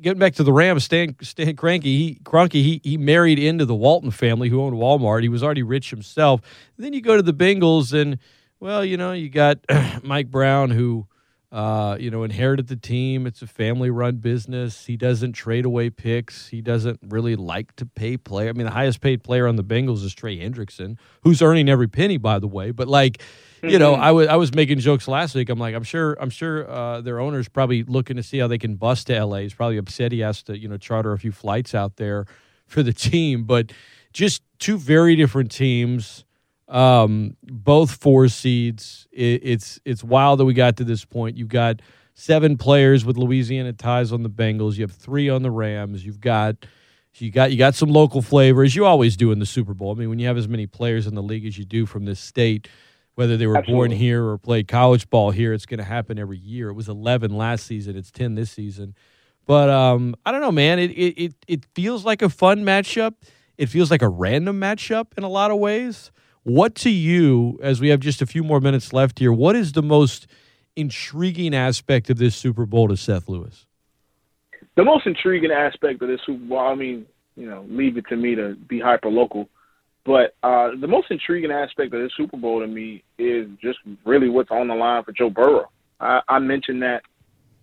getting 0.00 0.18
back 0.18 0.34
to 0.34 0.44
the 0.44 0.52
Rams, 0.52 0.84
Stan 0.84 1.16
Stan 1.22 1.46
he 1.46 1.52
Kroenke, 1.54 2.52
he 2.52 2.80
he 2.82 2.96
married 2.96 3.38
into 3.38 3.64
the 3.64 3.74
Walton 3.74 4.10
family 4.10 4.48
who 4.48 4.62
owned 4.62 4.76
Walmart. 4.76 5.22
He 5.22 5.28
was 5.28 5.42
already 5.42 5.62
rich 5.62 5.90
himself. 5.90 6.40
then 6.76 6.92
you 6.92 7.00
go 7.00 7.16
to 7.16 7.22
the 7.22 7.34
Bengals 7.34 7.92
and 7.92 8.18
well, 8.60 8.84
you 8.84 8.96
know, 8.96 9.12
you 9.12 9.28
got 9.28 9.58
Mike 10.02 10.30
Brown 10.30 10.70
who 10.70 11.06
uh, 11.54 11.96
you 12.00 12.10
know, 12.10 12.24
inherited 12.24 12.66
the 12.66 12.74
team. 12.74 13.28
It's 13.28 13.40
a 13.40 13.46
family 13.46 13.88
run 13.88 14.16
business. 14.16 14.86
He 14.86 14.96
doesn't 14.96 15.34
trade 15.34 15.64
away 15.64 15.88
picks. 15.88 16.48
He 16.48 16.60
doesn't 16.60 16.98
really 17.06 17.36
like 17.36 17.76
to 17.76 17.86
pay 17.86 18.16
player. 18.16 18.48
I 18.48 18.52
mean, 18.54 18.66
the 18.66 18.72
highest 18.72 19.00
paid 19.00 19.22
player 19.22 19.46
on 19.46 19.54
the 19.54 19.62
Bengals 19.62 20.02
is 20.04 20.12
Trey 20.12 20.36
Hendrickson, 20.36 20.98
who's 21.22 21.40
earning 21.40 21.68
every 21.68 21.86
penny, 21.86 22.16
by 22.16 22.40
the 22.40 22.48
way. 22.48 22.72
But 22.72 22.88
like, 22.88 23.22
you 23.62 23.78
know, 23.78 23.94
I 23.94 24.10
was 24.10 24.26
I 24.26 24.34
was 24.34 24.52
making 24.52 24.80
jokes 24.80 25.06
last 25.06 25.36
week. 25.36 25.48
I'm 25.48 25.60
like, 25.60 25.76
I'm 25.76 25.84
sure 25.84 26.14
I'm 26.20 26.28
sure 26.28 26.68
uh, 26.68 27.00
their 27.02 27.20
owner's 27.20 27.48
probably 27.48 27.84
looking 27.84 28.16
to 28.16 28.24
see 28.24 28.38
how 28.38 28.48
they 28.48 28.58
can 28.58 28.74
bust 28.74 29.06
to 29.06 29.24
LA. 29.24 29.38
He's 29.38 29.54
probably 29.54 29.76
upset 29.78 30.10
he 30.10 30.20
has 30.20 30.42
to, 30.42 30.58
you 30.58 30.68
know, 30.68 30.76
charter 30.76 31.12
a 31.12 31.18
few 31.20 31.30
flights 31.30 31.72
out 31.72 31.98
there 31.98 32.26
for 32.66 32.82
the 32.82 32.92
team. 32.92 33.44
But 33.44 33.72
just 34.12 34.42
two 34.58 34.76
very 34.76 35.14
different 35.14 35.52
teams 35.52 36.24
um, 36.68 37.36
both 37.42 37.92
four 37.92 38.28
seeds. 38.28 39.06
It, 39.12 39.40
it's 39.42 39.80
it's 39.84 40.02
wild 40.02 40.40
that 40.40 40.44
we 40.44 40.54
got 40.54 40.76
to 40.76 40.84
this 40.84 41.04
point. 41.04 41.36
You've 41.36 41.48
got 41.48 41.80
seven 42.14 42.56
players 42.56 43.04
with 43.04 43.16
Louisiana 43.16 43.72
ties 43.72 44.12
on 44.12 44.22
the 44.22 44.30
Bengals. 44.30 44.76
You 44.76 44.82
have 44.82 44.92
three 44.92 45.28
on 45.28 45.42
the 45.42 45.50
Rams. 45.50 46.04
You've 46.04 46.20
got 46.20 46.56
you 47.16 47.30
got 47.30 47.52
you 47.52 47.58
got 47.58 47.74
some 47.74 47.90
local 47.90 48.22
flavor 48.22 48.62
as 48.62 48.74
you 48.74 48.84
always 48.84 49.16
do 49.16 49.30
in 49.30 49.38
the 49.38 49.46
Super 49.46 49.74
Bowl. 49.74 49.92
I 49.92 49.94
mean, 49.94 50.08
when 50.08 50.18
you 50.18 50.26
have 50.26 50.38
as 50.38 50.48
many 50.48 50.66
players 50.66 51.06
in 51.06 51.14
the 51.14 51.22
league 51.22 51.46
as 51.46 51.58
you 51.58 51.64
do 51.64 51.86
from 51.86 52.04
this 52.04 52.18
state, 52.18 52.68
whether 53.14 53.36
they 53.36 53.46
were 53.46 53.62
born 53.62 53.90
here 53.90 54.24
or 54.24 54.38
played 54.38 54.66
college 54.66 55.08
ball 55.10 55.30
here, 55.30 55.52
it's 55.52 55.66
going 55.66 55.78
to 55.78 55.84
happen 55.84 56.18
every 56.18 56.38
year. 56.38 56.70
It 56.70 56.74
was 56.74 56.88
11 56.88 57.36
last 57.36 57.66
season. 57.66 57.96
It's 57.96 58.10
10 58.10 58.34
this 58.34 58.50
season. 58.50 58.94
But 59.46 59.70
um, 59.70 60.16
I 60.24 60.32
don't 60.32 60.40
know, 60.40 60.52
man. 60.52 60.78
It, 60.78 60.90
it 60.92 61.14
it 61.18 61.34
it 61.46 61.66
feels 61.74 62.04
like 62.04 62.22
a 62.22 62.30
fun 62.30 62.64
matchup. 62.64 63.14
It 63.58 63.66
feels 63.66 63.90
like 63.90 64.02
a 64.02 64.08
random 64.08 64.60
matchup 64.60 65.16
in 65.16 65.22
a 65.22 65.28
lot 65.28 65.50
of 65.50 65.58
ways. 65.58 66.10
What 66.44 66.74
to 66.76 66.90
you, 66.90 67.58
as 67.62 67.80
we 67.80 67.88
have 67.88 68.00
just 68.00 68.20
a 68.20 68.26
few 68.26 68.44
more 68.44 68.60
minutes 68.60 68.92
left 68.92 69.18
here, 69.18 69.32
what 69.32 69.56
is 69.56 69.72
the 69.72 69.82
most 69.82 70.26
intriguing 70.76 71.54
aspect 71.54 72.10
of 72.10 72.18
this 72.18 72.36
Super 72.36 72.66
Bowl 72.66 72.88
to 72.88 72.98
Seth 72.98 73.30
Lewis? 73.30 73.64
The 74.76 74.84
most 74.84 75.06
intriguing 75.06 75.50
aspect 75.50 76.02
of 76.02 76.08
this 76.08 76.20
Super 76.26 76.44
Bowl, 76.44 76.58
I 76.58 76.74
mean, 76.74 77.06
you 77.34 77.48
know, 77.48 77.64
leave 77.70 77.96
it 77.96 78.04
to 78.10 78.16
me 78.16 78.34
to 78.34 78.56
be 78.68 78.78
hyper 78.78 79.08
local. 79.08 79.48
But 80.04 80.34
uh, 80.42 80.72
the 80.78 80.86
most 80.86 81.10
intriguing 81.10 81.50
aspect 81.50 81.94
of 81.94 82.02
this 82.02 82.12
Super 82.14 82.36
Bowl 82.36 82.60
to 82.60 82.66
me 82.66 83.02
is 83.16 83.48
just 83.62 83.78
really 84.04 84.28
what's 84.28 84.50
on 84.50 84.68
the 84.68 84.74
line 84.74 85.02
for 85.02 85.12
Joe 85.12 85.30
Burrow. 85.30 85.70
I, 85.98 86.20
I 86.28 86.38
mentioned 86.40 86.82
that 86.82 87.04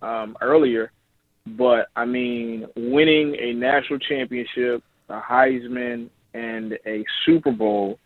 um, 0.01 0.35
earlier, 0.41 0.91
but 1.45 1.89
I 1.95 2.05
mean, 2.05 2.65
winning 2.75 3.35
a 3.39 3.53
national 3.53 3.99
championship, 3.99 4.83
a 5.07 5.21
Heisman, 5.21 6.09
and 6.33 6.79
a 6.87 7.05
Super 7.27 7.51
Bowl 7.51 7.99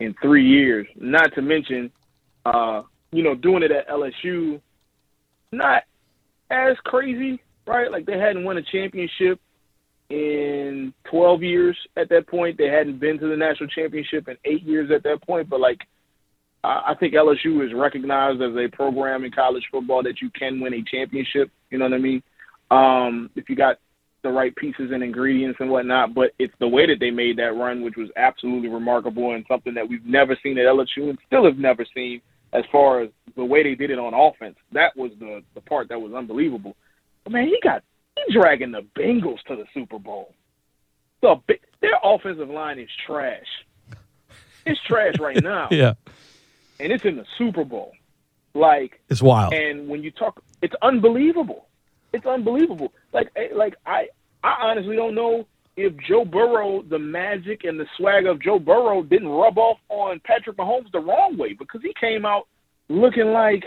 in 0.00 0.14
three 0.22 0.46
years, 0.46 0.86
not 0.96 1.34
to 1.34 1.42
mention, 1.42 1.90
uh, 2.44 2.82
you 3.12 3.22
know, 3.22 3.34
doing 3.34 3.62
it 3.62 3.70
at 3.70 3.88
LSU, 3.88 4.60
not 5.52 5.82
as 6.50 6.76
crazy, 6.84 7.40
right? 7.66 7.90
Like 7.90 8.06
they 8.06 8.18
hadn't 8.18 8.44
won 8.44 8.58
a 8.58 8.62
championship 8.62 9.40
in 10.10 10.92
12 11.10 11.42
years 11.42 11.76
at 11.96 12.08
that 12.10 12.26
point. 12.26 12.58
They 12.58 12.68
hadn't 12.68 12.98
been 12.98 13.18
to 13.18 13.28
the 13.28 13.36
national 13.36 13.68
championship 13.70 14.28
in 14.28 14.36
eight 14.44 14.62
years 14.62 14.90
at 14.90 15.02
that 15.02 15.22
point. 15.22 15.48
But 15.48 15.60
like, 15.60 15.80
I 16.64 16.94
think 16.98 17.14
LSU 17.14 17.64
is 17.64 17.72
recognized 17.72 18.42
as 18.42 18.54
a 18.56 18.68
program 18.68 19.24
in 19.24 19.30
college 19.30 19.64
football 19.70 20.02
that 20.02 20.20
you 20.20 20.30
can 20.30 20.60
win 20.60 20.74
a 20.74 20.82
championship. 20.82 21.50
You 21.70 21.78
know 21.78 21.84
what 21.84 21.94
I 21.94 21.98
mean? 21.98 22.22
Um, 22.70 23.30
if 23.36 23.48
you 23.48 23.56
got 23.56 23.78
the 24.22 24.30
right 24.30 24.54
pieces 24.56 24.90
and 24.92 25.02
ingredients 25.02 25.58
and 25.60 25.70
whatnot, 25.70 26.12
but 26.14 26.32
it's 26.38 26.54
the 26.58 26.66
way 26.68 26.86
that 26.86 26.96
they 27.00 27.10
made 27.10 27.36
that 27.38 27.54
run, 27.54 27.82
which 27.82 27.96
was 27.96 28.08
absolutely 28.16 28.68
remarkable 28.68 29.32
and 29.34 29.44
something 29.48 29.74
that 29.74 29.88
we've 29.88 30.04
never 30.04 30.36
seen 30.42 30.58
at 30.58 30.64
LSU 30.66 31.08
and 31.08 31.18
still 31.26 31.44
have 31.44 31.58
never 31.58 31.84
seen 31.94 32.20
as 32.52 32.64
far 32.72 33.00
as 33.02 33.10
the 33.36 33.44
way 33.44 33.62
they 33.62 33.74
did 33.74 33.90
it 33.90 33.98
on 33.98 34.14
offense. 34.14 34.56
That 34.72 34.96
was 34.96 35.12
the 35.20 35.42
the 35.54 35.60
part 35.60 35.88
that 35.90 36.00
was 36.00 36.12
unbelievable. 36.14 36.74
But 37.24 37.32
man, 37.34 37.46
he 37.46 37.58
got 37.62 37.82
he 38.16 38.32
dragging 38.32 38.72
the 38.72 38.82
Bengals 38.98 39.40
to 39.46 39.54
the 39.56 39.64
Super 39.72 39.98
Bowl. 39.98 40.34
The 41.22 41.36
their 41.80 41.98
offensive 42.02 42.48
line 42.48 42.78
is 42.78 42.88
trash. 43.06 43.46
It's 44.66 44.80
trash 44.82 45.14
right 45.20 45.42
now, 45.42 45.68
Yeah, 45.70 45.94
and 46.80 46.92
it's 46.92 47.04
in 47.04 47.16
the 47.16 47.26
Super 47.36 47.64
Bowl. 47.64 47.92
Like 48.54 49.00
it's 49.08 49.22
wild. 49.22 49.52
and 49.52 49.88
when 49.88 50.02
you 50.02 50.10
talk, 50.10 50.42
it's 50.62 50.74
unbelievable. 50.82 51.66
It's 52.12 52.26
unbelievable. 52.26 52.92
Like, 53.12 53.30
eh, 53.36 53.48
like 53.54 53.74
I, 53.86 54.08
I 54.42 54.56
honestly 54.62 54.96
don't 54.96 55.14
know 55.14 55.46
if 55.76 55.92
Joe 56.08 56.24
Burrow, 56.24 56.82
the 56.82 56.98
magic 56.98 57.64
and 57.64 57.78
the 57.78 57.86
swag 57.96 58.26
of 58.26 58.42
Joe 58.42 58.58
Burrow, 58.58 59.02
didn't 59.02 59.28
rub 59.28 59.58
off 59.58 59.78
on 59.88 60.20
Patrick 60.24 60.56
Mahomes 60.56 60.90
the 60.92 60.98
wrong 60.98 61.36
way 61.38 61.52
because 61.52 61.80
he 61.82 61.92
came 62.00 62.26
out 62.26 62.48
looking 62.88 63.26
like, 63.26 63.64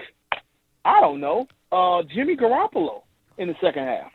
I 0.83 0.99
don't 0.99 1.21
know, 1.21 1.47
uh, 1.71 2.03
Jimmy 2.13 2.35
Garoppolo 2.35 3.03
in 3.37 3.47
the 3.47 3.55
second 3.61 3.85
half. 3.85 4.11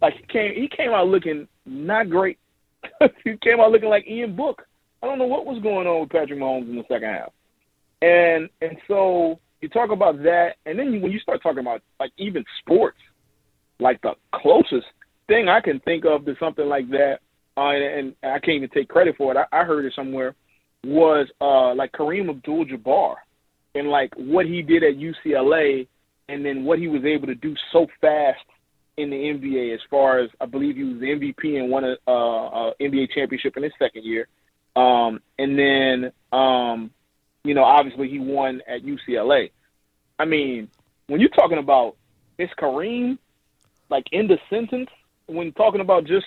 Like 0.00 0.14
he 0.14 0.26
came, 0.26 0.54
he 0.54 0.68
came 0.68 0.90
out 0.90 1.08
looking 1.08 1.48
not 1.64 2.10
great. 2.10 2.38
he 3.24 3.36
came 3.42 3.60
out 3.60 3.70
looking 3.70 3.88
like 3.88 4.06
Ian 4.06 4.36
Book. 4.36 4.62
I 5.02 5.06
don't 5.06 5.18
know 5.18 5.26
what 5.26 5.46
was 5.46 5.62
going 5.62 5.86
on 5.86 6.00
with 6.00 6.10
Patrick 6.10 6.38
Mahomes 6.38 6.68
in 6.68 6.76
the 6.76 6.84
second 6.88 7.08
half. 7.08 7.32
And 8.02 8.48
and 8.60 8.76
so 8.88 9.38
you 9.60 9.68
talk 9.68 9.90
about 9.90 10.22
that, 10.24 10.56
and 10.66 10.78
then 10.78 10.92
you, 10.92 11.00
when 11.00 11.12
you 11.12 11.20
start 11.20 11.42
talking 11.42 11.60
about 11.60 11.82
like 12.00 12.10
even 12.18 12.44
sports, 12.58 12.98
like 13.82 14.00
the 14.02 14.14
closest 14.34 14.86
thing 15.28 15.48
I 15.48 15.60
can 15.60 15.80
think 15.80 16.04
of 16.04 16.24
to 16.24 16.34
something 16.38 16.66
like 16.66 16.88
that, 16.90 17.18
uh, 17.56 17.70
and, 17.70 18.14
and 18.22 18.32
I 18.32 18.38
can't 18.38 18.56
even 18.56 18.70
take 18.70 18.88
credit 18.88 19.16
for 19.16 19.32
it. 19.32 19.38
I, 19.38 19.60
I 19.60 19.64
heard 19.64 19.84
it 19.84 19.92
somewhere 19.94 20.34
was 20.84 21.28
uh, 21.40 21.74
like 21.74 21.92
Kareem 21.92 22.28
Abdul-Jabbar 22.28 23.14
and 23.74 23.88
like 23.88 24.12
what 24.16 24.46
he 24.46 24.62
did 24.62 24.82
at 24.82 24.94
UCLA, 24.96 25.86
and 26.28 26.44
then 26.44 26.64
what 26.64 26.78
he 26.78 26.88
was 26.88 27.04
able 27.04 27.26
to 27.26 27.34
do 27.34 27.54
so 27.72 27.86
fast 28.00 28.44
in 28.96 29.10
the 29.10 29.16
NBA. 29.16 29.74
As 29.74 29.80
far 29.90 30.18
as 30.18 30.30
I 30.40 30.46
believe 30.46 30.76
he 30.76 30.84
was 30.84 31.00
the 31.00 31.06
MVP 31.06 31.58
and 31.58 31.70
won 31.70 31.84
a 31.84 31.96
uh, 32.06 32.46
uh, 32.48 32.72
NBA 32.80 33.12
championship 33.14 33.56
in 33.56 33.62
his 33.62 33.72
second 33.78 34.04
year, 34.04 34.28
um, 34.76 35.20
and 35.38 35.58
then 35.58 36.12
um, 36.32 36.90
you 37.44 37.54
know 37.54 37.64
obviously 37.64 38.08
he 38.08 38.18
won 38.18 38.60
at 38.66 38.82
UCLA. 38.82 39.50
I 40.18 40.24
mean, 40.24 40.68
when 41.06 41.20
you're 41.20 41.30
talking 41.30 41.58
about 41.58 41.96
it's 42.38 42.52
Kareem, 42.54 43.18
like 43.92 44.06
in 44.10 44.26
the 44.26 44.38
sentence, 44.50 44.88
when 45.26 45.52
talking 45.52 45.80
about 45.80 46.04
just 46.04 46.26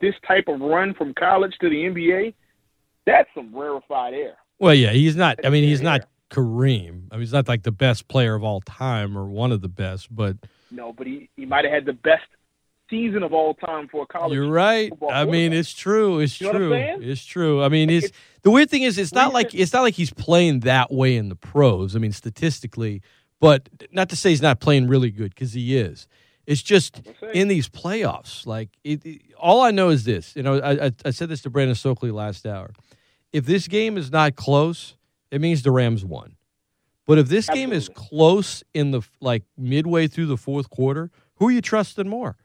this 0.00 0.14
type 0.26 0.44
of 0.46 0.60
run 0.60 0.94
from 0.94 1.12
college 1.14 1.54
to 1.60 1.68
the 1.68 1.74
NBA, 1.76 2.34
that's 3.06 3.28
some 3.34 3.52
rarefied 3.54 4.14
air. 4.14 4.36
Well, 4.60 4.74
yeah, 4.74 4.90
he's 4.92 5.16
not. 5.16 5.44
I 5.44 5.48
mean, 5.48 5.64
he's 5.64 5.82
not 5.82 6.02
Kareem. 6.30 7.08
I 7.10 7.14
mean, 7.14 7.20
he's 7.22 7.32
not 7.32 7.48
like 7.48 7.62
the 7.62 7.72
best 7.72 8.06
player 8.08 8.34
of 8.34 8.44
all 8.44 8.60
time 8.60 9.16
or 9.16 9.24
one 9.24 9.50
of 9.50 9.60
the 9.62 9.68
best, 9.68 10.14
but 10.14 10.36
No, 10.70 10.92
but 10.92 11.06
he, 11.06 11.28
he 11.36 11.46
might 11.46 11.64
have 11.64 11.72
had 11.72 11.84
the 11.86 11.92
best 11.94 12.24
season 12.90 13.22
of 13.22 13.32
all 13.32 13.54
time 13.54 13.88
for 13.88 14.02
a 14.02 14.06
college. 14.06 14.34
you're 14.34 14.50
right. 14.50 14.92
I 15.10 15.24
mean, 15.24 15.52
it's 15.52 15.72
true. 15.72 16.20
It's 16.20 16.40
You 16.40 16.52
know 16.52 16.68
what 16.70 16.78
I'm 16.78 16.98
true. 17.00 17.10
It's 17.10 17.24
true. 17.24 17.62
I 17.62 17.68
mean, 17.68 17.90
it's 17.90 18.06
It's- 18.06 18.20
the 18.42 18.50
weird 18.50 18.70
thing 18.70 18.82
is, 18.82 18.98
it's 18.98 19.12
not 19.12 19.32
like 19.32 19.54
it's 19.54 19.72
not 19.72 19.82
like 19.82 19.94
he's 19.94 20.12
playing 20.12 20.60
that 20.60 20.90
way 20.92 21.16
in 21.16 21.28
the 21.28 21.36
pros. 21.36 21.94
I 21.96 21.98
mean, 21.98 22.12
statistically, 22.12 23.02
but 23.40 23.68
not 23.92 24.08
to 24.10 24.16
say 24.16 24.30
he's 24.30 24.42
not 24.42 24.60
playing 24.60 24.88
really 24.88 25.10
good 25.10 25.34
because 25.34 25.52
he 25.52 25.76
is. 25.76 26.06
It's 26.48 26.62
just 26.62 27.02
in 27.34 27.46
these 27.48 27.68
playoffs. 27.68 28.46
Like, 28.46 28.70
it, 28.82 29.04
it- 29.04 29.20
all 29.38 29.60
I 29.60 29.70
know 29.70 29.90
is 29.90 30.04
this. 30.04 30.34
You 30.34 30.42
know, 30.42 30.58
I, 30.58 30.86
I, 30.86 30.92
I 31.04 31.10
said 31.10 31.28
this 31.28 31.42
to 31.42 31.50
Brandon 31.50 31.76
Stokley 31.76 32.10
last 32.10 32.44
hour. 32.46 32.70
If 33.32 33.44
this 33.46 33.68
game 33.68 33.96
is 33.98 34.10
not 34.10 34.34
close, 34.34 34.96
it 35.30 35.40
means 35.40 35.62
the 35.62 35.70
Rams 35.70 36.04
won. 36.04 36.36
But 37.06 37.18
if 37.18 37.28
this 37.28 37.48
game 37.48 37.72
is 37.72 37.88
close 37.88 38.64
in 38.74 38.90
the 38.90 39.02
like 39.20 39.44
midway 39.56 40.08
through 40.08 40.26
the 40.26 40.36
fourth 40.38 40.70
quarter, 40.70 41.10
who 41.36 41.48
are 41.48 41.50
you 41.52 41.60
trusting 41.60 42.08
more? 42.08 42.36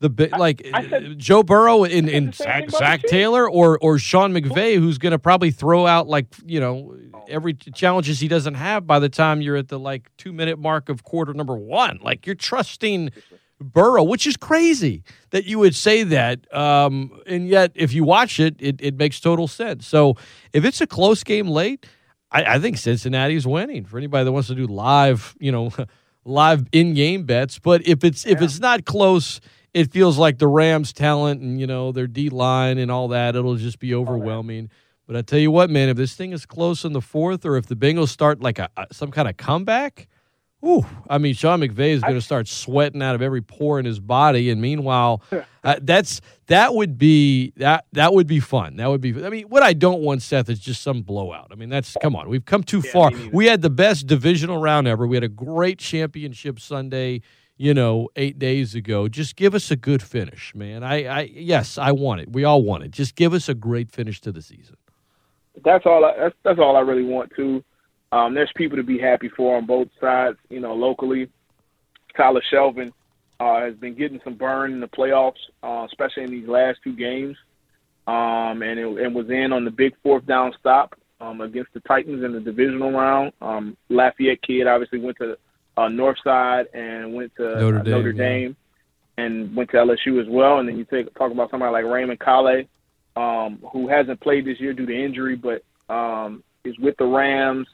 The 0.00 0.10
bi- 0.10 0.36
like 0.36 0.66
I 0.72 0.88
said- 0.88 1.04
uh, 1.04 1.14
Joe 1.16 1.42
Burrow 1.42 1.84
and, 1.84 2.06
said 2.06 2.14
and 2.14 2.28
the 2.28 2.32
same 2.32 2.68
Zac, 2.70 2.78
Zac. 2.78 3.02
Taylor 3.02 3.48
or 3.50 3.78
or 3.80 3.98
Sean 3.98 4.32
McVay, 4.32 4.76
who's 4.78 4.98
going 4.98 5.12
to 5.12 5.18
probably 5.18 5.50
throw 5.50 5.86
out 5.86 6.06
like 6.06 6.26
you 6.46 6.60
know 6.60 6.96
every 7.28 7.54
challenges 7.54 8.20
he 8.20 8.28
doesn't 8.28 8.54
have 8.54 8.86
by 8.86 8.98
the 8.98 9.08
time 9.08 9.40
you're 9.40 9.56
at 9.56 9.68
the 9.68 9.78
like 9.78 10.08
two 10.16 10.32
minute 10.32 10.58
mark 10.58 10.88
of 10.88 11.02
quarter 11.02 11.34
number 11.34 11.56
one. 11.56 11.98
Like 12.02 12.26
you're 12.26 12.36
trusting 12.36 13.10
Burrow, 13.60 14.04
which 14.04 14.26
is 14.26 14.36
crazy 14.36 15.02
that 15.30 15.44
you 15.44 15.58
would 15.58 15.74
say 15.74 16.04
that. 16.04 16.52
Um, 16.54 17.20
and 17.26 17.48
yet, 17.48 17.72
if 17.74 17.92
you 17.92 18.04
watch 18.04 18.38
it, 18.38 18.54
it, 18.60 18.76
it 18.80 18.96
makes 18.96 19.18
total 19.20 19.48
sense. 19.48 19.86
So 19.86 20.14
if 20.52 20.64
it's 20.64 20.80
a 20.80 20.86
close 20.86 21.24
game 21.24 21.48
late, 21.48 21.86
I, 22.30 22.44
I 22.54 22.58
think 22.60 22.78
Cincinnati's 22.78 23.46
winning 23.46 23.84
for 23.84 23.98
anybody 23.98 24.24
that 24.24 24.32
wants 24.32 24.48
to 24.48 24.54
do 24.54 24.66
live, 24.66 25.34
you 25.40 25.50
know, 25.50 25.72
live 26.24 26.66
in 26.70 26.94
game 26.94 27.24
bets. 27.24 27.58
But 27.58 27.86
if 27.86 28.04
it's 28.04 28.24
if 28.26 28.40
it's 28.40 28.60
not 28.60 28.84
close, 28.84 29.40
it 29.78 29.92
feels 29.92 30.18
like 30.18 30.38
the 30.38 30.48
Rams' 30.48 30.92
talent 30.92 31.40
and 31.40 31.60
you 31.60 31.66
know 31.66 31.92
their 31.92 32.06
D 32.06 32.28
line 32.30 32.78
and 32.78 32.90
all 32.90 33.08
that. 33.08 33.36
It'll 33.36 33.56
just 33.56 33.78
be 33.78 33.94
overwhelming. 33.94 34.70
But 35.06 35.16
I 35.16 35.22
tell 35.22 35.38
you 35.38 35.50
what, 35.50 35.70
man, 35.70 35.88
if 35.88 35.96
this 35.96 36.14
thing 36.14 36.32
is 36.32 36.44
close 36.44 36.84
in 36.84 36.92
the 36.92 37.00
fourth, 37.00 37.46
or 37.46 37.56
if 37.56 37.66
the 37.66 37.76
Bengals 37.76 38.08
start 38.08 38.40
like 38.40 38.58
a, 38.58 38.68
some 38.92 39.10
kind 39.10 39.26
of 39.26 39.38
comeback, 39.38 40.06
Ooh, 40.66 40.84
I 41.08 41.18
mean, 41.18 41.34
Sean 41.34 41.60
McVay 41.60 41.90
is 41.90 42.02
going 42.02 42.14
to 42.14 42.20
start 42.20 42.48
sweating 42.48 43.00
out 43.00 43.14
of 43.14 43.22
every 43.22 43.42
pore 43.42 43.78
in 43.78 43.84
his 43.84 44.00
body, 44.00 44.50
and 44.50 44.60
meanwhile, 44.60 45.22
uh, 45.64 45.76
that's 45.80 46.20
that 46.46 46.74
would 46.74 46.98
be 46.98 47.52
that 47.58 47.84
that 47.92 48.12
would 48.12 48.26
be 48.26 48.40
fun. 48.40 48.76
That 48.76 48.88
would 48.88 49.00
be. 49.00 49.24
I 49.24 49.28
mean, 49.30 49.44
what 49.44 49.62
I 49.62 49.72
don't 49.72 50.00
want, 50.00 50.22
Seth, 50.22 50.50
is 50.50 50.58
just 50.58 50.82
some 50.82 51.02
blowout. 51.02 51.48
I 51.52 51.54
mean, 51.54 51.68
that's 51.68 51.96
come 52.02 52.16
on, 52.16 52.28
we've 52.28 52.44
come 52.44 52.64
too 52.64 52.82
far. 52.82 53.12
We 53.32 53.46
had 53.46 53.62
the 53.62 53.70
best 53.70 54.08
divisional 54.08 54.58
round 54.58 54.88
ever. 54.88 55.06
We 55.06 55.16
had 55.16 55.24
a 55.24 55.28
great 55.28 55.78
championship 55.78 56.58
Sunday. 56.58 57.22
You 57.60 57.74
know, 57.74 58.08
eight 58.14 58.38
days 58.38 58.74
ago. 58.76 59.08
Just 59.08 59.34
give 59.34 59.52
us 59.54 59.70
a 59.70 59.76
good 59.76 60.00
finish, 60.00 60.54
man. 60.54 60.84
I, 60.84 61.06
I 61.06 61.20
yes, 61.22 61.76
I 61.76 61.92
want 61.92 62.20
it. 62.20 62.32
We 62.32 62.44
all 62.44 62.62
want 62.62 62.84
it. 62.84 62.92
Just 62.92 63.16
give 63.16 63.34
us 63.34 63.48
a 63.48 63.54
great 63.54 63.90
finish 63.90 64.20
to 64.22 64.32
the 64.32 64.40
season. 64.40 64.76
that's 65.64 65.84
all. 65.86 66.04
I, 66.04 66.16
that's 66.16 66.34
that's 66.44 66.58
all 66.58 66.76
I 66.76 66.80
really 66.80 67.04
want 67.04 67.32
to. 67.36 67.64
Um, 68.12 68.34
there's 68.34 68.52
people 68.56 68.76
to 68.76 68.82
be 68.82 68.98
happy 68.98 69.28
for 69.28 69.56
on 69.56 69.66
both 69.66 69.88
sides. 70.00 70.38
You 70.48 70.60
know, 70.60 70.74
locally, 70.74 71.28
Tyler 72.16 72.42
Shelvin 72.52 72.92
uh, 73.40 73.60
has 73.60 73.74
been 73.74 73.94
getting 73.94 74.20
some 74.24 74.34
burn 74.34 74.72
in 74.72 74.80
the 74.80 74.88
playoffs, 74.88 75.34
uh, 75.62 75.84
especially 75.86 76.24
in 76.24 76.30
these 76.30 76.48
last 76.48 76.78
two 76.82 76.94
games, 76.94 77.36
um, 78.06 78.62
and 78.62 78.78
it, 78.78 78.86
and 78.86 79.14
was 79.14 79.28
in 79.30 79.52
on 79.52 79.64
the 79.64 79.70
big 79.70 79.94
fourth 80.02 80.26
down 80.26 80.52
stop 80.58 80.94
um, 81.20 81.40
against 81.40 81.72
the 81.74 81.80
Titans 81.80 82.24
in 82.24 82.32
the 82.32 82.40
divisional 82.40 82.92
round. 82.92 83.32
Um, 83.40 83.76
Lafayette 83.88 84.42
kid 84.42 84.66
obviously 84.66 85.00
went 85.00 85.18
to 85.18 85.36
uh, 85.78 85.88
Northside 85.88 86.64
and 86.74 87.14
went 87.14 87.32
to 87.36 87.60
Notre 87.60 87.78
uh, 87.78 87.82
Notre 87.82 88.12
Dame, 88.12 88.16
yeah. 88.16 88.28
Dame, 88.28 88.56
and 89.16 89.56
went 89.56 89.70
to 89.70 89.76
LSU 89.76 90.20
as 90.20 90.26
well. 90.28 90.58
And 90.58 90.68
then 90.68 90.76
you 90.76 90.84
take 90.84 91.14
talk 91.14 91.30
about 91.30 91.50
somebody 91.50 91.72
like 91.72 91.84
Raymond 91.84 92.18
Calais, 92.18 92.68
um, 93.16 93.62
who 93.72 93.88
hasn't 93.88 94.20
played 94.20 94.44
this 94.44 94.58
year 94.58 94.72
due 94.72 94.86
to 94.86 95.04
injury, 95.04 95.36
but 95.36 95.62
um, 95.92 96.42
is 96.64 96.76
with 96.80 96.96
the 96.98 97.06
Rams 97.06 97.68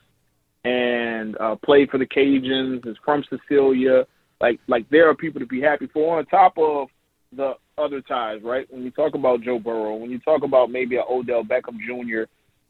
and 0.64 1.36
uh, 1.38 1.57
played 1.64 1.88
for 1.90 1.98
the 1.98 2.07
Cajuns. 2.07 2.86
Is 2.86 2.96
from 3.05 3.24
Cecilia. 3.30 4.07
Like 4.40 4.61
like 4.68 4.88
there 4.90 5.09
are 5.09 5.14
people 5.14 5.40
to 5.40 5.46
be 5.46 5.62
happy 5.62 5.88
for 5.92 6.18
on 6.18 6.26
top 6.26 6.59
of 6.59 6.88
the 7.34 7.55
other 7.78 8.02
ties, 8.02 8.40
right? 8.44 8.66
When 8.70 8.82
you 8.82 8.90
talk 8.90 9.14
about 9.14 9.40
Joe 9.40 9.59
Burrow, 9.59 9.96
when 9.96 10.11
you 10.11 10.18
talk 10.18 10.42
about 10.44 10.70
maybe 10.70 10.96
a 10.96 11.02
Odell 11.02 11.42
Beckham 11.42 11.78
Jr. 11.86 12.24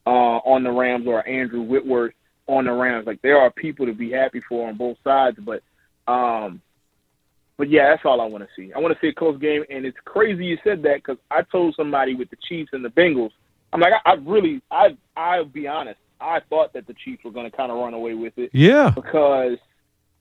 Uh, 0.07 0.39
on 0.45 0.63
the 0.63 0.71
Rams 0.71 1.07
or 1.09 1.27
Andrew 1.27 1.63
Whitworth 1.63 2.13
on 2.47 2.65
the 2.65 2.73
Rams, 2.73 3.07
like 3.07 3.23
there 3.23 3.39
are 3.39 3.51
people 3.51 3.87
to 3.87 3.93
be 3.93 4.11
happy 4.11 4.41
for 4.49 4.69
on 4.69 4.77
both 4.77 4.99
sides. 5.03 5.39
But 5.41 5.63
um, 6.07 6.61
but 7.57 7.71
yeah, 7.71 7.91
that's 7.91 8.05
all 8.05 8.21
I 8.21 8.27
want 8.27 8.45
to 8.45 8.51
see. 8.57 8.73
I 8.73 8.79
want 8.79 8.95
to 8.95 9.01
see 9.01 9.09
a 9.09 9.15
close 9.15 9.41
game, 9.41 9.65
and 9.71 9.85
it's 9.87 9.97
crazy 10.05 10.45
you 10.45 10.59
said 10.65 10.83
that 10.83 10.97
because 10.97 11.19
I 11.31 11.43
told 11.43 11.75
somebody 11.77 12.15
with 12.15 12.31
the 12.31 12.37
Chiefs 12.49 12.71
and 12.73 12.85
the 12.85 12.89
Bengals, 12.89 13.31
I'm 13.73 13.81
like, 13.81 13.93
I, 14.05 14.13
I 14.13 14.15
really, 14.15 14.61
I, 14.71 14.97
I'll 15.17 15.45
be 15.45 15.69
honest, 15.69 15.99
I 16.21 16.41
thought 16.51 16.73
that 16.73 16.87
the 16.87 16.95
Chiefs 17.05 17.25
were 17.25 17.31
going 17.31 17.51
to 17.51 17.57
kind 17.57 17.71
of 17.71 17.79
run 17.79 17.95
away 17.95 18.15
with 18.15 18.33
it 18.37 18.51
Yeah, 18.53 18.91
because 18.95 19.59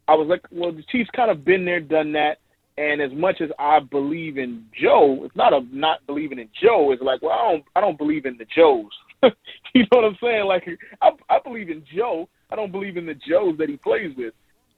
I 0.07 0.15
was 0.15 0.27
like, 0.27 0.41
well, 0.51 0.71
the 0.71 0.83
Chiefs 0.83 1.09
kind 1.15 1.31
of 1.31 1.43
been 1.43 1.65
there, 1.65 1.79
done 1.79 2.13
that. 2.13 2.37
And 2.75 3.01
as 3.01 3.11
much 3.11 3.39
as 3.39 3.49
I 3.59 3.79
believe 3.79 4.39
in 4.39 4.65
Joe, 4.79 5.21
it's 5.23 5.35
not 5.35 5.53
a 5.53 5.61
not 5.71 6.05
believing 6.07 6.39
in 6.39 6.49
Joe. 6.59 6.91
It's 6.91 7.03
like, 7.03 7.21
well, 7.21 7.31
I 7.31 7.51
don't, 7.51 7.65
I 7.75 7.81
don't 7.81 7.97
believe 7.99 8.25
in 8.25 8.37
the 8.37 8.45
Joes. 8.45 8.89
you 9.73 9.81
know 9.81 9.99
what 9.99 10.05
I'm 10.05 10.17
saying? 10.21 10.45
Like, 10.45 10.67
I, 11.01 11.11
I 11.29 11.39
believe 11.43 11.69
in 11.69 11.83
Joe. 11.95 12.27
I 12.51 12.55
don't 12.55 12.71
believe 12.71 12.97
in 12.97 13.05
the 13.05 13.15
Joes 13.15 13.57
that 13.57 13.69
he 13.69 13.77
plays 13.77 14.15
with. 14.17 14.33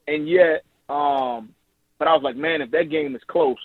And 0.08 0.28
yet, 0.28 0.64
um, 0.88 1.50
but 1.98 2.08
I 2.08 2.14
was 2.14 2.22
like, 2.24 2.36
man, 2.36 2.62
if 2.62 2.72
that 2.72 2.90
game 2.90 3.16
is 3.16 3.22
close, 3.28 3.58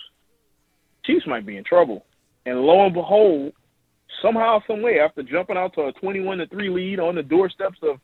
Chiefs 1.05 1.27
might 1.27 1.45
be 1.45 1.57
in 1.57 1.63
trouble. 1.63 2.05
And 2.45 2.59
lo 2.61 2.85
and 2.85 2.93
behold, 2.93 3.53
somehow, 4.21 4.59
some 4.67 4.81
way, 4.81 4.99
after 4.99 5.23
jumping 5.23 5.57
out 5.57 5.73
to 5.75 5.83
a 5.83 5.93
21 5.93 6.39
to 6.39 6.47
three 6.47 6.69
lead 6.69 6.99
on 6.99 7.15
the 7.15 7.23
doorsteps 7.23 7.77
of 7.83 7.99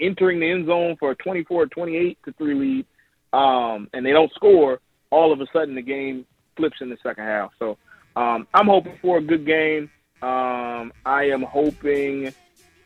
entering 0.00 0.40
the 0.40 0.50
end 0.50 0.66
zone 0.66 0.96
for 0.98 1.10
a 1.10 1.16
24 1.16 1.66
28 1.66 2.18
to 2.24 2.32
3 2.32 2.54
lead 2.54 2.86
um, 3.32 3.88
and 3.92 4.04
they 4.04 4.12
don't 4.12 4.32
score, 4.34 4.80
all 5.10 5.32
of 5.32 5.40
a 5.40 5.46
sudden 5.52 5.74
the 5.74 5.82
game 5.82 6.26
flips 6.56 6.76
in 6.80 6.90
the 6.90 6.96
second 7.02 7.24
half. 7.24 7.50
So 7.58 7.78
um, 8.16 8.46
I'm 8.54 8.66
hoping 8.66 8.98
for 9.00 9.18
a 9.18 9.22
good 9.22 9.46
game. 9.46 9.90
Um, 10.22 10.92
I 11.04 11.24
am 11.24 11.42
hoping 11.42 12.32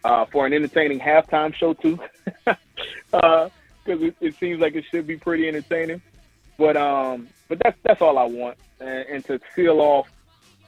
uh, 0.05 0.25
for 0.27 0.47
an 0.47 0.53
entertaining 0.55 1.01
halftime 1.01 1.55
show 1.55 1.75
too, 1.75 1.99
because 2.25 2.57
uh, 3.13 3.49
it, 3.85 4.15
it, 4.21 4.35
seems 4.37 4.61
like 4.61 4.75
it 4.75 4.85
should 4.91 5.07
be 5.07 5.17
pretty 5.17 5.47
entertaining. 5.47 6.01
But 6.57 6.77
um, 6.79 7.29
but 7.49 7.59
that's 7.63 7.77
that's 7.83 8.01
all 8.01 8.17
I 8.17 8.25
want, 8.25 8.57
and, 8.81 9.07
and 9.09 9.25
to 9.27 9.39
seal 9.55 9.81
off 9.81 10.11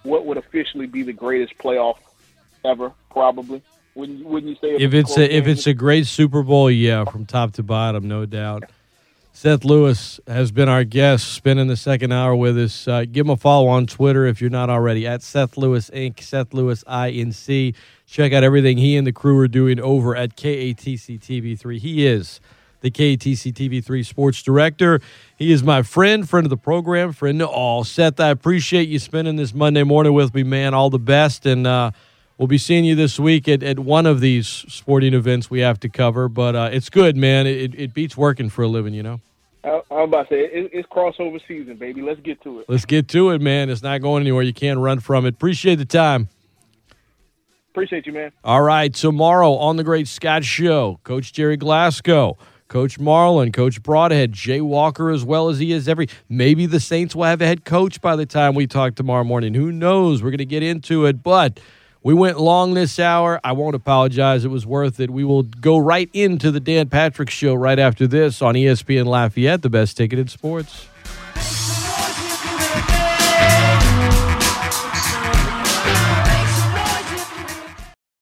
what 0.03 0.27
would 0.27 0.37
officially 0.37 0.87
be 0.87 1.03
the 1.03 1.13
greatest 1.13 1.57
playoff 1.57 1.97
ever, 2.65 2.93
probably. 3.11 3.63
Wouldn't 3.95 4.25
wouldn't 4.25 4.51
you 4.51 4.57
say? 4.61 4.75
If, 4.75 4.93
if 4.93 4.95
it's 4.95 5.17
a, 5.17 5.37
if 5.37 5.47
it's 5.47 5.67
a 5.67 5.75
great 5.75 6.07
Super 6.07 6.43
Bowl, 6.43 6.71
yeah, 6.71 7.05
from 7.05 7.25
top 7.25 7.53
to 7.55 7.63
bottom, 7.63 8.07
no 8.07 8.27
doubt. 8.27 8.65
Seth 9.41 9.65
Lewis 9.65 10.19
has 10.27 10.51
been 10.51 10.69
our 10.69 10.83
guest, 10.83 11.33
spending 11.33 11.69
the 11.69 11.77
second 11.77 12.11
hour 12.11 12.35
with 12.35 12.59
us. 12.59 12.89
Uh, 12.89 13.05
give 13.05 13.25
him 13.25 13.31
a 13.31 13.37
follow 13.37 13.69
on 13.69 13.87
Twitter 13.87 14.27
if 14.27 14.41
you're 14.41 14.51
not 14.51 14.69
already 14.69 15.07
at 15.07 15.23
Seth 15.23 15.57
Lewis 15.57 15.91
Inc. 15.91 16.21
Seth 16.21 16.53
Lewis 16.53 16.83
INC. 16.89 17.73
Check 18.05 18.33
out 18.33 18.43
everything 18.43 18.79
he 18.79 18.97
and 18.97 19.07
the 19.07 19.13
crew 19.13 19.39
are 19.39 19.47
doing 19.47 19.79
over 19.79 20.17
at 20.17 20.35
KATC 20.35 21.21
TV3. 21.21 21.79
He 21.79 22.05
is 22.05 22.41
the 22.81 22.91
KATC 22.91 23.53
TV3 23.53 24.05
sports 24.05 24.43
director. 24.43 25.01
He 25.37 25.53
is 25.53 25.63
my 25.63 25.85
friend, 25.85 26.29
friend 26.29 26.45
of 26.45 26.51
the 26.51 26.57
program, 26.57 27.13
friend 27.13 27.39
to 27.39 27.47
all. 27.47 27.85
Seth, 27.85 28.19
I 28.19 28.31
appreciate 28.31 28.89
you 28.89 28.99
spending 28.99 29.37
this 29.37 29.55
Monday 29.55 29.85
morning 29.85 30.15
with 30.15 30.35
me, 30.35 30.43
man. 30.43 30.75
All 30.75 30.91
the 30.91 30.99
best, 30.99 31.47
and 31.47 31.65
uh, 31.65 31.93
we'll 32.39 32.49
be 32.49 32.59
seeing 32.59 32.85
you 32.85 32.97
this 32.97 33.21
week 33.21 33.47
at, 33.47 33.63
at 33.63 33.79
one 33.79 34.05
of 34.05 34.19
these 34.19 34.49
sporting 34.49 35.15
events 35.15 35.49
we 35.49 35.61
have 35.61 35.79
to 35.79 35.89
cover. 35.89 36.29
But 36.29 36.57
uh, 36.57 36.71
it's 36.73 36.91
good, 36.91 37.17
man. 37.17 37.47
It, 37.47 37.79
it 37.79 37.95
beats 37.95 38.17
working 38.17 38.49
for 38.49 38.63
a 38.63 38.67
living, 38.67 38.95
you 38.95 39.05
know. 39.05 39.21
I, 39.65 39.81
I'm 39.91 40.01
about 40.09 40.29
to 40.29 40.35
say 40.35 40.41
it, 40.41 40.71
it's 40.73 40.89
crossover 40.89 41.41
season, 41.47 41.77
baby. 41.77 42.03
Let's 42.03 42.21
get 42.21 42.43
to 42.43 42.61
it. 42.61 42.67
Let's 42.69 42.85
get 42.85 43.09
to 43.09 43.31
it, 43.31 43.41
man. 43.41 43.71
It's 43.71 43.83
not 43.83 44.01
going 44.01 44.23
anywhere. 44.23 44.43
You 44.43 44.55
can't 44.55 44.79
run 44.79 45.01
from 45.01 45.27
it. 45.27 45.35
Appreciate 45.35 45.77
the 45.77 45.85
time. 45.85 46.29
Appreciate 47.71 48.07
you, 48.07 48.13
man. 48.13 48.33
All 48.43 48.63
right, 48.63 48.93
tomorrow 48.93 49.53
on 49.53 49.77
the 49.77 49.85
Great 49.85 50.09
Scott 50.09 50.45
Show, 50.45 51.01
Coach 51.05 51.33
Gerry 51.33 51.57
Glasgow. 51.57 52.37
Coach 52.69 52.99
Marlin, 52.99 53.51
Coach 53.51 53.83
Brodhead, 53.83 54.31
Jay 54.33 54.61
Walker, 54.61 55.09
as 55.09 55.25
well 55.25 55.49
as 55.49 55.59
he 55.59 55.73
is 55.73 55.89
every. 55.89 56.07
Maybe 56.29 56.67
the 56.67 56.81
Saints 56.81 57.17
will 57.17 57.25
have 57.25 57.41
a 57.41 57.47
head 57.47 57.65
coach 57.65 57.99
by 58.03 58.15
the 58.15 58.27
time 58.27 58.55
we 58.55 58.67
talk 58.67 58.95
tomorrow 58.95 59.25
morning. 59.25 59.55
Who 59.55 59.73
knows? 59.73 60.23
We're 60.23 60.31
going 60.31 60.39
to 60.39 60.45
get 60.45 60.63
into 60.63 61.07
it, 61.07 61.23
but 61.23 61.61
we 62.03 62.15
went 62.15 62.39
long 62.39 62.75
this 62.75 62.99
hour. 62.99 63.41
I 63.43 63.53
won't 63.53 63.75
apologize. 63.75 64.45
It 64.45 64.49
was 64.49 64.65
worth 64.65 65.01
it. 65.01 65.11
We 65.11 65.25
will 65.25 65.43
go 65.43 65.79
right 65.79 66.09
into 66.13 66.51
the 66.51 66.61
Dan 66.61 66.89
Patrick 66.89 67.31
Show 67.31 67.55
right 67.55 67.79
after 67.79 68.07
this 68.07 68.41
on 68.41 68.55
ESPN 68.55 69.07
Lafayette, 69.07 69.63
the 69.63 69.71
best 69.71 69.97
ticket 69.97 70.19
in 70.19 70.29
sports. 70.29 70.89